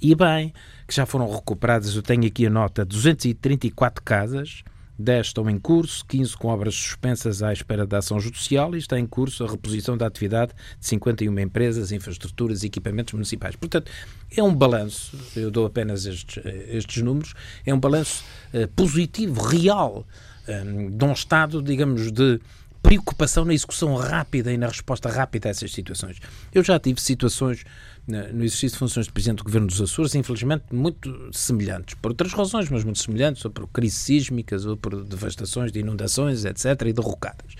e 0.00 0.14
bem, 0.14 0.54
que 0.88 0.94
já 0.94 1.04
foram 1.04 1.30
recuperadas, 1.30 1.94
eu 1.94 2.00
tenho 2.00 2.26
aqui 2.26 2.46
a 2.46 2.50
nota, 2.50 2.82
234 2.82 4.02
casas, 4.02 4.64
10 5.00 5.28
estão 5.28 5.48
em 5.48 5.58
curso, 5.58 6.04
15 6.06 6.36
com 6.36 6.48
obras 6.48 6.74
suspensas 6.74 7.42
à 7.42 7.52
espera 7.52 7.86
da 7.86 7.98
ação 7.98 8.20
judicial 8.20 8.74
e 8.74 8.78
está 8.78 8.98
em 8.98 9.06
curso 9.06 9.44
a 9.44 9.48
reposição 9.48 9.96
da 9.96 10.06
atividade 10.06 10.52
de 10.78 10.86
51 10.86 11.38
empresas, 11.38 11.90
infraestruturas 11.90 12.62
e 12.62 12.66
equipamentos 12.66 13.14
municipais. 13.14 13.56
Portanto, 13.56 13.90
é 14.36 14.42
um 14.42 14.54
balanço, 14.54 15.16
eu 15.34 15.50
dou 15.50 15.66
apenas 15.66 16.06
estes, 16.06 16.44
estes 16.68 17.02
números, 17.02 17.34
é 17.64 17.74
um 17.74 17.80
balanço 17.80 18.24
uh, 18.54 18.68
positivo, 18.68 19.42
real, 19.42 20.06
eh, 20.46 20.62
de 20.90 21.04
um 21.04 21.12
estado, 21.12 21.62
digamos, 21.62 22.12
de 22.12 22.40
preocupação 22.82 23.44
na 23.44 23.54
execução 23.54 23.94
rápida 23.94 24.52
e 24.52 24.56
na 24.56 24.68
resposta 24.68 25.08
rápida 25.08 25.48
a 25.48 25.50
essas 25.50 25.72
situações. 25.72 26.18
Eu 26.52 26.62
já 26.62 26.78
tive 26.78 27.00
situações 27.00 27.64
no 28.10 28.44
exercício 28.44 28.70
de 28.70 28.78
funções 28.78 29.06
de 29.06 29.12
Presidente 29.12 29.38
do 29.38 29.44
Governo 29.44 29.66
dos 29.66 29.80
Açores, 29.80 30.14
infelizmente 30.14 30.64
muito 30.72 31.30
semelhantes, 31.32 31.94
por 31.94 32.10
outras 32.10 32.32
razões, 32.32 32.68
mas 32.68 32.84
muito 32.84 32.98
semelhantes, 32.98 33.44
ou 33.44 33.50
por 33.50 33.66
crises 33.68 33.98
sísmicas, 33.98 34.66
ou 34.66 34.76
por 34.76 35.04
devastações 35.04 35.72
de 35.72 35.80
inundações, 35.80 36.44
etc., 36.44 36.82
e 36.86 36.92
derrocadas. 36.92 37.54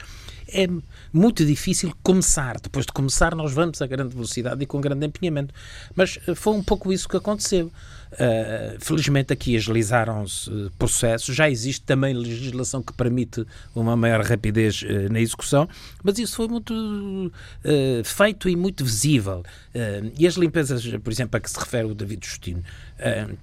É 0.52 0.66
muito 1.12 1.44
difícil 1.44 1.94
começar. 2.02 2.58
Depois 2.60 2.84
de 2.84 2.92
começar, 2.92 3.34
nós 3.36 3.52
vamos 3.52 3.80
a 3.80 3.86
grande 3.86 4.14
velocidade 4.14 4.62
e 4.62 4.66
com 4.66 4.80
grande 4.80 5.06
empenhamento. 5.06 5.54
Mas 5.94 6.18
eh, 6.26 6.34
foi 6.34 6.54
um 6.54 6.62
pouco 6.62 6.92
isso 6.92 7.08
que 7.08 7.16
aconteceu. 7.16 7.70
Uh, 8.12 8.76
felizmente 8.80 9.32
aqui 9.32 9.56
agilizaram-se 9.56 10.50
uh, 10.50 10.70
processos, 10.76 11.32
já 11.32 11.48
existe 11.48 11.82
também 11.82 12.12
legislação 12.12 12.82
que 12.82 12.92
permite 12.92 13.46
uma 13.72 13.94
maior 13.94 14.20
rapidez 14.24 14.82
uh, 14.82 15.12
na 15.12 15.20
execução, 15.20 15.68
mas 16.02 16.18
isso 16.18 16.34
foi 16.34 16.48
muito 16.48 17.32
feito 18.04 18.48
e 18.48 18.56
muito 18.56 18.84
visível. 18.84 19.44
e 20.18 20.26
as 20.26 20.34
limpezas, 20.34 20.84
por 20.98 21.12
exemplo, 21.12 21.36
a 21.36 21.40
que 21.40 21.50
se 21.50 21.58
refere 21.58 21.86
o 21.86 21.94
David 21.94 22.26
Justino, 22.26 22.62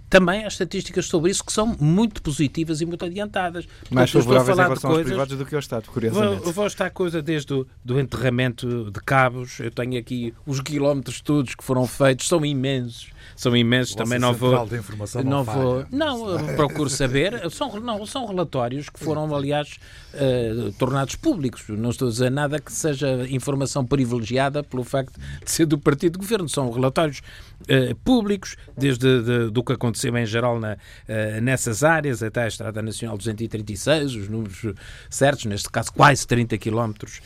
também 0.10 0.44
há 0.44 0.48
estatísticas 0.48 1.06
sobre 1.06 1.32
isso 1.32 1.44
que 1.44 1.52
são 1.52 1.76
muito 1.80 2.22
positivas 2.22 2.82
e 2.82 2.86
muito 2.86 3.06
adiantadas. 3.06 3.68
Mais 3.90 4.12
favoráveis 4.12 4.58
em 4.58 4.62
relação 4.62 4.92
coisas, 4.92 5.06
aos 5.06 5.10
privados 5.10 5.38
do 5.38 5.46
que 5.46 5.56
ao 5.56 5.60
Estado, 5.60 5.90
curiosamente. 5.90 6.44
Vou, 6.44 6.54
vou 6.54 6.68
estar 6.68 6.90
coisa 6.90 7.22
desde 7.22 7.54
o 7.54 7.68
do 7.84 8.00
enterramento 8.00 8.92
de 8.92 9.00
cabos, 9.02 9.60
eu 9.60 9.72
tenho 9.72 9.98
aqui 9.98 10.34
os 10.46 10.60
quilómetros 10.60 11.22
todos 11.22 11.56
que 11.56 11.64
foram 11.64 11.88
feitos, 11.88 12.28
são 12.28 12.46
imensos 12.46 13.10
são 13.38 13.56
imensos, 13.56 13.94
também 13.94 14.18
não 14.18 14.34
vou. 14.34 14.66
De 14.66 14.78
informação 14.78 15.24
não, 15.24 15.30
não 15.30 15.44
vou. 15.44 15.86
Não, 15.92 16.56
procuro 16.56 16.90
saber. 16.90 17.50
São, 17.52 17.80
não, 17.80 18.04
são 18.04 18.26
relatórios 18.26 18.90
que 18.90 19.00
foram, 19.00 19.34
aliás, 19.34 19.78
uh, 20.16 20.72
tornados 20.74 21.16
públicos. 21.16 21.64
Não 21.70 21.92
estou 21.92 22.08
a 22.08 22.12
dizer 22.12 22.32
nada 22.32 22.60
que 22.60 22.74
seja 22.74 23.28
informação 23.30 23.86
privilegiada 23.86 24.64
pelo 24.64 24.84
facto 24.84 25.20
de 25.46 25.52
ser 25.52 25.68
do 25.68 25.78
partido 25.78 26.14
de 26.14 26.18
governo. 26.18 26.50
São 26.50 26.72
relatórios 26.72 27.22
uh, 27.62 27.96
públicos, 28.04 28.58
desde 28.76 29.22
de, 29.22 29.52
do 29.52 29.64
que 29.64 29.74
aconteceu 29.74 30.18
em 30.18 30.26
geral 30.26 30.60
na, 30.60 30.74
uh, 30.74 31.42
nessas 31.42 31.84
áreas, 31.84 32.24
até 32.24 32.44
a 32.44 32.48
Estrada 32.48 32.82
Nacional 32.82 33.16
236, 33.18 34.16
os 34.16 34.28
números 34.28 34.66
certos, 35.12 35.46
neste 35.46 35.70
caso 35.70 35.94
quase 35.94 36.26
30 36.26 36.58
quilómetros 36.58 37.22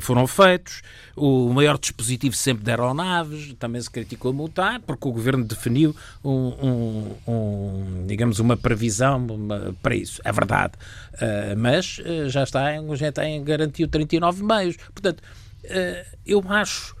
foram 0.00 0.26
feitos. 0.26 0.82
O 1.16 1.52
maior 1.52 1.78
dispositivo 1.78 2.34
sempre 2.34 2.64
de 2.64 2.70
aeronaves 2.70 3.54
também 3.58 3.80
se 3.80 3.90
criticou 3.90 4.30
a 4.30 4.34
multar, 4.34 4.80
porque 4.80 5.08
o 5.08 5.12
governo 5.12 5.44
definiu 5.44 5.94
um, 6.24 6.30
um, 6.30 7.14
um 7.26 8.06
digamos, 8.06 8.38
uma 8.38 8.56
previsão 8.56 9.26
para 9.82 9.94
isso. 9.94 10.20
É 10.24 10.32
verdade. 10.32 10.74
Uh, 11.14 11.58
mas 11.58 11.98
uh, 11.98 12.28
já 12.28 12.44
está, 12.44 12.72
já 12.94 13.12
tem 13.12 13.42
garantido 13.42 13.90
39 13.90 14.44
meios. 14.44 14.76
Portanto, 14.76 15.22
eu 16.24 16.42
acho 16.48 16.96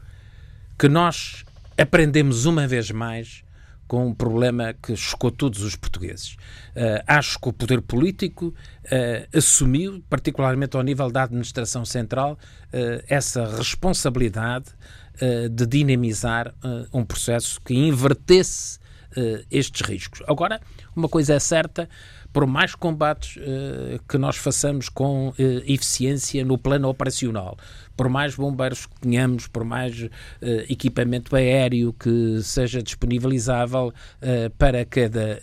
que 0.78 0.88
nós 0.88 1.44
aprendemos 1.76 2.44
uma 2.44 2.66
vez 2.66 2.90
mais 2.90 3.42
com 3.88 4.06
um 4.06 4.14
problema 4.14 4.74
que 4.74 4.94
chocou 4.94 5.30
todos 5.30 5.62
os 5.62 5.74
portugueses. 5.74 6.34
Uh, 6.76 7.02
acho 7.06 7.40
que 7.40 7.48
o 7.48 7.52
poder 7.52 7.80
político 7.80 8.48
uh, 8.48 9.36
assumiu, 9.36 10.04
particularmente 10.10 10.76
ao 10.76 10.82
nível 10.82 11.10
da 11.10 11.22
administração 11.24 11.84
central, 11.86 12.34
uh, 12.34 13.02
essa 13.08 13.44
responsabilidade 13.56 14.66
de 15.50 15.66
dinamizar 15.66 16.54
um 16.92 17.04
processo 17.04 17.60
que 17.62 17.74
invertesse 17.74 18.78
estes 19.50 19.80
riscos. 19.80 20.22
Agora, 20.28 20.60
uma 20.94 21.08
coisa 21.08 21.34
é 21.34 21.40
certa, 21.40 21.88
por 22.32 22.46
mais 22.46 22.74
combates 22.74 23.36
uh, 23.36 24.00
que 24.08 24.18
nós 24.18 24.36
façamos 24.36 24.88
com 24.88 25.28
uh, 25.30 25.34
eficiência 25.66 26.44
no 26.44 26.58
plano 26.58 26.88
operacional, 26.88 27.56
por 27.96 28.08
mais 28.08 28.34
bombeiros 28.34 28.86
que 28.86 29.00
tenhamos, 29.00 29.46
por 29.46 29.64
mais 29.64 30.02
uh, 30.02 30.10
equipamento 30.68 31.34
aéreo 31.34 31.92
que 31.92 32.40
seja 32.42 32.82
disponibilizável 32.82 33.92
para 34.56 34.84
cada 34.84 35.40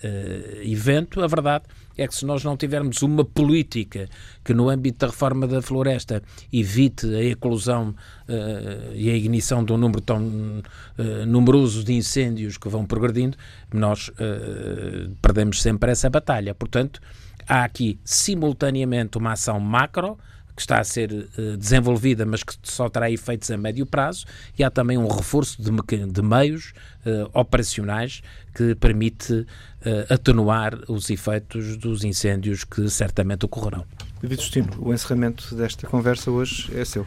evento, 0.64 1.22
a 1.22 1.28
verdade 1.28 1.66
é 1.66 1.85
que 1.96 2.16
se 2.16 2.26
nós 2.26 2.44
não 2.44 2.58
tivermos 2.58 3.02
uma 3.02 3.24
política 3.24 4.10
que 4.44 4.54
no 4.54 4.70
âmbito 4.70 5.00
da 5.00 5.08
reforma 5.08 5.48
da 5.48 5.62
floresta 5.62 6.22
evite 6.52 7.08
a 7.16 7.24
eclosão 7.24 7.90
uh, 8.28 8.94
e 8.94 9.10
a 9.10 9.16
ignição 9.16 9.64
de 9.64 9.72
um 9.74 9.78
número 9.78 10.02
tão 10.02 10.24
uh, 10.24 11.26
numeroso 11.26 11.84
de 11.84 11.94
incêndios 11.94 12.58
que 12.58 12.68
vão 12.68 12.86
progredindo, 12.86 13.38
nós 13.74 14.10
uh, 14.10 15.16
perdemos 15.22 15.62
sempre 15.62 15.92
essa 15.92 16.10
batalha. 16.10 16.54
Portanto, 16.54 17.00
há 17.48 17.64
aqui 17.64 18.00
simultaneamente 18.04 19.18
uma 19.18 19.34
ação 19.34 19.60
macro 19.60 20.18
que 20.56 20.62
está 20.62 20.80
a 20.80 20.84
ser 20.84 21.12
uh, 21.12 21.58
desenvolvida, 21.58 22.26
mas 22.26 22.44
que 22.44 22.54
só 22.64 22.88
terá 22.88 23.12
efeitos 23.12 23.52
a 23.52 23.58
médio 23.58 23.86
prazo, 23.86 24.26
e 24.58 24.64
há 24.64 24.70
também 24.70 24.98
um 24.98 25.08
reforço 25.08 25.62
de, 25.62 25.72
de 26.08 26.22
meios 26.22 26.74
uh, 27.06 27.30
operacionais 27.34 28.22
que 28.54 28.74
permite 28.76 29.34
uh, 29.34 30.14
atenuar 30.14 30.80
os 30.88 31.10
efeitos 31.10 31.76
dos 31.78 32.04
incêndios 32.04 32.64
que 32.64 32.90
certamente 32.90 33.46
ocorrerão. 33.46 33.86
David 34.22 34.42
Justino, 34.42 34.72
o 34.80 34.94
encerramento 34.94 35.54
desta 35.56 35.88
conversa 35.88 36.32
hoje 36.32 36.72
é 36.76 36.86
seu. 36.86 37.06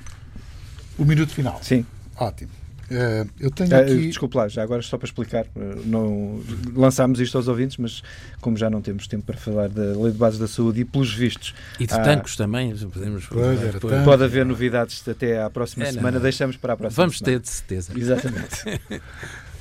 O 0.98 1.04
minuto 1.04 1.32
final? 1.32 1.58
Sim. 1.62 1.86
Ótimo. 2.16 2.50
Uh, 2.90 3.28
eu 3.38 3.50
tenho 3.50 3.70
uh, 3.70 3.80
aqui... 3.80 4.06
Desculpe 4.08 4.36
lá, 4.36 4.48
já 4.48 4.62
agora 4.62 4.80
só 4.80 4.96
para 4.96 5.06
explicar, 5.06 5.46
não 5.84 6.40
lançámos 6.74 7.20
isto 7.20 7.36
aos 7.36 7.46
ouvintes, 7.46 7.76
mas 7.76 8.02
como 8.40 8.56
já 8.56 8.70
não 8.70 8.80
temos 8.80 9.06
tempo 9.06 9.24
para 9.24 9.36
falar 9.36 9.68
da 9.68 9.82
Lei 9.82 10.10
de 10.10 10.18
Bases 10.18 10.38
da 10.38 10.48
Saúde 10.48 10.80
e 10.80 10.84
pelos 10.84 11.12
vistos... 11.12 11.54
E 11.78 11.86
de 11.86 11.94
há... 11.94 12.00
tancos 12.00 12.36
também, 12.36 12.74
podemos 12.76 13.26
pois, 13.26 13.60
falar. 13.78 14.04
Pode 14.04 14.24
haver 14.24 14.46
novidades 14.46 15.06
até 15.06 15.42
à 15.42 15.50
próxima 15.50 15.84
é, 15.84 15.92
semana, 15.92 16.12
não. 16.12 16.22
deixamos 16.22 16.56
para 16.56 16.72
a 16.72 16.76
próxima 16.76 17.02
Vamos 17.02 17.18
semana. 17.18 17.38
ter, 17.38 17.42
de 17.42 17.48
certeza. 17.48 17.92
Exatamente. 17.98 18.80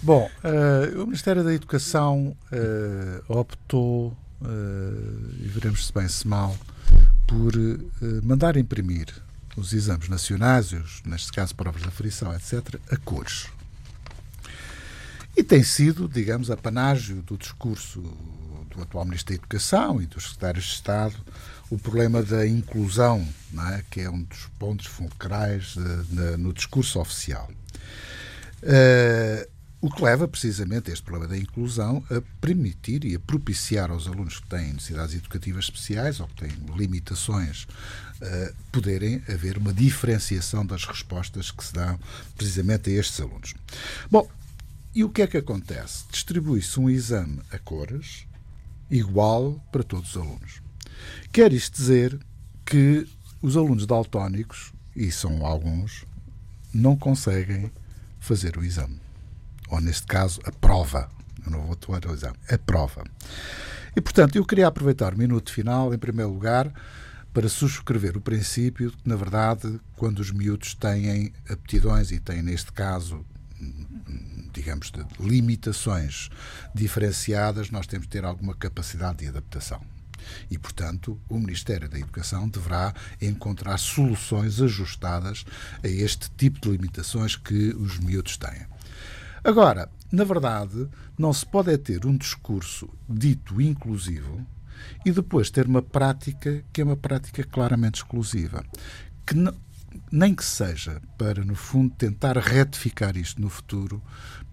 Bom, 0.01 0.30
uh, 0.43 1.01
o 1.01 1.05
Ministério 1.05 1.43
da 1.43 1.53
Educação 1.53 2.36
optou, 3.28 4.15
e 5.41 5.47
veremos 5.47 5.88
se 5.88 5.93
bem 5.93 6.07
se 6.07 6.28
mal, 6.28 6.55
por 7.28 7.51
mandar 8.23 8.55
imprimir 8.55 9.07
os 9.58 9.74
exames 9.74 10.08
nacionais, 10.08 10.72
os, 10.72 11.01
neste 11.03 11.32
caso 11.34 11.55
provas 11.55 11.82
de 11.82 11.88
aferição, 11.88 12.34
etc., 12.34 12.80
a 12.89 12.97
cores. 12.97 13.47
E 15.36 15.43
tem 15.43 15.64
sido, 15.64 16.08
digamos, 16.08 16.49
apanágio 16.49 17.22
do 17.24 17.38
discurso 17.38 18.01
do 18.70 18.82
atual 18.82 19.05
Ministro 19.05 19.34
da 19.34 19.39
Educação 19.39 20.01
e 20.01 20.05
dos 20.05 20.24
secretários 20.24 20.66
de 20.66 20.72
Estado 20.72 21.16
o 21.70 21.78
problema 21.78 22.24
da 22.24 22.47
inclusão, 22.47 23.28
é? 23.74 23.84
que 23.89 24.01
é 24.01 24.10
um 24.10 24.24
dos 24.24 24.47
pontos 24.58 24.86
fulcrais 24.86 25.76
uh, 25.76 26.38
no 26.38 26.53
discurso 26.53 26.99
oficial. 26.99 27.49
Uh, 28.64 29.57
o 29.88 29.89
que 29.89 30.03
leva 30.03 30.27
precisamente 30.27 30.89
a 30.89 30.93
este 30.93 31.01
problema 31.05 31.29
da 31.29 31.38
inclusão 31.38 32.03
a 32.11 32.21
permitir 32.41 33.05
e 33.05 33.15
a 33.15 33.19
propiciar 33.19 33.89
aos 33.89 34.05
alunos 34.05 34.38
que 34.38 34.47
têm 34.47 34.73
necessidades 34.73 35.15
educativas 35.15 35.63
especiais 35.63 36.19
ou 36.19 36.27
que 36.27 36.45
têm 36.45 36.51
limitações 36.75 37.63
uh, 37.63 38.53
poderem 38.69 39.23
haver 39.29 39.57
uma 39.57 39.73
diferenciação 39.73 40.65
das 40.65 40.83
respostas 40.83 41.51
que 41.51 41.63
se 41.63 41.73
dão 41.73 41.97
precisamente 42.35 42.89
a 42.89 42.93
estes 42.99 43.21
alunos. 43.21 43.53
Bom, 44.11 44.29
e 44.93 45.05
o 45.05 45.09
que 45.09 45.21
é 45.21 45.27
que 45.27 45.38
acontece? 45.38 46.03
Distribui-se 46.11 46.77
um 46.81 46.89
exame 46.89 47.39
a 47.49 47.57
cores 47.57 48.27
igual 48.91 49.53
para 49.71 49.83
todos 49.83 50.09
os 50.09 50.17
alunos. 50.21 50.61
Quer 51.31 51.53
isto 51.53 51.77
dizer 51.77 52.19
que 52.65 53.07
os 53.41 53.55
alunos 53.55 53.85
daltónicos, 53.85 54.73
e 54.93 55.09
são 55.13 55.45
alguns, 55.45 56.03
não 56.73 56.97
conseguem 56.97 57.71
fazer 58.19 58.57
o 58.57 58.65
exame 58.65 59.07
ou 59.70 59.82
neste 59.82 60.05
caso, 60.07 60.39
a 60.45 60.51
prova. 60.51 61.09
Eu 61.45 61.51
não 61.51 61.61
vou 61.65 61.78
exame, 62.13 62.36
a 62.49 62.57
prova. 62.57 63.03
E, 63.95 64.01
portanto, 64.01 64.36
eu 64.36 64.45
queria 64.45 64.68
aproveitar 64.68 65.13
o 65.13 65.18
minuto 65.18 65.51
final, 65.51 65.93
em 65.93 65.97
primeiro 65.97 66.32
lugar, 66.32 66.72
para 67.34 67.49
subscrever 67.49 68.18
o 68.18 68.22
princípio 68.22 68.91
de 68.91 68.97
que, 68.97 69.07
na 69.07 69.15
verdade, 69.15 69.80
quando 69.95 70.20
os 70.20 70.32
miúdos 70.32 70.74
têm 70.76 71.34
aptidões 71.49 72.11
e 72.11 72.20
têm, 72.20 72.41
neste 72.41 72.72
caso, 72.72 73.26
digamos, 74.53 74.91
de 74.91 75.05
limitações 75.20 76.30
diferenciadas, 76.74 77.70
nós 77.70 77.88
temos 77.88 78.07
de 78.07 78.11
ter 78.11 78.26
alguma 78.26 78.55
capacidade 78.55 79.20
de 79.20 79.28
adaptação. 79.28 79.82
E, 80.49 80.57
portanto, 80.57 81.20
o 81.30 81.39
Ministério 81.39 81.88
da 81.88 81.97
Educação 81.97 82.49
deverá 82.49 82.93
encontrar 83.22 83.78
soluções 83.78 84.61
ajustadas 84.61 85.45
a 85.84 85.88
este 85.88 86.30
tipo 86.32 86.59
de 86.59 86.70
limitações 86.70 87.36
que 87.36 87.70
os 87.76 87.99
miúdos 87.99 88.38
têm. 88.38 88.65
Agora, 89.48 89.89
na 90.12 90.26
verdade, 90.26 90.89
não 91.18 91.32
se 91.32 91.45
pode 91.45 91.72
é 91.72 91.78
ter 91.78 92.06
um 92.06 92.18
discurso 92.18 92.89
dito 93.08 93.62
inclusivo 93.62 94.45
e 95.06 95.12
depois 95.14 95.50
ter 95.50 95.68
uma 95.68 95.82
prática 95.82 96.66
que 96.74 96.82
é 96.82 96.84
uma 96.84 96.98
prática 96.98 97.45
claramente 97.45 97.95
exclusiva. 97.95 98.62
Que 99.26 99.36
não, 99.36 99.54
nem 100.12 100.36
que 100.36 100.43
seja 100.43 101.02
para, 101.18 101.45
no 101.45 101.56
fundo, 101.56 101.95
tentar 101.95 102.36
retificar 102.38 103.16
isto 103.16 103.41
no 103.41 103.48
futuro, 103.48 104.04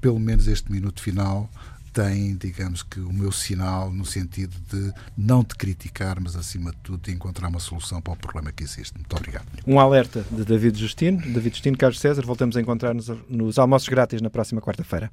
pelo 0.01 0.21
menos 0.21 0.47
este 0.47 0.71
minuto 0.71 1.03
final 1.03 1.51
tem, 1.95 2.35
digamos 2.35 2.83
que, 2.83 2.99
o 2.99 3.13
meu 3.13 3.31
sinal 3.31 3.91
no 3.91 4.05
sentido 4.05 4.55
de 4.71 4.93
não 5.17 5.45
te 5.45 5.55
criticar, 5.55 6.21
mas 6.21 6.35
acima 6.35 6.73
de 6.73 6.77
tudo 6.79 7.05
de 7.05 7.13
encontrar 7.13 7.49
uma 7.49 7.61
solução 7.61 8.03
para 8.03 8.13
o 8.13 8.17
problema 8.17 8.51
que 8.51 8.65
existe. 8.65 8.99
Muito 8.99 9.17
obrigado. 9.17 9.47
Um 9.65 9.79
alerta 9.79 10.27
de 10.29 10.45
David 10.45 10.79
Justino. 10.79 11.19
David 11.19 11.51
Justino, 11.51 11.79
Carlos 11.79 12.01
César, 12.01 12.23
voltamos 12.27 12.57
a 12.57 12.61
encontrar-nos 12.61 13.09
nos 13.29 13.59
almoços 13.59 13.89
grátis 13.89 14.21
na 14.21 14.29
próxima 14.29 14.61
quarta-feira. 14.61 15.11